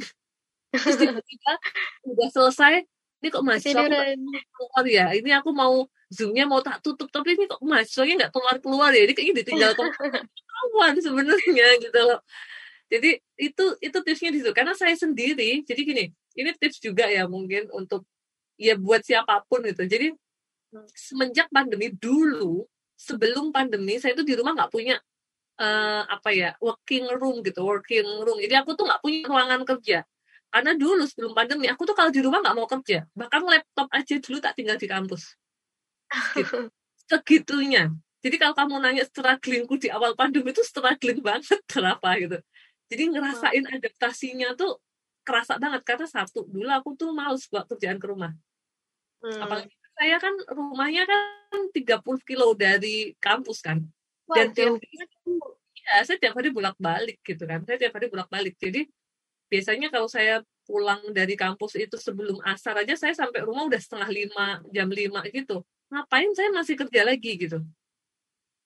Terus 0.71 0.97
tiba-tiba 1.01 1.51
udah 2.13 2.29
selesai, 2.29 2.85
ini 3.21 3.27
kok 3.29 3.45
mahasiswa 3.45 3.85
keluar 3.85 4.85
ya? 4.89 5.13
Ini 5.13 5.29
aku 5.37 5.53
mau 5.53 5.85
zoomnya 6.09 6.49
mau 6.49 6.57
tak 6.65 6.81
tutup, 6.81 7.05
tapi 7.13 7.37
ini 7.37 7.45
kok 7.45 7.61
mahasiswanya 7.61 8.25
nggak 8.25 8.31
keluar 8.33 8.55
keluar 8.57 8.89
ya? 8.97 9.05
Ini 9.05 9.13
kayaknya 9.13 9.35
ditinggal 9.45 9.71
kawan 9.77 10.93
sebenarnya 11.05 11.67
gitu 11.77 11.99
loh. 12.01 12.19
Jadi 12.89 13.21
itu 13.37 13.65
itu 13.77 13.97
tipsnya 14.01 14.33
di 14.33 14.39
situ. 14.41 14.51
Karena 14.57 14.73
saya 14.73 14.97
sendiri, 14.97 15.61
jadi 15.61 15.81
gini, 15.85 16.05
ini 16.33 16.49
tips 16.57 16.81
juga 16.81 17.05
ya 17.07 17.29
mungkin 17.29 17.69
untuk 17.71 18.09
ya 18.57 18.73
buat 18.73 19.05
siapa 19.05 19.45
pun 19.45 19.63
gitu. 19.69 19.85
Jadi 19.85 20.17
semenjak 20.97 21.45
pandemi 21.53 21.93
dulu, 21.93 22.65
sebelum 22.97 23.53
pandemi 23.53 24.01
saya 24.01 24.17
itu 24.17 24.25
di 24.25 24.33
rumah 24.33 24.57
nggak 24.57 24.73
punya 24.73 24.97
eh, 25.61 26.03
apa 26.09 26.33
ya 26.33 26.57
working 26.57 27.05
room 27.21 27.45
gitu, 27.45 27.61
working 27.61 28.25
room. 28.25 28.41
Jadi 28.41 28.57
aku 28.57 28.73
tuh 28.73 28.89
nggak 28.89 29.01
punya 29.05 29.29
ruangan 29.29 29.61
kerja. 29.61 30.01
Karena 30.51 30.75
dulu 30.75 31.07
sebelum 31.07 31.31
pandemi 31.31 31.71
aku 31.71 31.87
tuh 31.87 31.95
kalau 31.95 32.11
di 32.11 32.19
rumah 32.19 32.43
nggak 32.43 32.55
mau 32.59 32.67
kerja. 32.67 33.07
Bahkan 33.15 33.41
laptop 33.47 33.87
aja 33.95 34.15
dulu 34.19 34.37
tak 34.43 34.59
tinggal 34.59 34.75
di 34.75 34.87
kampus. 34.91 35.39
Gitu. 36.35 36.67
Segitunya. 37.09 37.87
Jadi 38.21 38.35
kalau 38.37 38.53
kamu 38.53 38.83
nanya 38.83 39.03
strugglingku 39.07 39.81
di 39.81 39.89
awal 39.89 40.13
pandemi 40.13 40.53
itu 40.53 40.61
struggling 40.61 41.23
banget 41.23 41.57
kenapa 41.71 42.19
gitu. 42.19 42.37
Jadi 42.91 43.03
ngerasain 43.15 43.63
adaptasinya 43.63 44.53
tuh 44.59 44.77
kerasa 45.23 45.55
banget 45.55 45.81
karena 45.87 46.05
satu 46.05 46.43
dulu 46.43 46.67
aku 46.67 46.89
tuh 46.99 47.15
males 47.15 47.47
buat 47.47 47.65
kerjaan 47.71 47.97
ke 47.97 48.05
rumah. 48.11 48.35
Hmm. 49.23 49.39
Apalagi 49.39 49.71
saya 49.95 50.17
kan 50.19 50.33
rumahnya 50.51 51.07
kan 51.07 51.71
30 51.71 52.27
kilo 52.27 52.51
dari 52.53 53.15
kampus 53.23 53.63
kan. 53.63 53.79
Wah, 54.27 54.35
Dan 54.35 54.51
tiap 54.51 54.75
hari, 54.75 54.97
ya, 55.77 56.03
saya 56.03 56.17
tiap 56.19 56.35
hari 56.35 56.49
bolak-balik 56.51 57.23
gitu 57.23 57.47
kan. 57.47 57.63
Saya 57.63 57.77
tiap 57.79 57.95
hari 57.95 58.11
bolak-balik. 58.11 58.59
Jadi 58.59 58.89
biasanya 59.51 59.91
kalau 59.91 60.07
saya 60.07 60.39
pulang 60.63 61.03
dari 61.11 61.35
kampus 61.35 61.75
itu 61.75 61.99
sebelum 61.99 62.39
asar 62.47 62.79
aja 62.79 62.95
saya 62.95 63.11
sampai 63.11 63.43
rumah 63.43 63.67
udah 63.67 63.81
setengah 63.83 64.07
lima, 64.07 64.63
jam 64.71 64.87
lima 64.87 65.19
gitu. 65.27 65.67
Ngapain 65.91 66.31
saya 66.31 66.49
masih 66.55 66.79
kerja 66.79 67.03
lagi 67.03 67.35
gitu. 67.35 67.59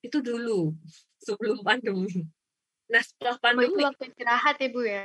Itu 0.06 0.22
dulu 0.22 0.78
sebelum 1.18 1.66
pandemi. 1.66 2.30
Nah 2.86 3.02
setelah 3.02 3.34
Oh, 3.34 3.42
itu 3.42 3.46
pandemi, 3.50 3.82
waktu 3.82 4.04
istirahat 4.14 4.56
ya 4.62 4.70
bu 4.70 4.82
ya 4.86 5.04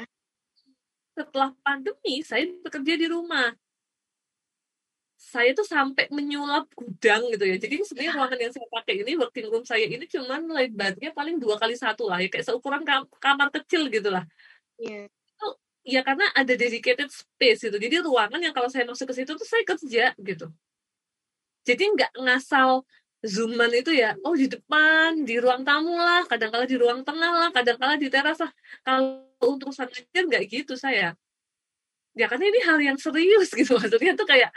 setelah 1.21 1.51
pandemi 1.61 2.25
saya 2.25 2.49
bekerja 2.65 2.95
di 2.97 3.07
rumah. 3.11 3.53
Saya 5.21 5.53
tuh 5.53 5.69
sampai 5.69 6.09
menyulap 6.09 6.73
gudang 6.73 7.29
gitu 7.29 7.45
ya. 7.45 7.57
Jadi 7.61 7.85
sebenarnya 7.85 8.13
ruangan 8.17 8.39
yang 8.41 8.53
saya 8.57 8.69
pakai 8.73 8.95
ini 9.05 9.13
working 9.21 9.49
room 9.53 9.65
saya 9.69 9.85
ini 9.85 10.09
cuman 10.09 10.49
lebarnya 10.49 11.13
paling 11.13 11.37
dua 11.37 11.61
kali 11.61 11.77
satu 11.77 12.09
lah 12.09 12.25
ya 12.25 12.33
kayak 12.33 12.49
seukuran 12.49 12.83
kam- 12.89 13.11
kamar 13.21 13.53
kecil 13.53 13.93
gitu 13.93 14.09
lah. 14.09 14.25
Iya. 14.81 15.13
Ya 15.91 16.07
karena 16.07 16.31
ada 16.39 16.55
dedicated 16.55 17.11
space 17.11 17.67
gitu. 17.67 17.75
Jadi 17.75 17.99
ruangan 17.99 18.39
yang 18.39 18.55
kalau 18.55 18.71
saya 18.71 18.87
masuk 18.87 19.11
ke 19.11 19.15
situ 19.19 19.35
tuh 19.35 19.49
saya 19.49 19.67
kerja 19.67 20.15
gitu. 20.23 20.47
Jadi 21.67 21.83
nggak 21.99 22.15
ngasal 22.15 22.87
zooman 23.21 23.69
itu 23.75 23.93
ya, 23.93 24.17
oh 24.25 24.33
di 24.33 24.49
depan, 24.49 25.27
di 25.29 25.37
ruang 25.37 25.61
tamu 25.61 25.93
lah, 25.93 26.25
kadang-kala 26.25 26.65
di 26.65 26.79
ruang 26.81 27.05
tengah 27.05 27.33
lah, 27.37 27.51
kadang-kala 27.53 28.01
di 28.01 28.09
teras 28.09 28.41
lah. 28.41 28.53
Kalau 28.87 29.29
untuk 29.45 29.75
ngajar 29.75 30.25
nggak 30.25 30.45
gitu 30.47 30.79
saya. 30.79 31.19
Ya 32.15 32.27
karena 32.31 32.47
ini 32.49 32.61
hal 32.65 32.79
yang 32.81 32.99
serius 32.99 33.51
gitu 33.59 33.79
maksudnya 33.79 34.15
tuh 34.19 34.27
kayak 34.27 34.51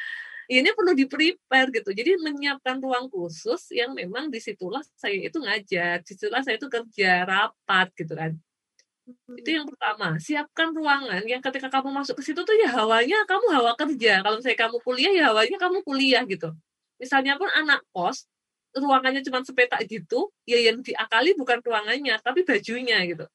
ini 0.51 0.69
perlu 0.75 0.91
di 0.95 1.05
prepare 1.07 1.69
gitu. 1.71 1.89
Jadi 1.95 2.19
menyiapkan 2.19 2.79
ruang 2.83 3.07
khusus 3.07 3.71
yang 3.71 3.95
memang 3.95 4.27
di 4.27 4.39
situlah 4.43 4.83
saya 4.95 5.15
itu 5.15 5.39
ngajar, 5.39 6.03
di 6.03 6.13
situlah 6.15 6.43
saya 6.43 6.59
itu 6.59 6.67
kerja 6.67 7.23
rapat 7.23 7.87
gitu 7.95 8.13
kan. 8.15 8.35
Itu 9.35 9.49
yang 9.51 9.67
pertama, 9.67 10.15
siapkan 10.15 10.71
ruangan 10.71 11.23
yang 11.27 11.43
ketika 11.43 11.67
kamu 11.67 11.91
masuk 11.91 12.15
ke 12.19 12.23
situ 12.23 12.39
tuh 12.47 12.55
ya 12.55 12.71
hawanya 12.71 13.27
kamu 13.27 13.45
hawa 13.51 13.71
kerja. 13.75 14.23
Kalau 14.23 14.39
misalnya 14.39 14.59
kamu 14.63 14.77
kuliah 14.79 15.11
ya 15.11 15.23
hawanya 15.31 15.57
kamu 15.59 15.77
kuliah 15.83 16.23
gitu. 16.23 16.49
Misalnya 17.01 17.35
pun 17.35 17.51
anak 17.51 17.83
kos, 17.91 18.31
ruangannya 18.71 19.19
cuma 19.27 19.43
sepetak 19.43 19.83
gitu, 19.91 20.31
ya 20.47 20.55
yang 20.55 20.79
diakali 20.79 21.35
bukan 21.35 21.59
ruangannya, 21.59 22.15
tapi 22.23 22.47
bajunya 22.47 23.03
gitu. 23.03 23.27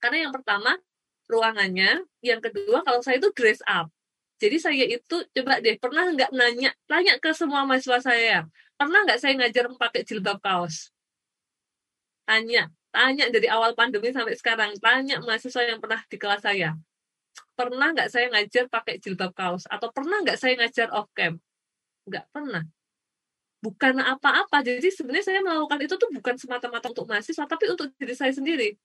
Karena 0.00 0.28
yang 0.28 0.32
pertama 0.32 0.80
ruangannya, 1.28 2.00
yang 2.24 2.40
kedua 2.40 2.80
kalau 2.86 3.04
saya 3.04 3.20
itu 3.20 3.28
dress 3.36 3.60
up. 3.68 3.92
Jadi 4.36 4.56
saya 4.60 4.84
itu 4.84 5.16
coba 5.32 5.64
deh 5.64 5.76
pernah 5.80 6.12
nggak 6.12 6.28
nanya 6.36 6.70
tanya 6.84 7.16
ke 7.16 7.32
semua 7.32 7.64
mahasiswa 7.64 8.04
saya 8.04 8.44
pernah 8.76 9.00
nggak 9.08 9.16
saya 9.16 9.32
ngajar 9.40 9.64
pakai 9.80 10.04
jilbab 10.04 10.36
kaos? 10.44 10.92
Tanya, 12.28 12.68
tanya 12.96 13.28
dari 13.28 13.52
awal 13.52 13.76
pandemi 13.76 14.08
sampai 14.08 14.32
sekarang 14.40 14.72
tanya 14.80 15.20
mahasiswa 15.20 15.68
yang 15.68 15.76
pernah 15.84 16.00
di 16.08 16.16
kelas 16.16 16.40
saya 16.40 16.72
pernah 17.56 17.88
nggak 17.96 18.12
saya 18.12 18.28
ngajar 18.28 18.68
pakai 18.68 19.00
jilbab 19.00 19.32
kaos 19.32 19.64
atau 19.64 19.88
pernah 19.88 20.20
nggak 20.20 20.36
saya 20.36 20.60
ngajar 20.60 20.92
off 20.92 21.08
cam? 21.16 21.40
Nggak 22.04 22.28
pernah. 22.28 22.62
Bukan 23.64 23.96
apa-apa. 23.98 24.60
Jadi 24.60 24.92
sebenarnya 24.92 25.24
saya 25.32 25.40
melakukan 25.40 25.80
itu 25.80 25.94
tuh 25.96 26.12
bukan 26.12 26.36
semata-mata 26.36 26.92
untuk 26.92 27.08
mahasiswa 27.08 27.48
tapi 27.48 27.64
untuk 27.72 27.88
diri 27.96 28.12
saya 28.12 28.30
sendiri. 28.30 28.76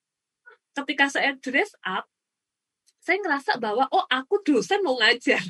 Ketika 0.71 1.12
saya 1.12 1.36
dress 1.36 1.76
up, 1.84 2.08
saya 3.04 3.19
ngerasa 3.19 3.60
bahwa 3.60 3.91
oh 3.91 4.08
aku 4.08 4.39
dosen 4.41 4.80
mau 4.82 4.95
ngajar. 4.95 5.43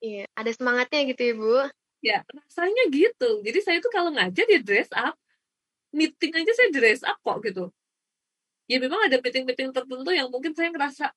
Iya, 0.00 0.24
ada 0.32 0.48
semangatnya 0.48 1.12
gitu 1.12 1.22
ya 1.22 1.34
bu. 1.36 1.56
Ya, 2.00 2.18
rasanya 2.32 2.88
gitu. 2.88 3.44
Jadi 3.44 3.58
saya 3.60 3.76
itu 3.84 3.92
kalau 3.92 4.08
ngajar 4.16 4.48
ya 4.48 4.60
dress 4.64 4.88
up. 4.96 5.12
Meeting 5.90 6.32
aja 6.38 6.52
saya 6.54 6.68
dress 6.70 7.02
up 7.02 7.18
kok 7.20 7.38
gitu. 7.42 7.70
Ya 8.70 8.78
memang 8.78 9.02
ada 9.02 9.18
meeting-meeting 9.18 9.74
tertentu 9.74 10.10
yang 10.14 10.30
mungkin 10.30 10.54
saya 10.54 10.70
ngerasa 10.70 11.10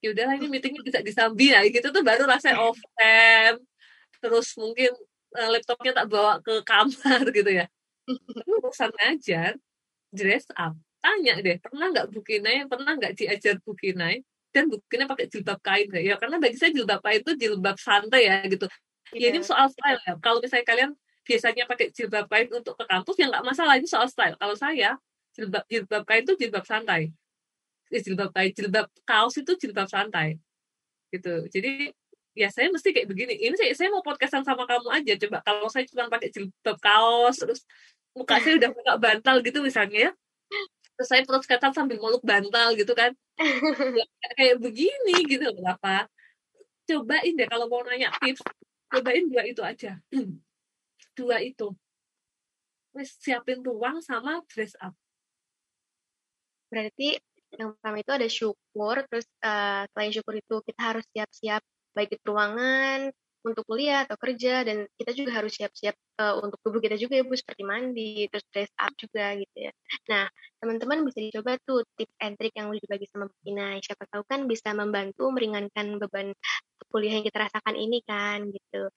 ya 0.00 0.16
udahlah 0.16 0.40
ini 0.40 0.48
meetingnya 0.48 0.80
bisa 0.80 1.00
disambi 1.04 1.52
ya 1.52 1.60
gitu 1.68 1.92
tuh 1.92 2.00
baru 2.00 2.24
rasanya 2.24 2.56
off 2.64 2.80
cam. 2.96 3.60
Terus 4.24 4.56
mungkin 4.56 4.92
eh, 5.36 5.48
laptopnya 5.52 5.92
tak 5.92 6.06
bawa 6.08 6.40
ke 6.40 6.64
kamar 6.64 7.22
gitu 7.36 7.50
ya. 7.52 7.68
Urusan 8.64 8.90
ngajar, 8.96 9.60
dress 10.12 10.48
up. 10.56 10.72
Tanya 11.00 11.40
deh, 11.40 11.56
pernah 11.60 11.92
nggak 11.92 12.08
Bukinai, 12.12 12.64
pernah 12.68 12.92
nggak 12.96 13.12
diajar 13.16 13.56
Bukinai? 13.64 14.20
Dan 14.52 14.68
Bukinai 14.72 15.08
pakai 15.08 15.28
jilbab 15.28 15.60
kain? 15.60 15.88
Ya 15.96 16.16
karena 16.16 16.36
bagi 16.40 16.56
saya 16.56 16.72
jilbab 16.72 17.00
kain 17.04 17.20
itu 17.24 17.32
jilbab 17.36 17.76
santai 17.76 18.28
ya 18.28 18.40
gitu. 18.48 18.64
Ya 19.16 19.28
ini 19.32 19.40
Iya. 19.40 19.48
soal 19.48 19.68
style 19.72 20.00
ya. 20.08 20.16
Kalau 20.20 20.40
misalnya 20.40 20.64
kalian 20.68 20.90
biasanya 21.30 21.64
pakai 21.70 21.94
jilbab 21.94 22.26
kain 22.26 22.50
untuk 22.50 22.74
ke 22.74 22.84
kampus 22.90 23.14
ya 23.22 23.30
nggak 23.30 23.46
masalah 23.46 23.78
ini 23.78 23.86
soal 23.86 24.10
style. 24.10 24.34
Kalau 24.34 24.58
saya 24.58 24.98
jilbab 25.38 25.62
jilbab 25.70 26.02
kain 26.02 26.26
itu 26.26 26.34
jilbab 26.34 26.66
santai. 26.66 27.14
Jilbab 27.90 28.34
kain, 28.34 28.50
jilbab 28.50 28.86
kaos 29.06 29.38
itu 29.38 29.54
jilbab 29.54 29.86
santai. 29.86 30.42
Gitu. 31.14 31.46
Jadi 31.54 31.94
ya 32.34 32.50
saya 32.50 32.74
mesti 32.74 32.90
kayak 32.90 33.06
begini. 33.06 33.38
Ini 33.38 33.54
saya, 33.54 33.70
saya 33.78 33.88
mau 33.94 34.02
podcastan 34.02 34.42
sama 34.42 34.66
kamu 34.66 34.90
aja. 34.90 35.12
Coba 35.22 35.38
kalau 35.46 35.70
saya 35.70 35.86
cuma 35.86 36.10
pakai 36.10 36.34
jilbab 36.34 36.78
kaos 36.82 37.38
terus 37.38 37.62
muka 38.10 38.42
saya 38.42 38.58
udah 38.58 38.70
buka 38.74 38.92
bantal 38.98 39.36
gitu 39.46 39.62
misalnya 39.62 40.10
ya. 40.10 40.12
Terus 40.98 41.08
saya 41.08 41.22
podcastan 41.22 41.70
sambil 41.70 42.02
meluk 42.02 42.26
bantal 42.26 42.74
gitu 42.74 42.90
kan. 42.98 43.14
Ya, 43.94 44.04
kayak 44.34 44.58
begini 44.58 45.16
gitu 45.30 45.46
kenapa? 45.54 46.10
Cobain 46.90 47.32
deh 47.38 47.46
kalau 47.46 47.70
mau 47.70 47.86
nanya 47.86 48.10
tips, 48.18 48.42
cobain 48.90 49.30
dua 49.30 49.46
itu 49.46 49.62
aja. 49.62 49.94
dua 51.16 51.42
itu. 51.42 51.72
Wes 52.96 53.14
siapin 53.22 53.62
ruang 53.62 54.02
sama 54.02 54.42
dress 54.50 54.74
up. 54.82 54.94
Berarti 56.70 57.18
yang 57.54 57.74
pertama 57.74 57.96
itu 57.98 58.12
ada 58.14 58.28
syukur, 58.30 58.96
terus 59.10 59.26
uh, 59.42 59.86
selain 59.90 60.12
syukur 60.14 60.34
itu 60.38 60.54
kita 60.62 60.80
harus 60.94 61.04
siap-siap 61.10 61.62
baik 61.94 62.14
itu 62.14 62.24
ruangan, 62.30 63.10
untuk 63.40 63.64
kuliah 63.64 64.04
atau 64.04 64.16
kerja 64.20 64.64
dan 64.68 64.84
kita 65.00 65.16
juga 65.16 65.40
harus 65.40 65.56
siap-siap 65.56 65.96
uh, 66.20 66.36
untuk 66.44 66.60
tubuh 66.60 66.80
kita 66.80 66.96
juga 67.00 67.16
ya 67.16 67.24
Bu 67.24 67.32
seperti 67.32 67.62
mandi 67.64 68.28
terus 68.28 68.44
dress 68.52 68.72
up 68.76 68.92
juga 69.00 69.32
gitu 69.40 69.56
ya. 69.56 69.72
Nah 70.12 70.28
teman-teman 70.60 71.08
bisa 71.08 71.18
dicoba 71.24 71.56
tuh 71.64 71.80
tips 71.96 72.16
and 72.20 72.36
trick 72.36 72.52
yang 72.52 72.68
udah 72.68 72.80
dibagi 72.80 73.06
sama 73.08 73.32
Bu 73.32 73.36
Kina. 73.40 73.80
Siapa 73.80 74.04
tahu 74.12 74.22
kan 74.28 74.44
bisa 74.44 74.76
membantu 74.76 75.32
meringankan 75.32 75.96
beban 75.96 76.36
kuliah 76.92 77.16
yang 77.20 77.24
kita 77.24 77.48
rasakan 77.48 77.76
ini 77.80 78.04
kan 78.04 78.44
gitu. 78.52 78.92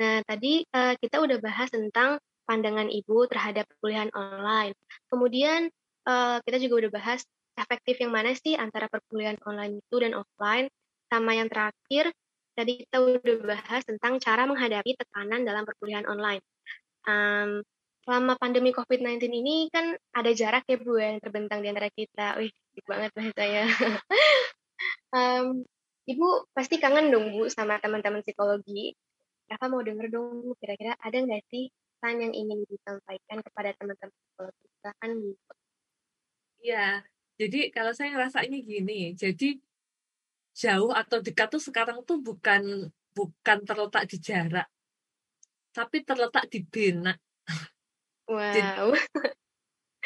Nah 0.00 0.24
tadi 0.24 0.64
uh, 0.72 0.94
kita 0.96 1.20
udah 1.20 1.38
bahas 1.42 1.68
tentang 1.68 2.20
pandangan 2.48 2.88
Ibu 2.90 3.28
terhadap 3.30 3.66
kuliah 3.80 4.08
online. 4.12 4.76
Kemudian 5.08 5.70
uh, 6.06 6.38
kita 6.42 6.58
juga 6.60 6.86
udah 6.86 6.90
bahas 6.92 7.20
efektif 7.56 8.00
yang 8.00 8.12
mana 8.12 8.32
sih 8.32 8.56
antara 8.56 8.88
perkuliahan 8.88 9.38
online 9.44 9.80
itu 9.80 9.96
dan 10.00 10.12
offline. 10.16 10.66
Sama 11.12 11.36
yang 11.36 11.52
terakhir, 11.52 12.08
tadi 12.56 12.84
kita 12.84 12.96
udah 13.00 13.36
bahas 13.44 13.82
tentang 13.84 14.16
cara 14.16 14.48
menghadapi 14.48 14.96
tekanan 14.96 15.44
dalam 15.44 15.68
perkuliahan 15.68 16.08
online. 16.08 16.40
Um, 17.04 17.60
selama 18.02 18.34
pandemi 18.40 18.74
COVID-19 18.74 19.30
ini 19.30 19.70
kan 19.70 19.94
ada 20.16 20.30
jarak 20.34 20.66
ya 20.66 20.80
Bu 20.80 20.98
yang 20.98 21.20
terbentang 21.20 21.60
di 21.60 21.68
antara 21.70 21.92
kita. 21.92 22.40
Wih, 22.40 22.50
baik 22.50 22.86
banget 22.88 23.10
bahasa 23.14 23.32
saya. 23.36 23.62
um, 25.16 25.62
Ibu 26.02 26.50
pasti 26.50 26.82
kangen 26.82 27.14
dong 27.14 27.30
Bu 27.36 27.46
sama 27.46 27.78
teman-teman 27.78 28.24
psikologi. 28.26 28.96
Rafa 29.52 29.68
mau 29.68 29.84
denger 29.84 30.08
dong 30.08 30.56
kira-kira 30.56 30.96
ada 30.96 31.12
nggak 31.12 31.44
sih 31.52 31.68
pesan 31.68 32.24
yang 32.24 32.32
ingin 32.32 32.64
disampaikan 32.64 33.38
kepada 33.44 33.76
teman-teman 33.76 34.08
psikologi? 34.08 34.66
Silahkan 34.80 35.10
Bu. 35.20 35.30
Iya, 36.64 36.88
jadi 37.36 37.60
kalau 37.68 37.92
saya 37.92 38.16
ngerasa 38.16 38.48
ini 38.48 38.64
gini, 38.64 39.12
jadi 39.12 39.60
jauh 40.56 40.88
atau 40.96 41.20
dekat 41.20 41.52
tuh 41.52 41.60
sekarang 41.60 42.00
tuh 42.08 42.16
bukan 42.24 42.88
bukan 43.12 43.58
terletak 43.68 44.08
di 44.08 44.16
jarak, 44.16 44.64
tapi 45.76 46.00
terletak 46.00 46.48
di 46.48 46.64
benak. 46.64 47.20
Wow. 48.24 48.56
Jadi, 48.56 48.70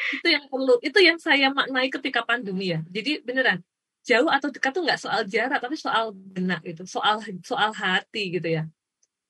itu 0.19 0.27
yang 0.27 0.45
perlu, 0.51 0.75
itu 0.83 0.99
yang 0.99 1.17
saya 1.23 1.47
maknai 1.55 1.87
ketika 1.87 2.27
pandemi 2.27 2.75
ya. 2.75 2.83
Jadi 2.91 3.23
beneran 3.23 3.63
jauh 4.03 4.27
atau 4.27 4.51
dekat 4.51 4.71
tuh 4.75 4.83
nggak 4.83 4.99
soal 4.99 5.23
jarak, 5.23 5.59
tapi 5.63 5.79
soal 5.79 6.11
benak 6.11 6.63
itu, 6.67 6.83
soal 6.83 7.23
soal 7.47 7.71
hati 7.71 8.35
gitu 8.35 8.49
ya. 8.59 8.67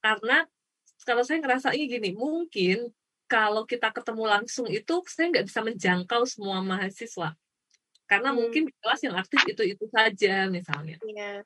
Karena 0.08 0.48
kalau 1.04 1.24
saya 1.28 1.44
ngerasa 1.44 1.76
ini 1.76 1.86
gini, 1.92 2.10
mungkin 2.16 2.92
kalau 3.28 3.68
kita 3.68 3.92
ketemu 3.92 4.24
langsung 4.24 4.72
itu 4.72 5.04
saya 5.12 5.28
nggak 5.36 5.46
bisa 5.52 5.60
menjangkau 5.60 6.24
semua 6.24 6.64
mahasiswa 6.64 7.36
karena 8.08 8.32
hmm. 8.32 8.38
mungkin 8.40 8.64
kelas 8.80 9.02
yang 9.04 9.16
aktif 9.20 9.44
itu 9.46 9.64
itu 9.76 9.86
saja 9.92 10.48
misalnya 10.48 10.96
yeah. 11.04 11.44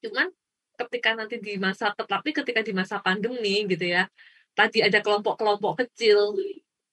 cuman 0.00 0.32
ketika 0.80 1.12
nanti 1.12 1.36
di 1.38 1.60
masa 1.60 1.92
tetapi 1.92 2.32
ketika 2.32 2.64
di 2.64 2.72
masa 2.72 2.98
pandemi 3.04 3.68
gitu 3.68 3.84
ya 3.84 4.08
tadi 4.56 4.80
ada 4.80 5.04
kelompok-kelompok 5.04 5.84
kecil 5.84 6.32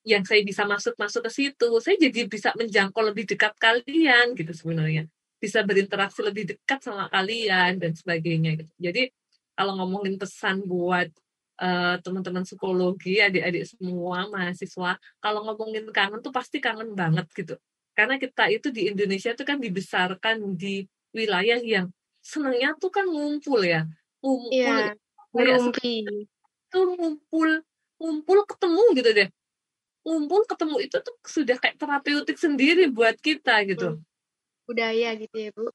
yang 0.03 0.27
saya 0.27 0.43
bisa 0.43 0.67
masuk 0.67 0.99
masuk 0.99 1.25
ke 1.27 1.31
situ 1.31 1.69
saya 1.79 1.95
jadi 1.95 2.27
bisa 2.27 2.51
menjangkau 2.59 3.01
lebih 3.07 3.23
dekat 3.23 3.55
kalian 3.55 4.35
gitu 4.35 4.51
sebenarnya 4.51 5.07
bisa 5.39 5.63
berinteraksi 5.63 6.19
lebih 6.19 6.51
dekat 6.55 6.83
sama 6.83 7.07
kalian 7.07 7.79
dan 7.79 7.95
sebagainya 7.95 8.59
gitu 8.59 8.71
jadi 8.75 9.15
kalau 9.59 9.75
ngomongin 9.75 10.15
pesan 10.15 10.63
buat 10.63 11.11
uh, 11.59 11.99
teman-teman 11.99 12.47
psikologi 12.47 13.19
adik-adik 13.19 13.67
semua 13.67 14.31
mahasiswa 14.31 14.95
kalau 15.19 15.43
ngomongin 15.43 15.83
kangen 15.91 16.23
tuh 16.23 16.31
pasti 16.31 16.63
kangen 16.63 16.95
banget 16.95 17.27
gitu. 17.35 17.59
Karena 17.91 18.15
kita 18.15 18.47
itu 18.47 18.71
di 18.71 18.87
Indonesia 18.87 19.35
itu 19.35 19.43
kan 19.43 19.59
dibesarkan 19.59 20.55
di 20.55 20.87
wilayah 21.11 21.59
yang 21.59 21.91
senangnya 22.23 22.71
tuh 22.79 22.87
kan 22.87 23.03
ngumpul 23.03 23.59
ya. 23.59 23.83
Ngumpul 24.23 24.55
yeah, 24.55 24.95
itu 25.27 26.79
ngumpul 26.95 27.49
ngumpul 27.99 28.39
ketemu 28.47 28.83
gitu 28.95 29.09
deh. 29.11 29.29
Ngumpul 30.07 30.41
ketemu 30.47 30.75
itu 30.79 30.97
tuh 31.03 31.15
sudah 31.27 31.59
kayak 31.59 31.75
terapeutik 31.75 32.39
sendiri 32.39 32.87
buat 32.87 33.19
kita 33.19 33.67
gitu. 33.67 33.99
Hmm. 33.99 34.07
budaya 34.69 35.17
gitu 35.17 35.33
ya 35.33 35.49
bu 35.49 35.65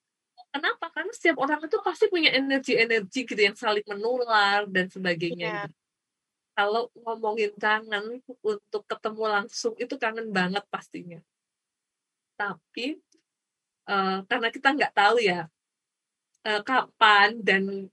kenapa 0.54 0.86
karena 0.94 1.10
setiap 1.10 1.42
orang 1.42 1.58
itu 1.66 1.78
pasti 1.82 2.06
punya 2.06 2.30
energi-energi 2.30 3.26
gitu 3.26 3.42
yang 3.42 3.58
saling 3.58 3.82
menular 3.90 4.62
dan 4.70 4.86
sebagainya 4.86 5.50
yeah. 5.50 5.66
gitu. 5.66 5.76
kalau 6.54 6.82
ngomongin 6.94 7.50
kangen 7.58 8.22
untuk 8.38 8.86
ketemu 8.86 9.24
langsung 9.26 9.74
itu 9.74 9.98
kangen 9.98 10.30
banget 10.30 10.62
pastinya 10.70 11.18
tapi 12.38 13.02
uh, 13.90 14.22
karena 14.30 14.48
kita 14.54 14.68
nggak 14.70 14.94
tahu 14.94 15.18
ya 15.18 15.50
uh, 16.46 16.62
kapan 16.62 17.42
dan 17.42 17.90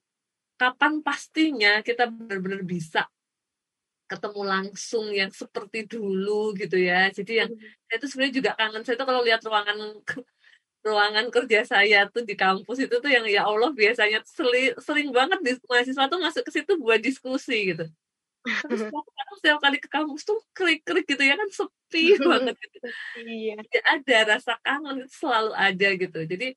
kapan 0.62 1.01
pastinya 1.01 1.82
kita 1.82 2.05
benar-benar 2.05 2.62
bisa 2.62 3.09
ketemu 4.05 4.41
langsung 4.43 5.09
yang 5.09 5.32
seperti 5.34 5.89
dulu 5.89 6.53
gitu 6.53 6.78
ya 6.78 7.09
jadi 7.09 7.47
yang 7.47 7.51
hmm. 7.57 7.89
saya 7.89 7.97
itu 7.97 8.07
sebenarnya 8.12 8.36
juga 8.38 8.51
kangen 8.53 8.84
saya 8.86 8.95
tuh 9.01 9.07
kalau 9.09 9.22
lihat 9.26 9.41
ruangan 9.41 9.97
ruangan 10.82 11.29
kerja 11.29 11.61
saya 11.61 12.09
tuh 12.09 12.25
di 12.25 12.34
kampus 12.34 12.89
itu 12.89 12.95
tuh 12.97 13.11
yang 13.11 13.25
ya 13.29 13.45
Allah 13.45 13.69
biasanya 13.69 14.25
sering, 14.25 14.73
sering 14.82 15.13
banget 15.13 15.39
di, 15.45 15.51
mahasiswa 15.69 16.09
tuh 16.09 16.19
masuk 16.19 16.43
ke 16.49 16.51
situ 16.57 16.73
buat 16.82 16.97
diskusi 16.97 17.73
gitu 17.73 17.86
terus 18.41 18.89
setiap 19.41 19.57
kali 19.57 19.77
ke 19.82 19.89
kampus 19.89 20.21
tuh 20.21 20.38
krik-krik 20.53 21.05
gitu 21.09 21.23
ya 21.23 21.34
kan 21.34 21.49
sepi 21.49 22.13
banget 22.29 22.55
gitu. 22.61 22.77
Iya. 23.25 23.55
Ada 23.86 24.17
rasa 24.38 24.53
kangen 24.61 25.05
itu 25.05 25.13
selalu 25.17 25.51
ada 25.55 25.89
gitu. 25.97 26.19
Jadi 26.25 26.47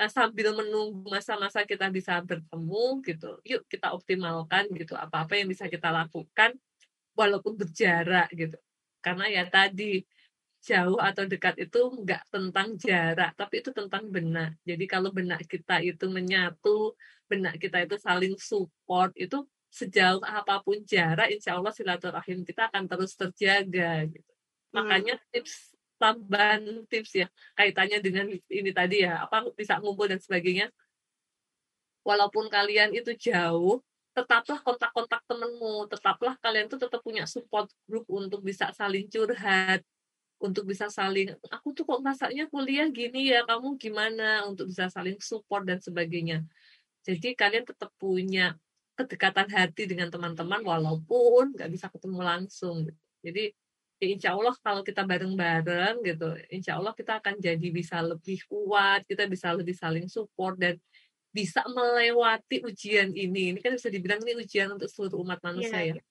uh, 0.00 0.10
sambil 0.10 0.56
menunggu 0.56 1.04
masa-masa 1.08 1.68
kita 1.68 1.92
bisa 1.92 2.20
bertemu 2.24 2.86
gitu, 3.04 3.30
yuk 3.44 3.62
kita 3.68 3.92
optimalkan 3.92 4.70
gitu 4.72 4.96
apa-apa 4.96 5.36
yang 5.36 5.52
bisa 5.52 5.68
kita 5.68 5.92
lakukan 5.92 6.56
walaupun 7.12 7.60
berjarak 7.60 8.32
gitu. 8.32 8.56
Karena 9.04 9.28
ya 9.28 9.44
tadi 9.44 10.00
jauh 10.64 10.96
atau 10.96 11.28
dekat 11.28 11.60
itu 11.60 11.80
nggak 12.00 12.22
tentang 12.32 12.68
jarak, 12.80 13.36
tapi 13.36 13.60
itu 13.60 13.70
tentang 13.70 14.08
benak. 14.08 14.56
Jadi 14.64 14.84
kalau 14.88 15.12
benak 15.12 15.44
kita 15.44 15.84
itu 15.84 16.08
menyatu, 16.08 16.96
benak 17.28 17.60
kita 17.60 17.84
itu 17.84 18.00
saling 18.00 18.34
support, 18.40 19.12
itu 19.20 19.44
sejauh 19.68 20.24
apa 20.24 20.64
pun 20.64 20.80
jarak, 20.88 21.28
insya 21.28 21.60
Allah 21.60 21.74
silaturahim 21.76 22.46
kita 22.48 22.72
akan 22.72 22.88
terus 22.88 23.12
terjaga. 23.12 24.08
Gitu. 24.08 24.30
Hmm. 24.72 24.72
Makanya 24.80 25.20
tips 25.28 25.76
tambahan 25.94 26.82
tips 26.90 27.12
ya 27.14 27.26
kaitannya 27.54 28.02
dengan 28.02 28.26
ini 28.28 28.70
tadi 28.74 29.06
ya 29.06 29.24
apa 29.24 29.46
bisa 29.52 29.78
ngumpul 29.78 30.08
dan 30.08 30.18
sebagainya. 30.18 30.72
Walaupun 32.04 32.52
kalian 32.52 32.92
itu 32.92 33.16
jauh, 33.16 33.80
tetaplah 34.12 34.60
kontak-kontak 34.60 35.24
temenmu, 35.24 35.88
tetaplah 35.88 36.36
kalian 36.38 36.68
tuh 36.68 36.76
tetap 36.76 37.00
punya 37.00 37.24
support 37.24 37.72
group 37.88 38.04
untuk 38.12 38.44
bisa 38.44 38.68
saling 38.76 39.08
curhat, 39.08 39.80
untuk 40.42 40.68
bisa 40.68 40.90
saling, 40.90 41.32
aku 41.48 41.72
tuh 41.72 41.86
kok 41.86 42.02
masaknya 42.04 42.44
kuliah 42.50 42.90
gini 42.90 43.32
ya, 43.32 43.46
kamu 43.46 43.78
gimana, 43.80 44.44
untuk 44.44 44.68
bisa 44.68 44.90
saling 44.90 45.16
support 45.22 45.64
dan 45.64 45.80
sebagainya. 45.80 46.44
Jadi 47.04 47.36
kalian 47.36 47.64
tetap 47.68 47.92
punya 48.00 48.56
kedekatan 48.94 49.50
hati 49.50 49.90
dengan 49.90 50.08
teman-teman 50.08 50.62
walaupun 50.62 51.52
nggak 51.54 51.70
bisa 51.70 51.86
ketemu 51.90 52.20
langsung. 52.22 52.88
Jadi 53.20 53.50
ya 54.00 54.06
insya 54.10 54.30
Allah 54.34 54.54
kalau 54.58 54.82
kita 54.82 55.06
bareng-bareng 55.06 56.02
gitu 56.02 56.34
insya 56.50 56.76
Allah 56.78 56.92
kita 56.98 57.22
akan 57.22 57.38
jadi 57.38 57.68
bisa 57.70 58.02
lebih 58.02 58.42
kuat 58.50 59.06
kita 59.06 59.30
bisa 59.30 59.54
lebih 59.54 59.72
saling 59.72 60.10
support 60.10 60.58
dan 60.58 60.78
bisa 61.34 61.66
melewati 61.66 62.62
ujian 62.62 63.10
ini. 63.10 63.54
Ini 63.54 63.58
kan 63.58 63.74
bisa 63.74 63.90
dibilang 63.90 64.22
ini 64.22 64.46
ujian 64.46 64.70
untuk 64.70 64.86
seluruh 64.86 65.18
umat 65.26 65.42
manusia 65.42 65.82
yeah. 65.82 65.98
ya 65.98 66.02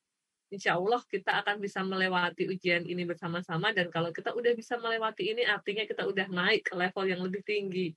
Insya 0.53 0.77
Allah 0.77 1.01
kita 1.09 1.41
akan 1.41 1.57
bisa 1.57 1.81
melewati 1.81 2.45
ujian 2.45 2.85
ini 2.85 3.09
bersama-sama 3.09 3.73
dan 3.73 3.89
kalau 3.89 4.13
kita 4.13 4.37
udah 4.37 4.53
bisa 4.53 4.77
melewati 4.77 5.33
ini 5.33 5.41
artinya 5.49 5.81
kita 5.89 6.05
udah 6.05 6.29
naik 6.29 6.69
ke 6.69 6.77
level 6.77 7.09
yang 7.09 7.25
lebih 7.25 7.41
tinggi. 7.41 7.89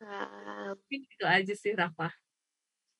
Uh, 0.00 0.72
itu 0.88 1.24
aja 1.28 1.52
sih 1.52 1.76
Rafa. 1.76 2.08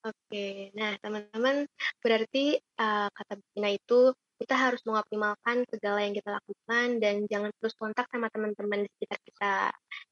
Oke, 0.04 0.74
nah 0.76 0.92
teman-teman 1.00 1.64
berarti 2.04 2.60
uh, 2.76 3.08
kata 3.08 3.40
Bina 3.56 3.72
itu 3.72 4.12
kita 4.42 4.58
harus 4.58 4.82
mengoptimalkan 4.82 5.62
segala 5.70 6.02
yang 6.02 6.12
kita 6.18 6.34
lakukan 6.34 6.98
dan 6.98 7.24
jangan 7.30 7.54
terus 7.62 7.78
kontak 7.78 8.10
sama 8.10 8.26
teman-teman 8.28 8.84
di 8.84 8.88
sekitar 8.98 9.18
kita. 9.24 9.54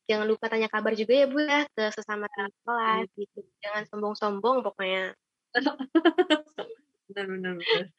Jangan 0.09 0.27
lupa 0.31 0.47
tanya 0.47 0.71
kabar 0.71 0.95
juga 0.95 1.13
ya 1.21 1.27
Bu 1.27 1.43
ya 1.43 1.67
ke 1.75 1.91
sesama 1.93 2.31
teman 2.33 2.55
kelas 2.65 3.07
gitu. 3.19 3.39
Jangan 3.61 3.83
sombong-sombong 3.91 4.63
pokoknya. 4.65 5.13
Benar-benar. 7.11 7.91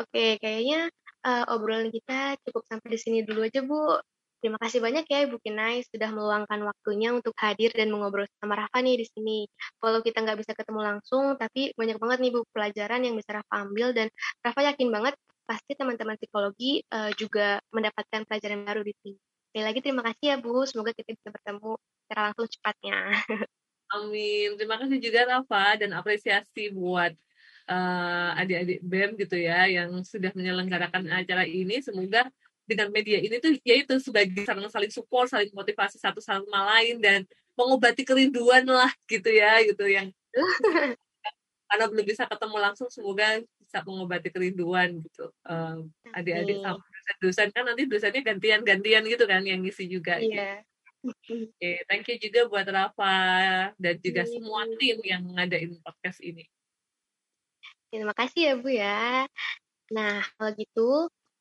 Oke, 0.00 0.38
kayaknya 0.42 0.88
uh, 1.26 1.44
obrolan 1.54 1.90
kita 1.92 2.38
cukup 2.46 2.62
sampai 2.68 2.88
di 2.94 2.98
sini 3.00 3.18
dulu 3.26 3.46
aja 3.46 3.60
Bu. 3.64 3.98
Terima 4.38 4.54
kasih 4.62 4.78
banyak 4.78 5.02
ya 5.10 5.26
Ibu 5.26 5.42
Kinai 5.42 5.82
sudah 5.82 6.14
meluangkan 6.14 6.62
waktunya 6.62 7.10
untuk 7.10 7.34
hadir 7.42 7.74
dan 7.74 7.90
mengobrol 7.90 8.22
sama 8.38 8.54
Rafa 8.54 8.78
nih 8.78 9.02
di 9.02 9.06
sini. 9.10 9.38
Walau 9.82 9.98
kita 9.98 10.22
nggak 10.22 10.38
bisa 10.38 10.54
ketemu 10.54 10.80
langsung, 10.86 11.34
tapi 11.34 11.74
banyak 11.74 11.98
banget 11.98 12.18
nih 12.22 12.30
Bu 12.38 12.46
pelajaran 12.54 13.02
yang 13.02 13.18
bisa 13.18 13.42
Rafa 13.42 13.66
ambil 13.66 13.90
dan 13.90 14.06
Rafa 14.46 14.60
yakin 14.62 14.88
banget 14.94 15.14
pasti 15.42 15.74
teman-teman 15.74 16.14
psikologi 16.20 16.86
uh, 16.92 17.10
juga 17.18 17.58
mendapatkan 17.74 18.22
pelajaran 18.30 18.62
baru 18.62 18.86
di 18.86 18.94
sini. 19.02 19.18
Sekali 19.50 19.64
lagi 19.64 19.80
terima 19.82 20.02
kasih 20.06 20.24
ya 20.30 20.36
Bu, 20.38 20.62
semoga 20.70 20.94
kita 20.94 21.10
bisa 21.18 21.28
bertemu 21.34 21.72
secara 22.06 22.20
langsung 22.30 22.46
cepatnya. 22.46 22.96
Amin. 23.96 24.54
Terima 24.60 24.76
kasih 24.76 25.00
juga 25.00 25.24
Rafa 25.24 25.80
dan 25.80 25.96
apresiasi 25.96 26.68
buat 26.70 27.16
uh, 27.68 28.30
adik-adik 28.40 28.80
BEM 28.82 29.10
gitu 29.20 29.36
ya 29.36 29.68
yang 29.68 30.00
sudah 30.02 30.32
menyelenggarakan 30.32 31.06
acara 31.12 31.44
ini. 31.44 31.78
Semoga 31.84 32.26
dengan 32.68 32.92
media 32.92 33.20
ini 33.20 33.40
tuh 33.40 33.56
yaitu 33.64 33.96
sebagai 34.00 34.44
saling 34.44 34.68
saling 34.68 34.92
support, 34.92 35.28
saling 35.28 35.52
motivasi 35.52 35.96
satu 36.00 36.20
sama 36.20 36.76
lain 36.76 37.00
dan 37.00 37.24
mengobati 37.58 38.06
kerinduan 38.06 38.62
lah 38.68 38.92
gitu 39.10 39.34
ya 39.34 39.58
gitu 39.66 39.82
yang 39.90 40.14
karena 41.68 41.84
belum 41.90 42.06
bisa 42.06 42.24
ketemu 42.24 42.56
langsung 42.56 42.88
semoga 42.88 43.44
bisa 43.60 43.84
mengobati 43.84 44.30
kerinduan 44.32 45.02
gitu 45.04 45.28
um, 45.44 45.90
adik-adik 46.16 46.64
sama 46.64 46.80
dosen-dosen 46.80 47.48
kan 47.52 47.64
nanti 47.68 47.82
dosennya 47.84 48.22
gantian-gantian 48.24 49.04
gitu 49.04 49.24
kan 49.28 49.42
yang 49.44 49.60
ngisi 49.60 49.90
juga 49.90 50.16
iya 50.22 50.62
yeah. 50.62 50.66
Oke, 50.98 51.54
okay, 51.62 51.78
thank 51.86 52.10
you 52.10 52.18
juga 52.18 52.50
buat 52.50 52.66
Rafa 52.66 53.70
dan 53.78 53.94
juga 54.02 54.26
yeah. 54.26 54.32
semua 54.34 54.66
tim 54.82 54.98
yang 55.06 55.22
ngadain 55.30 55.78
podcast 55.78 56.18
ini. 56.18 56.42
Terima 57.88 58.12
kasih 58.12 58.40
ya 58.52 58.54
Bu 58.60 58.68
ya. 58.68 59.24
Nah, 59.96 60.20
kalau 60.36 60.50
gitu 60.60 60.88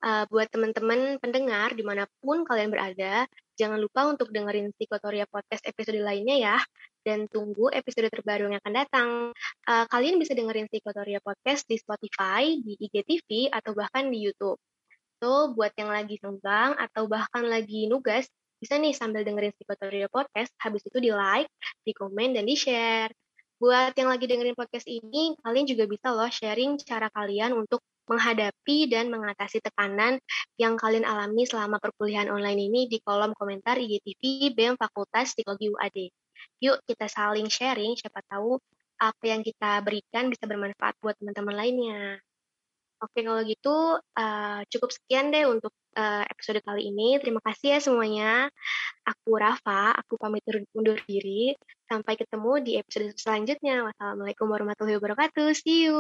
uh, 0.04 0.24
buat 0.32 0.48
teman-teman 0.48 1.20
pendengar 1.20 1.76
di 1.76 1.84
mana 1.84 2.08
pun 2.24 2.48
kalian 2.48 2.72
berada, 2.72 3.28
jangan 3.60 3.76
lupa 3.82 4.08
untuk 4.08 4.32
dengerin 4.32 4.72
Psikotoria 4.80 5.28
Podcast 5.28 5.68
episode 5.68 6.00
lainnya 6.00 6.38
ya 6.40 6.58
dan 7.04 7.28
tunggu 7.28 7.68
episode 7.76 8.08
terbaru 8.08 8.48
yang 8.52 8.60
akan 8.64 8.74
datang. 8.76 9.10
Uh, 9.68 9.86
kalian 9.92 10.16
bisa 10.22 10.32
dengerin 10.36 10.72
Psikotoria 10.72 11.20
Podcast 11.20 11.68
di 11.68 11.76
Spotify, 11.76 12.56
di 12.64 12.80
IGTV, 12.80 13.52
atau 13.52 13.76
bahkan 13.76 14.08
di 14.08 14.24
YouTube. 14.24 14.60
So, 15.18 15.52
buat 15.52 15.74
yang 15.76 15.90
lagi 15.90 16.16
senggang 16.22 16.78
atau 16.78 17.10
bahkan 17.10 17.44
lagi 17.44 17.90
nugas, 17.90 18.30
bisa 18.62 18.78
nih 18.78 18.94
sambil 18.94 19.26
dengerin 19.28 19.52
Psikotoria 19.56 20.08
Podcast, 20.08 20.54
habis 20.62 20.86
itu 20.86 20.98
di 21.02 21.12
like, 21.12 21.50
di 21.84 21.92
komen, 21.92 22.38
dan 22.38 22.46
di 22.46 22.56
share. 22.56 23.12
Buat 23.58 23.98
yang 23.98 24.14
lagi 24.14 24.30
dengerin 24.30 24.54
podcast 24.54 24.86
ini, 24.86 25.34
kalian 25.42 25.66
juga 25.66 25.90
bisa 25.90 26.14
loh 26.14 26.30
sharing 26.30 26.78
cara 26.78 27.10
kalian 27.10 27.58
untuk 27.58 27.82
menghadapi 28.06 28.86
dan 28.86 29.10
mengatasi 29.10 29.66
tekanan 29.66 30.22
yang 30.62 30.78
kalian 30.78 31.02
alami 31.02 31.44
selama 31.50 31.82
perkuliahan 31.82 32.30
online 32.30 32.70
ini 32.70 32.82
di 32.86 33.02
kolom 33.02 33.34
komentar 33.34 33.82
IGTV 33.82 34.54
BEM 34.54 34.78
Fakultas 34.78 35.34
Psikologi 35.34 35.74
UAD. 35.74 35.98
Yuk 36.62 36.86
kita 36.86 37.10
saling 37.10 37.50
sharing, 37.50 37.98
siapa 37.98 38.22
tahu 38.30 38.62
apa 39.02 39.24
yang 39.26 39.42
kita 39.42 39.82
berikan 39.82 40.30
bisa 40.30 40.46
bermanfaat 40.46 40.94
buat 41.02 41.18
teman-teman 41.18 41.58
lainnya. 41.58 42.22
Oke, 42.98 43.22
kalau 43.22 43.42
gitu 43.46 44.02
uh, 44.02 44.62
cukup 44.74 44.90
sekian 44.90 45.30
deh 45.30 45.46
untuk 45.46 45.74
uh, 45.98 46.26
episode 46.30 46.62
kali 46.66 46.90
ini. 46.90 47.18
Terima 47.22 47.38
kasih 47.42 47.78
ya 47.78 47.80
semuanya. 47.82 48.50
Aku 49.06 49.38
Rafa, 49.38 49.94
aku 49.98 50.18
pamit 50.18 50.42
undur 50.74 50.98
diri. 51.06 51.54
Sampai 51.88 52.20
ketemu 52.20 52.52
di 52.60 52.72
episode 52.76 53.16
selanjutnya. 53.16 53.88
Wassalamualaikum 53.88 54.52
warahmatullahi 54.52 55.00
wabarakatuh. 55.00 55.56
See 55.56 55.88
you. 55.88 55.98